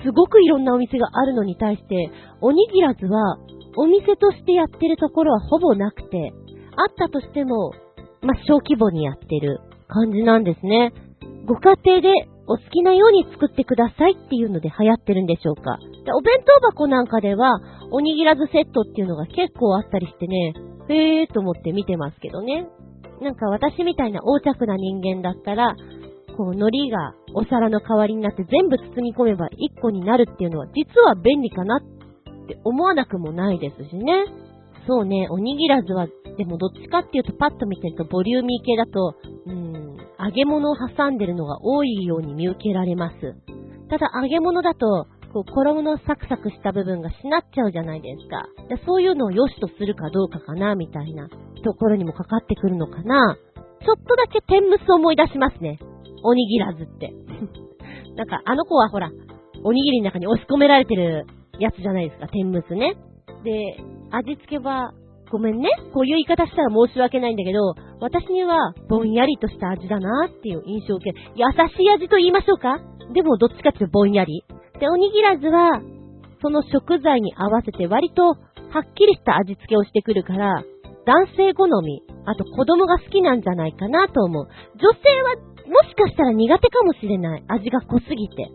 [0.04, 2.12] すごくいろんなお店があるのに対して、
[2.42, 3.38] おにぎらずは、
[3.76, 6.34] お店としてやってるところはほぼなくて、
[6.76, 7.72] あったとしても、
[8.22, 10.94] まあ、小規模にやってる感じなんですね。
[11.46, 12.10] ご家庭で
[12.48, 15.78] お好きなように作ってくださいっていうので流行ってるんでしょうか。
[16.06, 17.60] でお弁当箱なんかでは、
[17.92, 20.54] おにぎらずセットっていうのが結構あったりしてね、
[20.90, 22.68] へーと思って見てますけどね。
[23.22, 25.76] なんか私みたいな横着な人間だったら、
[26.38, 31.82] こう、海苔がお皿の代わりになって全部包み込めば1個になるっていうのは実は便利かなっ
[32.48, 34.26] て思わなくもないですしね。
[34.88, 36.08] そうね、おにぎらずは、
[36.38, 39.16] でもどっちかっていうとパッと見てるとボリューミー系だと、
[39.48, 43.16] うん、揚げ物を挟んでるのが多いように見受けられます。
[43.90, 48.46] ただ揚げ物だと、こう、衣のサクサクした部分がしなっちゃうじゃないですか。
[48.70, 51.28] でそういうのを良しとするかどうかかな、みたいな
[51.64, 53.38] ところにもかかってくるのかな。
[53.82, 55.80] ちょっとだけ天むす思い出しますね。
[56.28, 57.14] おにぎらずって。
[58.16, 59.10] なんか、あの子はほら、
[59.64, 61.26] おにぎりの中に押し込められてる
[61.58, 62.96] やつじゃないですか、天むすね。
[63.46, 63.78] で、
[64.12, 64.92] 味付けは、
[65.32, 65.70] ごめんね。
[65.94, 72.80] こういう言い方したら申し訳ないんだけど、私にはぼんやりとした味だなっていう印象を受け、優しい味と言いましょうか
[73.14, 74.44] でもどっちかっていうとぼんやり。
[74.80, 75.82] で、おにぎらずは、
[76.42, 80.64] その食材に合わせて割とはっきりした味付けをしてくるから、
[81.06, 84.48] 男性好み、あと子供が好きなんじゃないかなと思う。
[84.76, 85.36] 女性は
[85.68, 87.44] もしかしたら苦手かもしれない。
[87.48, 88.50] 味が濃すぎて。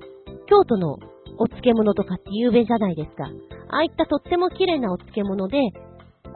[0.49, 0.97] 京都の
[1.39, 3.25] お漬物とかって有名じゃないですか。
[3.69, 5.59] ああいったとっても綺麗なお漬物で、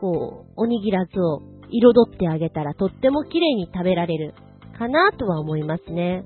[0.01, 1.41] こう、おにぎらずを
[1.71, 4.35] 彩ってあげたらとっても綺麗に食べられる
[4.79, 6.25] かなとは思いますね。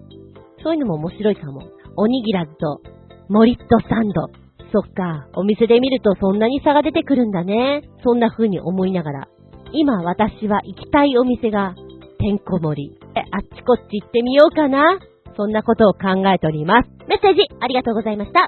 [0.62, 1.62] そういうのも面白いかも。
[1.96, 2.80] おにぎらずと、
[3.28, 4.28] モリットサンド。
[4.72, 7.82] そっか、お店で見るとそんなに差が出てくるんだね。
[8.04, 9.28] そんな風に思いながら。
[9.72, 11.74] 今私は行きたいお店が
[12.20, 13.00] てんこ盛り。
[13.16, 15.00] え、あっちこっち行ってみようかな。
[15.40, 16.90] そんなことを考えております。
[17.08, 18.44] メッセージありがとうございました。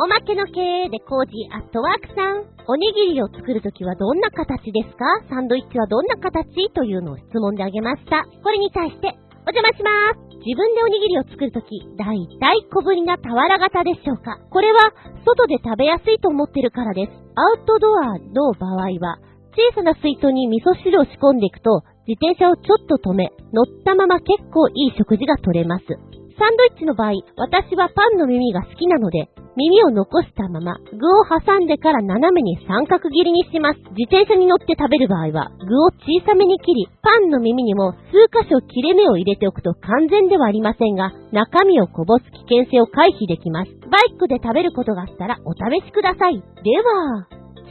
[0.00, 2.48] おまけの経営でコージーアットワークさん。
[2.64, 5.04] おにぎりを作るときはどんな形ですか？
[5.28, 6.72] サンドイッチはどんな形？
[6.72, 8.24] というのを質問であげました。
[8.24, 9.12] これに対して、
[9.44, 10.40] お邪魔します。
[10.40, 14.40] 自分でおにぎりを作るとき、だいたい小ぶりな俵型でしょうか？
[14.48, 14.88] これは、
[15.26, 17.12] 外で食べやすいと思ってるからです。
[17.36, 19.20] アウトドアの場合は、
[19.52, 25.86] 小さな水筒に味噌汁を仕込んでいくと、自転車をちょっと止め、乗ったまま結構いい食事が取れます。
[25.86, 33.78] サンドイッチの場合、私はパンの耳が好きなので、耳を残したまま、具を挟んでから斜めに三角切りにします。
[33.94, 43.70] 自転車に乗って食べる場合は、具を小さめに切り、パンの耳にも数箇所切れ目を入れておくと完全ではありませんが、中身をこぼす危険性を回避できます。
[43.86, 46.34] バイクで食べることがあったらお試しください。
[46.34, 46.42] で
[46.82, 47.28] は、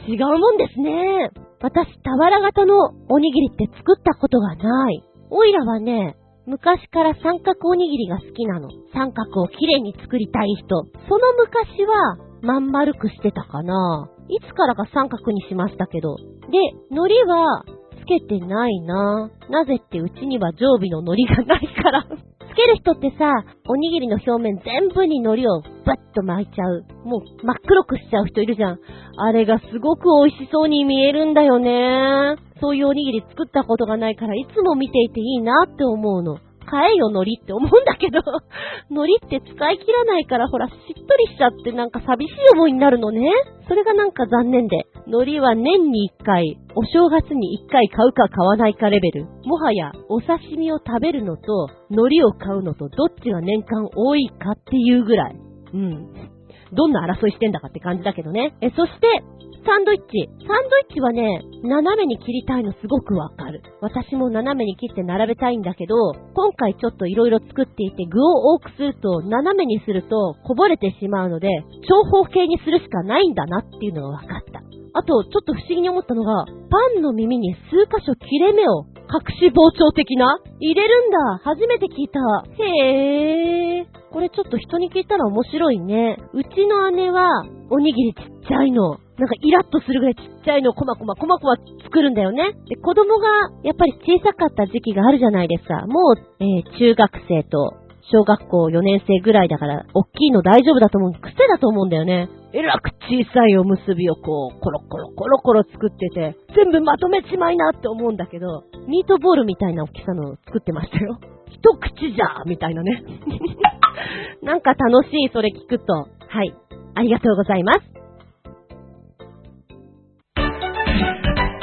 [0.08, 1.49] 違うもんですね。
[1.62, 2.74] 私、俵型の
[3.08, 5.04] おにぎりって作ったことがない。
[5.30, 6.16] オイラはね、
[6.46, 8.68] 昔から三角おにぎりが好きなの。
[8.94, 10.84] 三角をきれいに作りたい人。
[11.08, 14.08] その昔は、まん丸くしてたかな。
[14.28, 16.16] いつからか三角にしましたけど。
[16.16, 16.58] で、
[16.90, 17.62] 海苔は、
[18.00, 19.30] つけてないな。
[19.48, 22.04] なぜってうちには常備の海苔がないから
[22.50, 23.30] つける人ってさ、
[23.68, 26.84] おにぎりの表面全部に海苔をバッと巻いちゃう。
[27.04, 28.78] もう真っ黒くしちゃう人いるじゃん。
[29.16, 32.36] あれがすごく美味しそうに見えるんだよね。
[32.60, 36.38] そういうおにぎり作ったことがないからいつも見ていていいなって思うの。
[36.70, 38.20] 買えよ、海苔って思うんだけど、
[38.88, 43.32] 海苔って使い切らないから、ほら、しっとりしちゃってなんか寂しい思いになるのね。
[43.66, 44.86] それがなんか残念で。
[45.06, 49.26] 海苔は年に一回、お正月に一回買うか買わないかレベル。
[49.44, 55.36] もはや、お刺身を食べるのと、海苔を買うのと、どっちが年間多いかっていうぐらい。
[55.74, 56.06] うん。
[56.72, 58.54] どんな争いしてんだかって感じだけどね。
[58.60, 59.22] え、そして、
[59.66, 60.28] サンドイッチ。
[60.40, 63.62] サンドイッチはね、斜めに切りたいのすごくわかる。
[63.80, 65.94] 私も斜めに切って並べたいんだけど、
[66.34, 71.48] 今回ちょっと色々作っていて具を多くすると、斜めにするとこぼれてしまうので、
[71.88, 74.62] 長方形にするしかないんだなっていうのが分かった。
[74.92, 76.52] あと、ちょっと不思議に思ったのが、パ
[76.98, 80.38] ンの耳に数箇所切れ目を隠し包丁的な？
[80.58, 82.18] 入れるんだ初めて聞いた。
[82.64, 83.86] へー。
[84.10, 86.16] これちょっと人に聞いたら面白いね。
[86.32, 88.98] うちの姉は、おにぎりちっちゃいの。
[89.20, 92.56] なんかイラッとするぐらいちっちゃいのをコマコマコマコマ作るんだよね。
[92.68, 93.28] で、子供が
[93.62, 95.84] やっぱり小さかった時期があるじゃないですか。
[95.86, 97.76] もう、えー、中学生と
[98.10, 101.12] 小学校4年生ぐらいだから、おっきいの大丈夫だと思う。
[101.20, 102.30] 癖だと思うんだよね。
[102.54, 111.18] えらく小さいおむすびをこう、コロコロコロコロ作ってて、全部まとめちまいなって思うんだけど、ミートボールみたいな大きさの作ってましたよ。
[111.52, 113.02] 一口じゃーみたいなね。
[114.42, 115.92] なんか楽しい、それ聞くと。
[115.92, 116.54] はい。
[116.94, 117.99] ありがとうございます。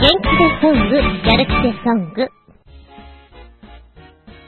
[0.07, 2.29] 元気でソング、やる気でソング。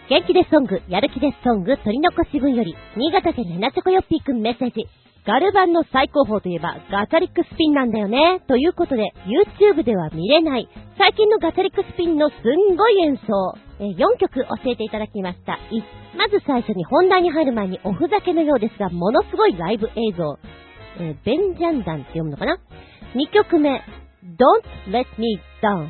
[0.07, 4.87] 元気でソング、やる気でソング、取り残し分より、新潟県ヘナチョコヨッピーくんメッセージ。
[5.27, 8.39] ガルバンの最高峰といえばガチャリックスピンなんだよね。
[8.47, 15.59] ということで、YouTube では見れない、最近のガチャリックスピンのすんごい演奏、え4曲教えていただきました。
[16.15, 20.39] まず最初に本題に入る前におふざけのようですが、ものすごいライブ映像。
[21.01, 22.59] えー、ベンジャンダンって読むのかな
[23.13, 23.83] ?2 曲目、
[24.23, 25.87] Don't Let Me Down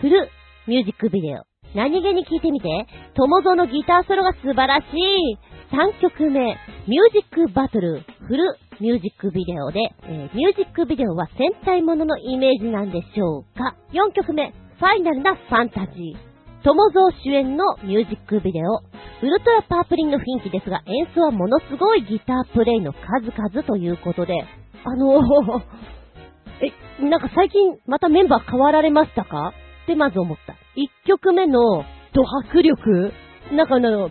[0.00, 0.28] フル
[0.66, 1.44] ミュージックビデオ。
[1.74, 2.68] 何気に聞いてみて。
[3.14, 5.38] 友蔵のギターソロが素晴らしい。
[5.72, 16.64] 3曲目、ミュージックバトルフルミュージックビデオで、えー、ミュージックビデオは戦隊もののイメージなんでしょうか ?4 曲目、ファイナルなファンタジー。
[16.64, 18.82] 友蔵主演のミュージックビデオ。
[19.22, 24.34] ウルトラパープリンの雰囲気ですが、演奏はものすごいギタープレイの数々ということで、
[24.84, 25.99] あのー
[26.62, 29.52] え、なんか最近またメンバー変わられましたか？
[29.84, 30.54] ってまず思った。
[30.76, 33.12] 1曲目のド迫力
[33.52, 34.10] なんかあの、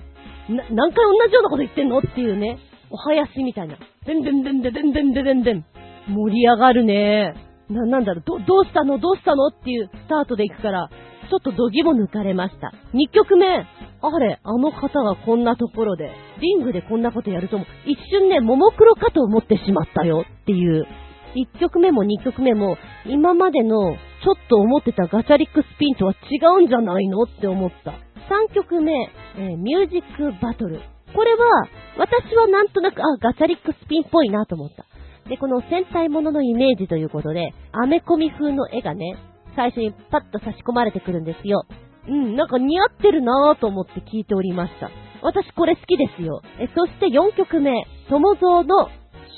[0.50, 2.00] 何回同じようなこと言ってんの？
[2.00, 2.58] っていうね。
[2.92, 3.78] お囃子みたいな。
[4.06, 5.66] でんでんでんでんでんでんでんでん。
[6.08, 7.36] 盛り上がるね。
[7.70, 8.98] な、なんだろう、ど、どうしたの？
[8.98, 9.48] どうしたの？
[9.50, 10.90] っていうスタートで行くから、
[11.30, 12.74] ちょっと度肝抜かれました。
[12.96, 16.10] 2曲目、あれ、あの方がこんなところで、
[16.42, 20.88] リングでこんなことやるとも、一瞬ね、ももクロかと思ってしまったよっていう
[21.36, 27.92] 1曲目も2曲目も、今までのちょっと思ってたガチャリックスピンとは違うんじゃないのって思った。
[28.30, 28.94] 3曲目、
[29.38, 30.82] えー、ミュージックバトル。
[31.14, 34.86] これは、私はなんとなく、あ、ガチャリックスピンっぽいなと思った。
[35.30, 39.18] で、この戦隊もののイメージということで、アメコミ風の絵がね、
[39.56, 41.66] 最初にパッと差し込まれてくるんですよ。
[42.08, 44.90] うん、なんか似合ってるなぁと思って聞いておりました。
[45.22, 46.42] 私これ好きですよ。
[46.60, 47.72] え、そして4曲目、
[48.10, 48.90] 友蔵の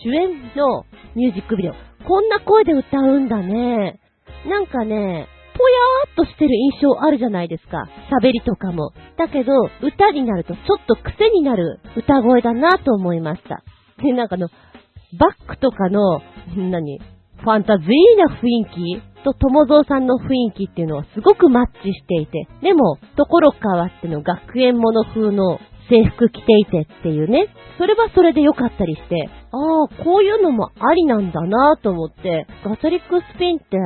[0.04, 1.74] 主演のミュージックビデオ。
[2.08, 4.00] こんな声で歌うんだね。
[4.48, 7.88] なんかね、ぽやーっとしてる印象あるじゃないですか。
[8.22, 8.94] 喋りとかも。
[9.18, 9.54] だけど、
[9.84, 13.64] 歌になるとちょっと癖になる歌声だなと思いました。
[14.02, 14.48] で、なんかの、
[15.20, 16.22] バックとかの、
[16.56, 17.88] 何ファンタジー
[18.18, 18.66] な雰囲
[18.98, 19.02] 気？
[19.24, 25.60] と友蔵さんの雰囲気っていうのはすごくマッチしていて、でも、ところ変わっての学園もの風の
[25.92, 27.48] 制服着ていてっていうね、
[27.78, 33.78] それはそれで良かったりして、ああ、こういうのもありなんだなと思って、ガトリックスピンって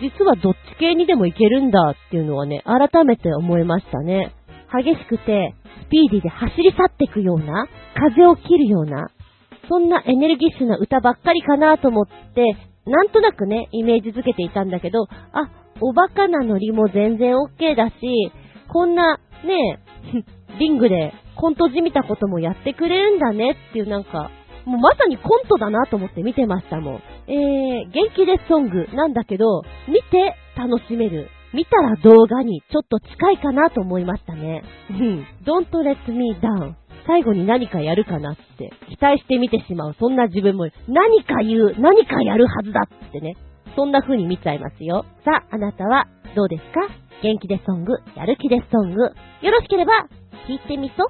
[0.00, 4.32] 実はどっち系にでもいけるんだっていうのはね、改めて思いましたね。
[4.72, 5.54] 激しくて、
[5.86, 9.10] スピーディーで走り去っていくような、風を切るような、
[9.68, 12.56] そんなエネルギッシュな歌ばっかりかなと思って、
[12.86, 15.50] なんとなくね、イメージづけていたんだけど、あ、
[15.80, 17.94] おバカなノリも全然 OK だし、
[18.68, 19.80] こんな、ね、
[20.58, 24.30] リングでコントじみたこともやってくれるんだねっていうなんか、
[24.66, 27.02] もうまさにコントだなと思って見てましたもん。
[27.28, 31.30] えー、元気でソングなんだけど、見て楽しめる。
[31.54, 34.62] 見たら動画にちょっと近いかなと思いましたね。
[34.90, 35.26] うん。
[35.44, 36.74] Don't let me down.
[37.06, 39.96] 最後に何かやるかなって期待して見てしまう。
[39.98, 43.34] そんな自分も何か言う、何かやるはずだってね。
[43.74, 45.06] そんな風に見ちゃいますよ。
[45.24, 46.06] さあ、あなたは
[46.36, 46.80] どうですか？
[47.22, 49.02] 元気でソング、やる気でソング。
[49.02, 49.12] よ
[49.50, 50.06] ろしければ
[50.46, 51.04] 聞いてみそ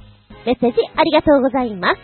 [0.47, 2.01] メッセージありがとうございます。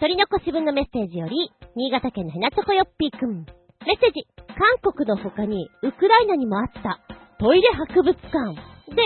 [0.00, 3.46] 取り残し分のメッセージより、新潟県のヘナチョコヨッピーくん。
[3.86, 7.00] メッセージ、韓国の他に、ウクライナにもあった
[7.38, 8.54] トイレ博物館
[8.94, 9.02] で、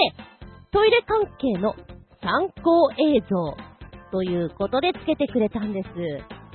[0.73, 1.75] トイレ関係の
[2.21, 3.57] 参考映像
[4.11, 5.89] ということでつけてくれたんです。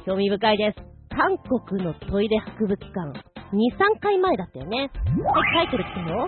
[0.06, 0.84] 興味深いです。
[1.16, 2.92] 韓国のトイレ博物館。
[3.54, 4.90] 2、3回前だったよね。
[4.90, 4.92] で、
[5.56, 6.28] タイトル来たの？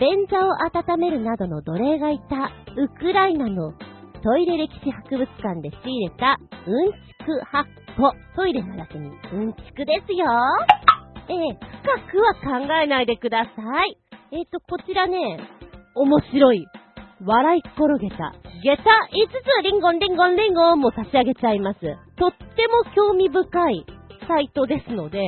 [0.00, 2.50] 便座を温めるなどの奴隷がいた
[2.80, 3.74] ウクライナの
[4.24, 7.68] トイレ歴史博物館で仕入れたうんちく発
[7.98, 8.12] 個。
[8.34, 10.26] トイレの中にうんちくですよ。
[11.28, 13.98] ええ、深くは考えないでください。
[14.32, 15.38] えっ、ー、と、こちらね、
[15.94, 16.66] 面白い。
[17.22, 18.32] 笑い転げた。
[18.62, 18.82] 下駄5
[19.60, 21.80] つリンゴンリンゴンリンゴンも差し上げちゃいます。
[22.16, 23.84] とっても興味深い
[24.26, 25.18] サイトですので、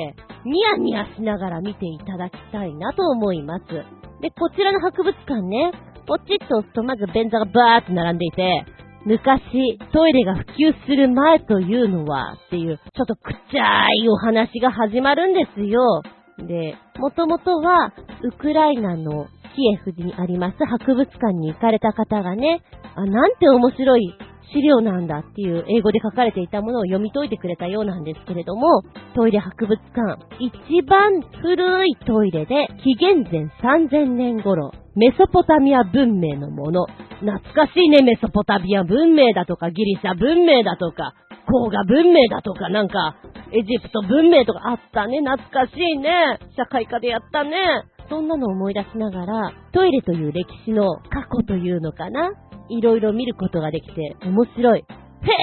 [0.47, 4.02] ニヤニヤしながら見ていただきたいなと思います。
[4.23, 5.73] で、こちらの博物館ね、
[6.07, 8.65] ポチッと押すとまず便座がバーって並んでいて、
[9.05, 16.03] 昔、トイレが普及する前というのは、っていう、ちょっとくちゃーいお話が始まるんですよ。
[16.39, 17.93] で、もともとは、
[18.23, 19.27] ウクライナの
[19.57, 22.63] キエフにあります博物館に行かれた方がね、
[22.95, 24.15] あ、なんて面白い
[24.53, 28.83] 資料なんだっていう英語で書かれていたものを読み解いてくれたようなんですけれども、
[29.15, 36.87] トイレ博物館、一番古いトイレで紀元前3000年頃、メソポタミア文明のもの。
[37.21, 41.15] 懐かしいね、メソポタミア文明だとか、ギリシャ文明だとか、
[41.47, 43.17] 黄河文明だとか、なんか、
[43.53, 46.39] エジプト文明とかあったね、懐かしいね。
[46.57, 47.85] 社会科でやったね。
[48.09, 52.31] そんなのを思い出しながら、トイレという歴史の過去というのかな
[52.77, 54.81] いろいろ見ることができて面白い。
[54.81, 54.85] へ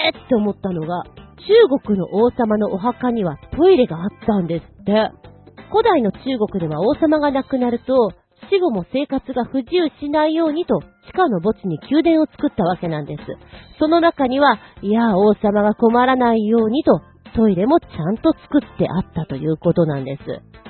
[0.08, 5.12] えって思ったのが、中国の王様のお墓にはトイレがあったんですって。
[5.72, 6.20] 古代の中
[6.52, 8.12] 国では王様が亡くなると、
[8.50, 13.22] 死後も生活が不自由しないようにと、地下の墓地に宮殿を作ったわけなんです。
[13.78, 17.02] その中には、いや、王様が困らないようにと、
[17.36, 20.24] トイレもちゃんと作ってあったということなんです。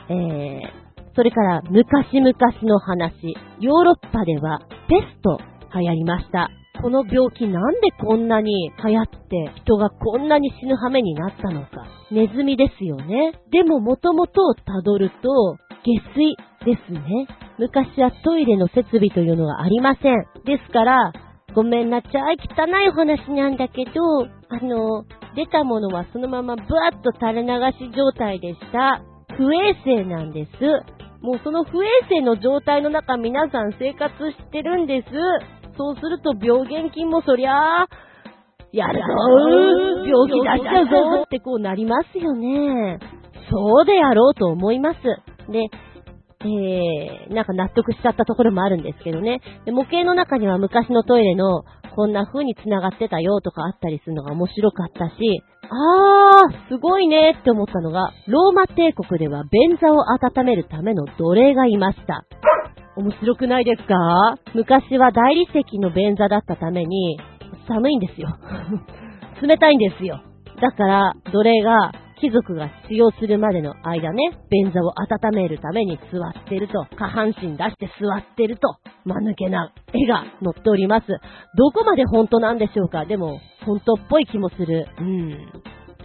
[0.10, 2.34] えー、それから昔々
[2.64, 5.40] の話、ヨーロッパではペスト
[5.74, 6.50] 流行りました。
[6.82, 11.86] この病気なんでこんなに流行って人がこんなに死ぬ羽目になったのか。
[12.12, 13.34] ネズミですよね。
[13.52, 16.36] でももともとをたどると、下水
[16.66, 17.28] ですね。
[17.58, 20.26] 昔はトイレの設備というのはありません。
[20.46, 21.14] ですから、
[21.54, 23.92] ごめんなちゃい、汚いお話なんだけど、
[24.50, 25.04] あの、
[25.36, 29.02] 出たものはそのままブワッと垂れ流し状態でした。
[29.36, 30.50] 不衛生なんです。
[31.22, 35.08] もうその不衛生の状態の中皆さん生活してるんです。
[35.80, 37.88] そうすると病原菌もそりゃあ、
[38.74, 43.00] やるぞー病気出しちゃうぞってこうなりますよね。
[43.50, 45.00] そうであろうと思います。
[45.50, 45.70] で、
[46.42, 49.40] えー、なんか納得しちゃったところもあるんですけどね。
[49.64, 51.64] で模型の中には昔のトイレの
[51.96, 62.26] こんな風に繋がってたよとかあったりするのが面白かったし、あー、すごいねって思ったのが、ローマ帝国では便座を温めるための奴隷がいました。
[63.00, 63.96] 面白くないですか？
[64.54, 67.18] 昔は大理石の便座だったために、
[67.68, 68.30] 寒いんですよ。
[69.42, 70.20] 冷たいんですよ。
[70.62, 81.08] だから、奴隷が、貴族が使用するまでの間ね、便座を温めるために座ってると、下半身出して座ってると、間抜けな絵が載っております。
[81.56, 83.06] どこまで本当なんでしょうか？
[83.06, 84.86] でも、本当っぽい気もする。
[85.00, 85.30] うん。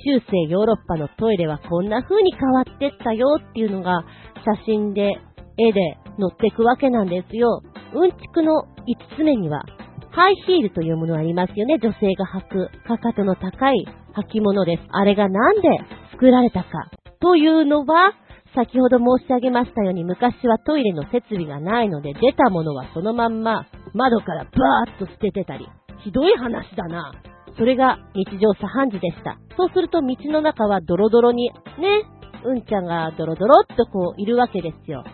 [0.07, 4.05] 中世ヨーロッパのトイレはこんな風に変わってったよっていうのが
[4.45, 5.09] 写真で
[5.57, 7.63] 絵で乗っていくわけなんですよ。
[7.95, 9.65] うんちくの5つ目には、
[10.11, 11.79] ハイヒールというものありますよね。
[11.83, 13.87] 女性が履く、かかとの高い
[14.33, 14.83] 履物です。
[14.91, 15.69] あれがなんで
[16.13, 16.91] 作られたか。
[17.21, 18.13] というのは、
[18.55, 25.67] 先ほど申し上げましたように昔はトイレの設備がないので出たものはそのまんま窓からバーッと捨ててたり。
[26.05, 27.13] ひどい話だな。
[27.57, 29.39] それが日常茶飯事でした。
[29.57, 32.05] そうすると道の中はドロドロに、ね、
[32.45, 35.05] うんちゃんがドロドロっとこういるわけですよ。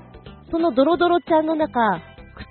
[0.51, 2.01] そのドロドロちゃんの中、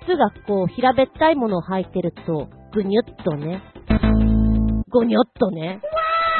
[0.04, 3.62] 靴がこう平べったいものを履いてると、ぐにゅっとね、
[4.90, 5.80] ごにょっとね、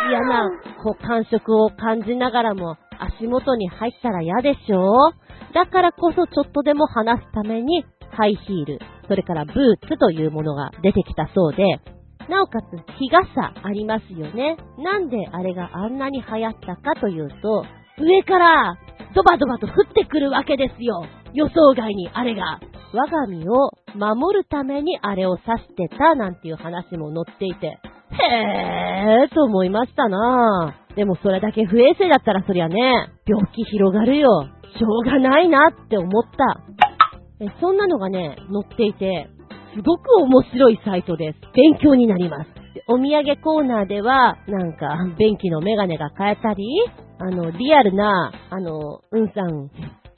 [0.08, 0.50] 嫌な
[0.82, 5.10] こう感触を感じながらも足元に入ったら嫌でしょ？
[5.10, 8.78] うだからこそちょっとでも離すためにハイヒール、
[9.08, 9.54] それからブー
[9.86, 11.62] ツというものが出てきたそうで、
[12.28, 12.64] なおかつ
[12.98, 14.56] 日傘ありますよね。
[14.78, 17.64] なんであれがあんなに流行ったかというと、
[18.00, 18.78] 上から
[19.14, 21.04] ドバドバと降ってくるわけですよ。
[21.32, 22.60] 予想外にあれが。
[22.92, 27.78] 我が身を守るためにあれを刺してたなんていう話も載っていて、
[28.12, 34.48] へーと思いましたなでもそれだけ不衛生だったらそりゃね、病気広がるよ。
[34.76, 37.50] しょうがないなって思った。
[37.60, 39.28] そんなのがね、載っていて、
[39.74, 41.38] すごく面白いサイトです。
[41.54, 42.59] 勉強になります。
[42.86, 46.64] お土産コーナーでは、なんか、便器のメガネが買えたり、
[47.18, 49.70] あの、リアルな、あの、うんさん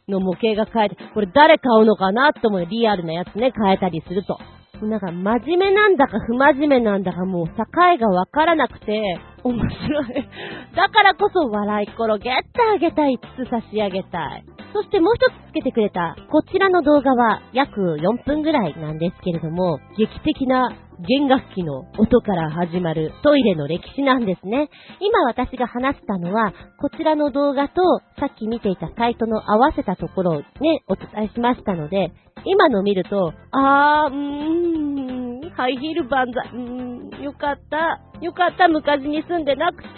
[0.08, 4.38] の模型が買えて、これ誰買うのかなって思うリアルなやつね、買えたりすると。
[4.84, 10.28] なんか、真面目なんだか不真面目なんだかもう境がわからなくて、面白い。
[10.76, 14.44] だからこそ笑い転げってあげたい、つつ差し上げたい。
[14.72, 20.72] そしてもう一つつけてくれた、こちらの動画は約4分ぐらいなんですけれども、劇的な
[21.08, 24.70] 弦楽器の音から始まるトイレの歴史なんですね。
[25.00, 27.82] 今私が話したのは、こちらの動画と
[28.20, 30.44] さっき見ていたサイトの合わせたところをね、
[30.88, 32.12] お伝えしましたので、
[32.44, 39.88] 今の見ると、あー、うーん、ハイヒールバンザ、うーん、よかった、よかった、昔に住んでなくて、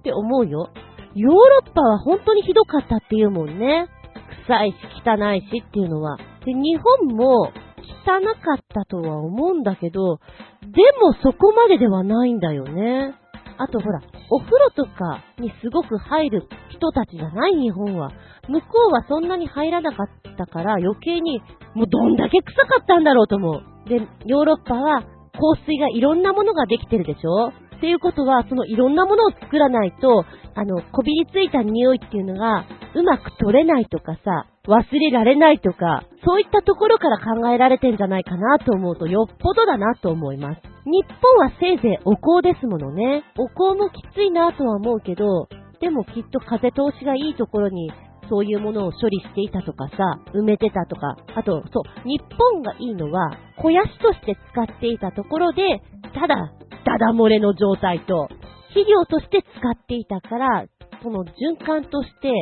[0.00, 0.70] って思うよ。
[1.14, 3.88] ヨーロッパは本当にひどかったっていうもんね。
[4.46, 6.16] 臭いし汚いしっていうのは。
[6.44, 7.52] で、日本も
[8.06, 10.18] 汚かったとは思うんだけど、
[10.62, 13.14] でもそこまでではないんだよね。
[13.58, 14.00] あとほら、
[14.30, 18.12] お風呂とかにすごく入る人たちじゃない日本は。
[18.48, 21.42] 向こうはそんなに入らなかったから余計に
[21.74, 23.88] もうどんだけ臭かったんだろうと思う。
[23.88, 23.96] で、
[24.26, 27.48] ヨーロッパは香水がいろんなものができてるでしょ
[27.78, 30.24] っていうことは、そのいろんなものを作らないと、
[30.54, 40.60] あの、こびりついた匂いっていうのが、うまく取れないとかさ、忘れられないとか、そういったところから考えられてんじゃないかなと思うと、よっぽどだなと思います。
[40.84, 43.24] 日本はせいぜいお香ですものね。
[43.38, 45.48] お香もきついなとは思うけど、
[45.80, 47.90] でもきっと風通しがいいところに
[48.28, 55.80] そういうものを処理していたとかさ、埋めてたとか、あと、そう、日本がいいのは、肥やしとして使っていたところで、
[56.14, 56.52] ただ、
[56.84, 58.28] ダダ漏れの状態と、
[58.68, 60.66] 肥料として使っていたから、
[61.02, 62.32] その循環として、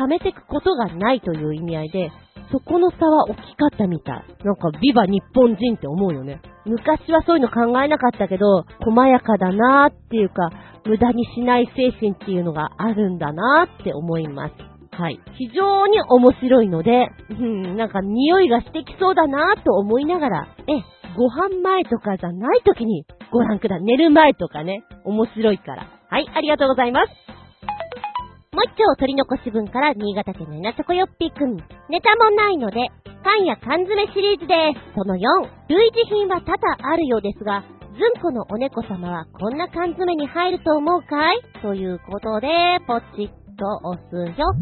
[0.00, 2.10] 貯めていくことがないという意味合いで、
[2.50, 4.24] そこの差は大きかったみたい。
[4.44, 6.40] なんか、ビバ日本人って思うよね。
[6.64, 10.50] 昔はそういうの考えなかったけど、細やかだなーっていうか、
[10.84, 14.54] 無駄にしない精神っていうのがあるんだなーって思います。
[14.92, 15.20] はい。
[15.38, 20.82] 非常に面白いので、うん、なんか匂いがしてきそうだなと思いながら、え、
[21.16, 23.84] ご飯前とかじゃない時にご覧ください。
[23.84, 25.86] 寝る前とかね、面白いから。
[26.08, 27.29] はい、ありがとうございます。
[28.52, 31.56] もう一丁取り残し分から新潟県の稲チョコヨッピーくん。
[31.88, 32.90] ネタもないので、
[33.22, 34.94] パンや缶詰シリーズです。
[34.98, 35.18] その4、
[35.68, 37.62] 類似品は多々あるようですが、
[37.94, 41.40] ずんこのお猫様はこんな缶詰に入ると思うかい？
[41.62, 42.48] ということで、
[42.88, 44.52] ポチッと押すよ。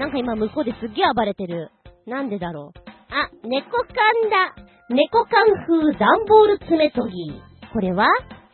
[0.00, 1.70] なんか今向こうですっげえ暴れてる。
[2.08, 2.80] なんでだろう？
[3.14, 3.86] あ、猫缶
[4.28, 4.56] だ。
[4.90, 7.40] 猫缶風段ボール爪研ぎ。
[7.72, 8.08] これは、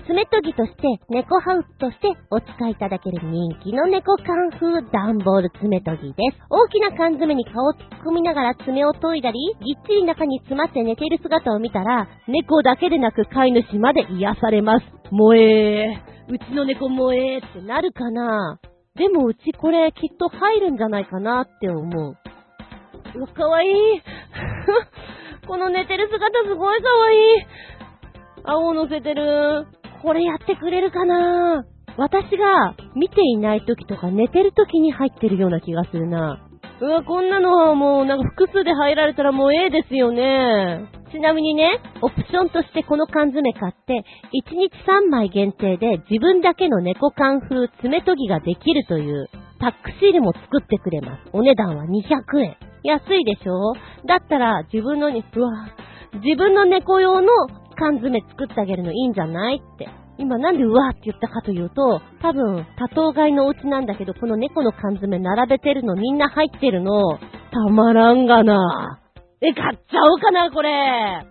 [0.06, 6.38] 爪研ぎとして、猫ハウスとしてお使いいただける人気の猫缶風段ボール爪研ぎです。
[6.48, 14.86] 大きな缶詰に顔を突っ込みながら爪を研いだり、ぎっちり中に詰まって寝ている姿を見たら、猫だけでなく飼い主まで癒されます。
[15.10, 16.32] 萌えー。
[16.32, 18.60] うちの猫萌えーってなるかな
[18.96, 22.16] でもうちこれきっと入るんじゃないかなって思う。
[23.16, 23.70] うわ、かわいい。
[25.46, 27.18] この寝てる姿すごいかわいい。
[28.44, 29.66] 青を乗せてる。
[30.06, 31.64] これやってくれるかな？
[31.96, 36.46] 私が見ていない時とか寝てる時に入ってるような気がするな。
[36.80, 40.86] うわ、こんなのはもうなんか複数で入られたらもうええですよね。
[41.10, 49.28] ちなみにね、オプションとしてこの缶詰買って、1日3枚限定で自分だけの猫缶風爪研ぎができるという
[49.58, 51.30] タックシールも作ってくれます。
[51.32, 52.56] お値段は200円。
[52.84, 53.72] 安いでしょ？
[54.06, 55.50] だったら自分のに、うわ、
[56.22, 57.26] 自分の猫用の
[57.76, 59.88] 缶詰作ってあげるのいいんじゃないって。
[60.18, 67.18] 今なんでうわーって言ったかというと、多分、多頭飼いのお家なんだけど、この猫の缶詰並べてるのみんな入ってるの、
[67.52, 68.98] たまらんがな。
[69.42, 71.26] え、買っちゃおうかな、これ。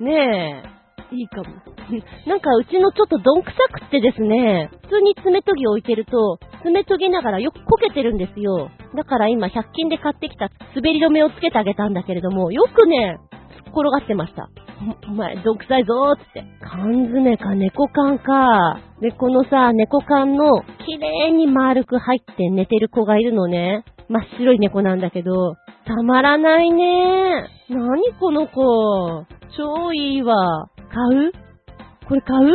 [0.00, 0.76] ねえ。
[1.14, 1.44] いいかも。
[2.26, 8.70] なんかうちのちょっとどんくさくってですね、普通に爪研ぎ置いてると、爪研ぎながらよくこけてるんですよ。
[8.94, 13.18] だから今100均で買ってきた滑り止めをつけてあげたんだけれども、よくね、
[13.70, 14.48] 転がってました。
[15.08, 16.44] お前、どんくさいぞーつって。
[16.60, 18.80] 缶詰か猫缶か。
[19.00, 23.84] で、このさ、猫缶の綺麗に丸く入って寝てる子がいるのね。
[24.08, 27.48] 真っ白い猫なんだけど、たまらないね。
[27.70, 29.24] 何この子。
[29.56, 30.68] 超いいわ。
[30.76, 31.32] 買う？
[32.06, 32.50] これ買う？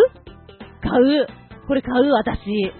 [0.81, 1.27] 買う。
[1.68, 2.72] これ買う、私。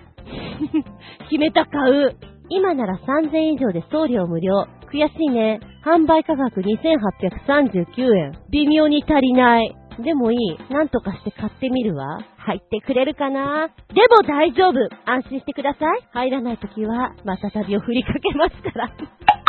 [1.30, 2.16] 決めた買う。
[2.50, 4.68] 今なら3000以上で送料無料。
[4.92, 5.60] 悔しいね。
[5.86, 8.38] 販売価格2839円。
[8.52, 9.76] 微妙に足りない。
[10.04, 10.74] でもいい。
[10.74, 12.20] なんとかして買ってみるわ。
[12.38, 13.70] 入ってくれるかな？
[13.94, 14.74] でも大丈夫。
[15.06, 16.08] 安心してください。
[16.12, 18.90] 入らないときは、また旅を振りかけますから。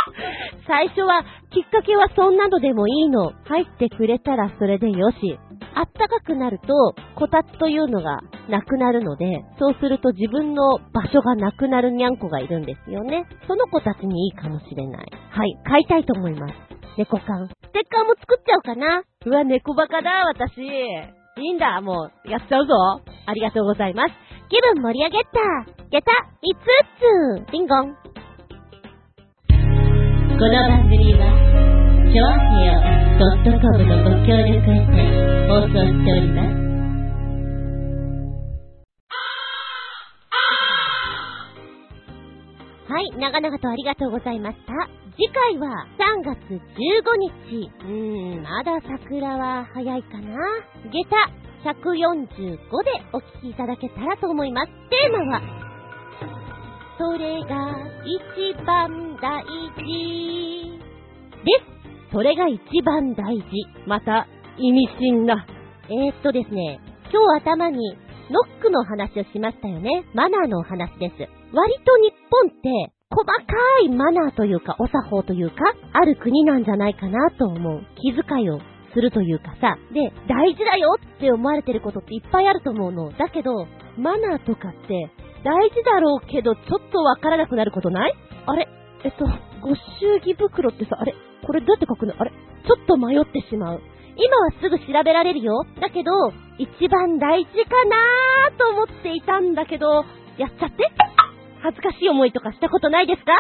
[0.67, 3.33] 最初は、きっかけはそんなのでもいいの。
[3.47, 5.39] 入ってくれたらそれでよし。
[5.75, 13.27] あったかくなると、こたつというのがなくなるので、そうすると自分の場所がなくなるにゃんこがいるんですよね。
[13.47, 15.07] その子たちにいいかもしれない。
[15.31, 16.55] はい、買いたいと思います。
[16.99, 17.49] 猫缶。
[17.49, 19.03] ステッカーも作っちゃおうかな。
[19.25, 20.61] うわ、猫バカだ、私。
[20.63, 22.75] いいんだ、もう、やっちゃうぞ。
[23.27, 24.15] ありがとうございます。
[24.51, 25.31] 気分盛り上げた。
[25.91, 26.13] げた、
[26.43, 26.57] 5
[27.47, 27.53] つつ。
[27.53, 27.95] リンゴン。
[30.39, 31.21] この番組は、
[32.13, 34.93] ちょあへよ .com のご協力へて
[35.49, 36.63] 放送しております。
[42.93, 44.73] はい、長々とありがとうございました。
[45.17, 46.61] 次回は3月15
[47.19, 47.71] 日。
[47.81, 50.37] うーん、まだ桜は早いかな。
[50.91, 54.73] 下駄145でお聞きいただけたらと思います。
[54.91, 55.43] テーマは、
[56.99, 60.81] それが一番大事
[61.45, 61.82] です。
[62.13, 63.45] それが一番大事。
[63.87, 64.27] また、
[64.59, 65.47] 意味深な。
[65.89, 66.79] えー、っとですね、
[67.11, 67.97] 今日頭に
[68.31, 70.05] ノックの話をしましたよね。
[70.15, 71.15] マナーのお話です。
[71.53, 73.35] 割と日本って、細か
[73.85, 75.57] いマナーというか、お作法というか、
[75.93, 77.83] ある国なんじゃないかなと思う。
[77.97, 78.59] 気遣いを
[78.95, 79.77] するというかさ。
[79.93, 83.11] で、大事だよって思われてることっていっぱいあると思うの。
[83.13, 83.67] だけど、
[83.99, 85.11] マナーとかって、
[85.45, 88.15] 大事だろうけど、ちょっとわからなくなることない？
[88.47, 88.69] あれ？
[89.05, 89.27] えっと、
[89.63, 91.15] ご祝儀袋ってさ、あれ？
[91.47, 92.15] これどうやって書くの？
[92.19, 92.31] あれ？
[92.31, 93.81] ちょっと迷ってしまう。
[94.17, 95.65] 今はすぐ調べられるよ。
[95.81, 96.11] だけど、
[96.59, 100.05] 一番大事かなーと思っていたんだけど、
[100.37, 100.85] やっちゃって？
[101.63, 103.33] 恥ずかしい思いとかしたことないですか？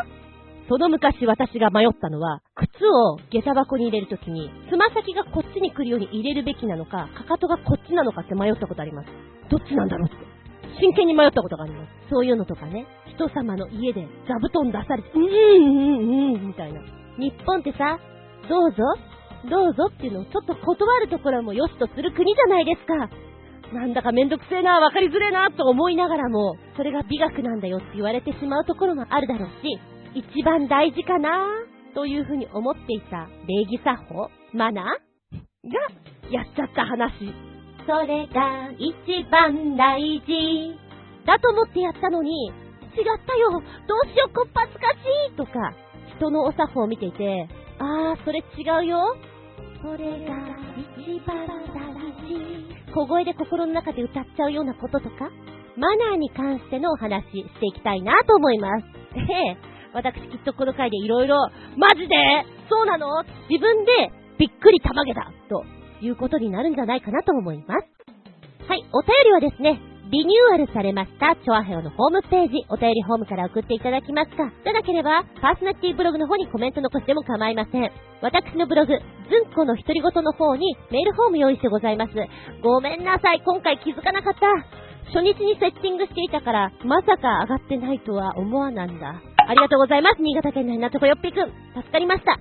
[0.69, 9.09] その昔私が迷ったのは、靴を下駄箱に入れるときに、つま先がこっちに来るように入れるべきなのか、かかとがこっちなのかって迷ったことあります。
[9.51, 10.17] どっちなんだろうって。
[10.81, 11.91] 真剣に迷ったことがあります。
[12.09, 15.83] そういうのとかね、人様の家で座布団出されて、うーん、う
[16.33, 16.81] ん、うん、みたいな。
[17.19, 17.99] 日本ってさ、
[18.49, 18.77] どうぞ、
[19.49, 23.11] どうぞっていうのをちょっと断るところも良しとする国じゃないですか。
[23.73, 29.79] なんだかめんどくせえな、わかりづれえな、と思いながらも、それが美学なんだよって言われてしまうところもあるだろうし、
[30.15, 31.49] 一番大事かな、
[31.95, 34.91] というふうに思っていた礼儀作法、マナーが、
[36.31, 37.13] やっちゃった話。
[37.87, 40.79] それが一番大事。
[41.25, 42.53] だと思ってやったのに、
[42.97, 45.53] 違ったよ、どうしよう、こっぱずかしいとか、
[46.17, 47.49] 人のお作法を見ていて、
[47.79, 49.17] あー、それ違うよ。
[49.83, 50.37] それが
[50.77, 51.89] 一番大
[52.23, 52.93] 事。
[52.95, 55.31] 小声で心の中で歌っちゃうようなこととか、
[55.77, 58.85] マナーに関してのお話していきたいなと思います。
[59.17, 59.21] え
[59.53, 59.57] え、
[59.95, 61.37] 私きっとこの回でいろいろ、
[61.77, 62.15] マジで
[62.69, 63.25] そうなの？
[63.49, 65.65] 自分でびっくりたまげだと
[66.01, 67.89] いうことになるんじゃないかなと思います。
[68.69, 69.81] はい、お便りはですね、
[70.13, 74.53] リニューアルされました、チョアヘオのホームページ、お便りホームから送っていただきますか。
[74.63, 77.91] じゃなければ、パーソナリティブログの方にコメント残しても構いません。
[78.21, 82.13] 私のブログ、ズンコの独り言の方にメールフォーム用意してございます。
[82.63, 84.47] ごめんなさい、今回気づかなかった。
[85.17, 89.15] 初日にセッティングしていたから、まさか上がってないとは思わなんだ。
[89.49, 90.21] ありがとうございます。
[90.21, 91.49] 新潟県のなとこよっぴくん。
[91.75, 92.33] 助かりました。
[92.35, 92.37] え、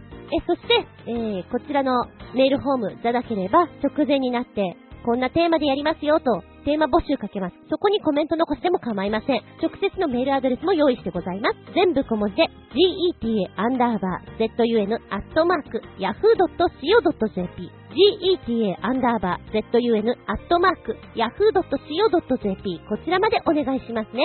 [0.46, 2.04] そして、えー、こちらの
[2.36, 4.76] メールフォームじゃなければ、直前になって、
[5.06, 7.56] こんなテーマでやりますよと、テーマ募集かけます。
[7.70, 9.42] そこにコメント残しても構いません。
[9.62, 11.58] 直接のメールアドレスも用意してございます。
[11.74, 24.24] 全部小文字で、geta アンダーバー zun アットマーク yahoo.co.jp geta アンダーバー zun アットマーク yahoo.co.jp こちらまでお願いしますね。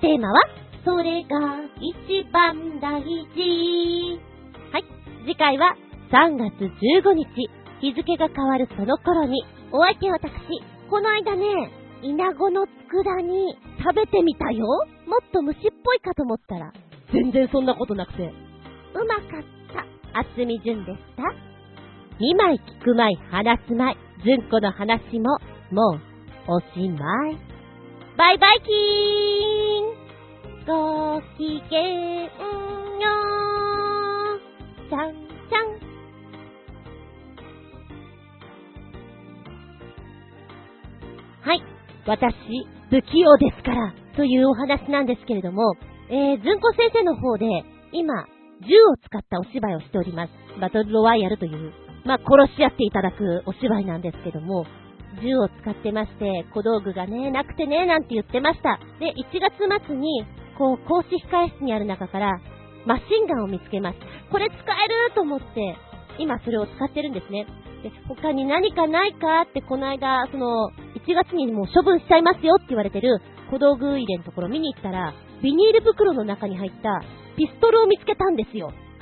[0.00, 0.40] テーマは、
[0.84, 4.20] それが一番大事。
[4.72, 4.84] はい。
[5.24, 5.76] 次回は
[6.10, 6.64] 3月
[7.04, 7.26] 15日
[7.80, 9.42] 日付が変わるその頃に、
[9.72, 10.30] お相手は私、
[10.90, 11.70] この間ね、
[12.02, 14.66] イナゴの佃煮食べてみたよ
[15.06, 16.72] もっと虫っぽいかと思ったら、
[17.12, 18.24] 全然そんなことなくて。
[18.24, 19.44] うまかっ
[20.12, 20.18] た。
[20.18, 21.22] 厚み純でした。
[22.18, 23.96] 二枚聞くまい話すまい。
[24.24, 25.38] 純子の話も、
[25.70, 26.00] もう、
[26.48, 27.38] おしまい。
[28.16, 30.00] バイバイキーン
[30.66, 35.14] ごきげんよーちゃん
[35.48, 35.89] ちゃん
[41.42, 41.62] はい。
[42.06, 42.34] 私、
[42.90, 45.74] 不器用ですから、というお話なんですけれども、
[46.10, 47.46] えー、ずんこ先生の方で、
[47.92, 48.26] 今、
[48.60, 50.32] 銃を使ったお芝居をしております。
[50.60, 51.72] バトルロワイヤルという、
[52.04, 54.66] まあ、殺し合っていただくお芝居なんですけども、
[55.22, 58.78] 銃を使ってまして、小道具がね、なくてね、なんて言ってました。
[59.00, 60.24] で、1月末に、
[60.58, 62.30] こう、講師控室にある中から、
[62.86, 63.98] マシンガンを見つけます。
[64.30, 65.76] これ使えると思って、
[66.18, 67.46] 今それを使ってるんですね。
[67.82, 73.20] で、他に何かないかってこの間、その、1月にもう処分しちゃいますよって言われてる
[73.50, 77.02] 小道具入れのところ見に行ったら、ビニール袋の中に入った
[77.36, 78.72] ピストルを見つけたんですよ。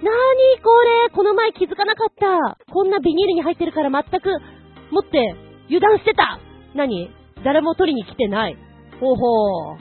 [0.00, 2.56] なーにこれこの前気づかなかった。
[2.72, 4.30] こんなビニールに入ってるから全く
[4.90, 5.34] 持って
[5.66, 6.38] 油断してた。
[6.74, 7.10] 何？
[7.44, 8.56] 誰も取りに来てない。
[8.98, 9.78] ほほー。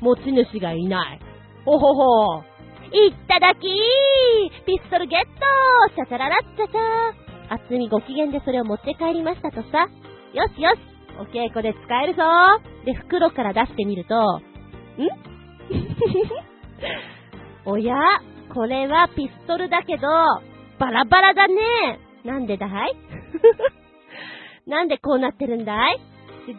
[0.00, 1.20] 持ち主がいない。
[1.64, 2.42] ほほほー。
[2.92, 7.27] いっただきーピストルゲットシャチャララッチャチャー。
[7.48, 9.88] 厚みご機嫌でそれを持って帰りましたとさ。
[10.34, 10.78] よしよし
[11.18, 12.22] お稽古で使えるぞ
[12.84, 14.40] で、袋から出してみると、ん？
[17.64, 17.94] おや
[18.54, 20.06] これはピストルだけど、
[20.78, 22.96] バラバラだねなんでだい？
[24.70, 25.98] なんでこうなってるんだい？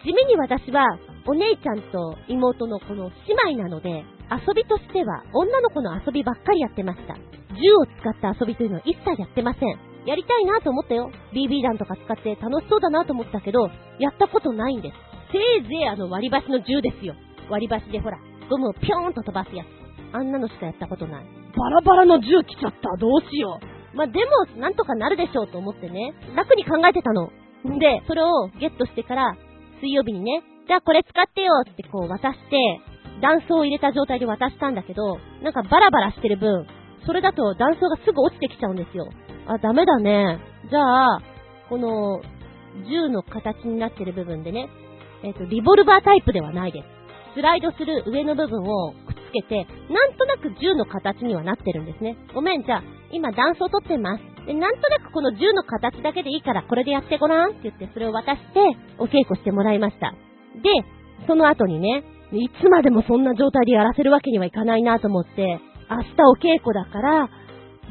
[0.03, 0.85] 地味に私は、
[1.25, 4.03] お姉ちゃんと妹のこの姉妹なので、
[4.45, 7.15] 遊びとしては女の子の遊びばっかりやってました。
[7.15, 9.88] 銃を使った遊びというのは一切やってません。
[10.05, 11.11] やりたいなと思ったよ。
[11.33, 13.69] BB 弾とか使って楽しそうだなと思ったけど、
[13.99, 14.95] やったことないんです。
[15.31, 17.15] せいぜいあの割り箸の銃ですよ。
[17.49, 18.17] 割り箸でほら、
[18.49, 19.67] ゴムをぴょーんと飛ばすやつ。
[20.11, 21.25] あんなのしかやったことない。
[21.55, 22.97] バラバラの銃来ちゃった。
[22.97, 23.97] どうしよう。
[23.97, 27.29] まあ、でも、なんとかなるでしょうと思ってね、楽に考えてたの。
[27.67, 29.35] んで、それをゲットしてから、
[29.81, 32.81] 水曜日にね、じゃあこれ使ってよってこう渡して、
[33.21, 36.65] 断層を入れた状態で渡したんだけど、なんかバラバラしてる分、
[37.05, 39.09] それだと断層がすぐ落ちてきちゃうんですよ。
[39.49, 40.39] あ、ダメだね。
[40.69, 41.21] じゃあ、
[41.69, 42.21] この、
[42.87, 44.69] 銃の形になってる部分でね、
[45.23, 46.85] えっ、ー、と、リボルバータイプではないです。
[47.33, 52.15] スライドする上の部分をくっつけて、なんとなく銃の形にはなってるんですね。
[52.33, 54.23] ごめん、じゃあ、今断層取ってます。
[54.45, 58.59] で、なんとなくこの銃の形だけでいいから、これでやってごらんって言って、それを渡して、
[58.99, 60.13] お稽古してもらいました。
[60.61, 60.69] で、
[61.27, 62.03] その後にね、
[62.33, 65.59] いつまでもそんな状態でやらせるわけにはいかないなと思って、
[65.89, 67.29] 明日お稽古だから、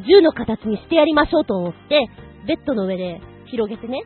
[0.06, 2.08] 銃の形にしてやりましょうと思って、
[2.46, 4.02] ベッドの上で広げてね、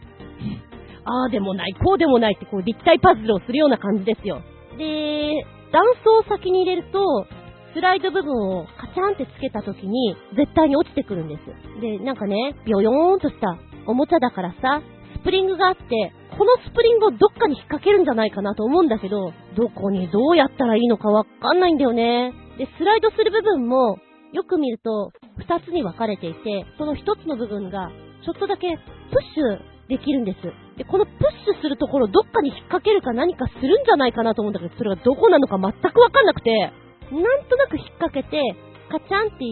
[1.05, 4.41] ああでもない、こうでもないってこう立体パズルをするような感じですよ。
[4.79, 7.27] で、断層を先に入れると、
[7.75, 11.81] スライド部分をカチャンってつけた時に、絶対に落ちてくるんです。
[11.81, 13.57] で、なんかね、ビョヨーンとした
[13.87, 14.83] おもちゃだからさ、
[15.17, 22.33] スプリングがあって、このスプリングをどっかに引っ掛けるんじゃないかなと思うんだけど、どこにどうやったらいいのかわかんないんだよね。
[22.59, 23.97] で、スライドする部分も、
[24.33, 27.91] よく見ると、二つに分かれていて、その一つの部分が、
[28.25, 30.39] ちょっとだけプッシュできるんです。
[30.79, 36.73] で、このプッシュするところ、どっかに引っ掛けるか何かするんじゃないかなと思うんだけど、それがどこなのか全くわかんなくて、
[37.11, 38.41] なんとなく引っ掛けて、
[38.91, 39.45] カチャンって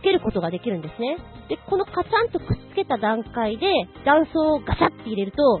[0.00, 1.18] つけることができるんですね。
[1.48, 3.66] で、このカチャンとくっつけた段階で、
[4.04, 5.60] 断層をガシャって入れると、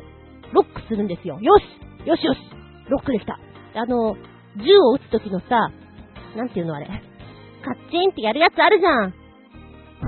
[0.52, 1.38] ロックするんですよ。
[1.40, 1.62] よし
[2.06, 2.38] よしよし
[2.88, 3.38] ロックできた。
[3.74, 4.16] あの、
[4.56, 5.70] 銃を撃つ時のさ、
[6.36, 7.11] なんていうのあれ？
[7.64, 9.14] カッチンってやるやつあるじゃん。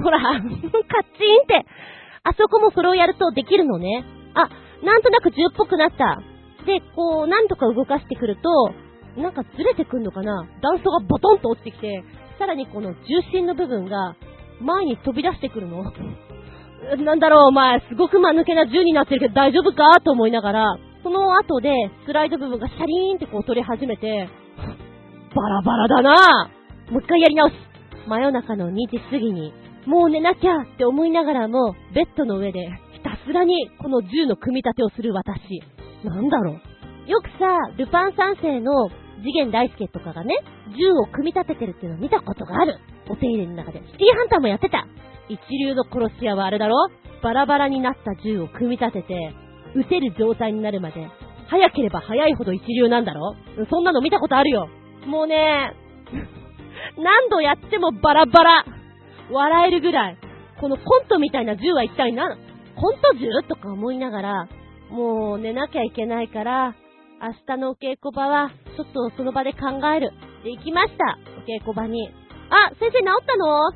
[0.02, 1.64] ほら、 カッチンって、
[2.24, 4.04] あそこもそれをやるとできるのね。
[4.34, 4.48] あ、
[4.84, 6.20] なんとなく銃っぽくなった。
[6.66, 8.72] で、こう、なんとか動かしてくると、
[9.20, 12.02] なんかずれてくんのかな断層がボトンと落ちてきて、
[12.38, 14.16] さらにこの重心の部分が
[14.60, 15.84] 前に飛び出してくるの。
[16.98, 20.00] なんだろう、お前、すごく間抜けな銃になってるけど大丈夫か？
[20.02, 24.28] と思いながら、その後でスライド部分がシャリーンってこう取り始めて、
[25.34, 26.50] バラバラだな
[26.90, 27.54] もう一回やり直し。
[28.06, 29.52] 真夜中の2時過ぎに、
[29.86, 35.62] もう寝なきゃって思いながらも、ベッドの上でひたすらにこの銃の組み立てをする私。
[36.04, 36.52] なんだろ
[37.06, 37.10] う。
[37.10, 38.90] よくさ、ルパン三世の
[39.22, 40.34] 次元大介とかがね、
[40.76, 42.78] 銃を組み立ててるっていうのを見たことがある。
[43.08, 43.80] お手入れの中で。
[43.80, 44.86] シティハンターもやってた。
[45.28, 46.76] 一流の殺し屋はあれだろ
[47.22, 49.34] バラバラになった銃を組み立てて、
[49.74, 51.08] 撃てる状態になるまで、
[51.48, 53.34] 早ければ早いほど一流なんだろ
[53.70, 54.68] そんなの見たことあるよ。
[55.06, 55.74] もうね、
[56.98, 58.64] 何度やってもバラバラ。
[59.30, 60.18] 笑えるぐらい。
[60.60, 62.36] このコントみたいな銃は一体何？
[62.76, 64.48] コント中とか思いながら、
[64.90, 66.74] もう寝なきゃいけないから、
[67.22, 70.12] 明日のお稽古場は、ちょっとその場で考える。
[70.42, 71.18] で、行きました。
[71.38, 72.10] お稽古場に。
[72.50, 73.68] あ、先生治ったの？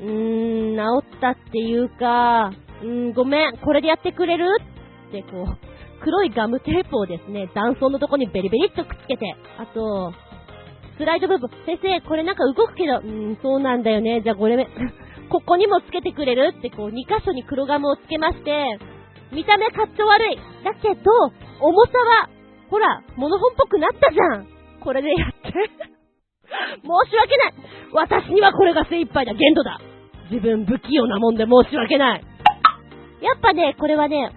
[0.00, 2.52] うーん、治ったっていうか、
[2.82, 4.46] うーん、ごめん、これでやってくれる？
[5.08, 10.12] ってこう、黒いガムテープをですね、断層のとこにベリベリっとくっつけて、あと、
[10.96, 14.22] スライド部分、先生、これなんか動くけど、うーん、そうなんだよね。
[14.22, 14.56] じゃあこれ、
[15.28, 18.78] ここにもつけてくれるってこう、2箇所に黒ガムをつけまして、
[19.32, 20.36] 見た目かっちょ悪い。
[20.64, 21.10] だけど、
[21.60, 22.28] 重さは、
[22.70, 24.46] ほら、モノホンっぽくなったじゃん。
[24.80, 25.52] これでやって。
[26.82, 27.54] 申し訳ない。
[27.92, 29.34] 私にはこれが精一杯だ。
[29.34, 29.80] 限度だ。
[30.30, 32.24] 自分不器用なもんで申し訳ない。
[33.20, 34.30] やっぱね、これはね、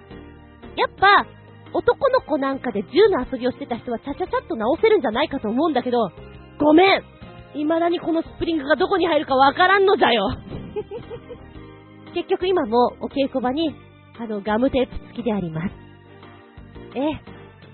[0.76, 1.26] やっぱ、
[1.74, 6.10] 男の子なんかで銃の遊びをしてた人はちゃちゃちゃっと直せるんじゃないかと思うんだけど、
[6.60, 7.04] ごめん
[7.54, 10.30] 未だにこのスプリングがどこに入るかわからんのじゃよ
[12.14, 13.76] 結局今もお稽古場に、
[14.20, 15.74] あの、ガムテープ付きであります。
[16.96, 17.20] え、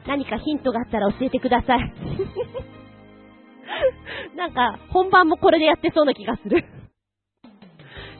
[0.05, 1.93] 何かヒントがあったら教えてください。
[4.35, 6.65] なんか、本番もこれでやってそうな気がする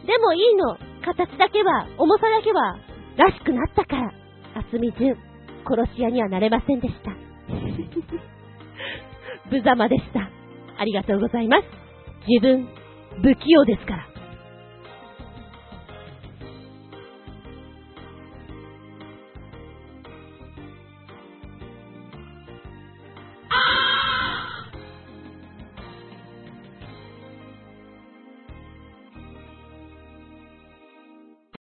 [0.06, 0.78] でもいいの。
[1.04, 2.78] 形だけは、重さだけは、
[3.18, 4.14] らしくなったから。
[4.56, 5.18] あすみじゅん、
[5.66, 7.12] 殺し屋にはなれませんでした。
[9.52, 10.30] 無様でした。
[10.78, 11.64] ありがとうございます。
[12.28, 12.68] 自分、
[13.22, 14.13] 不器用ですから。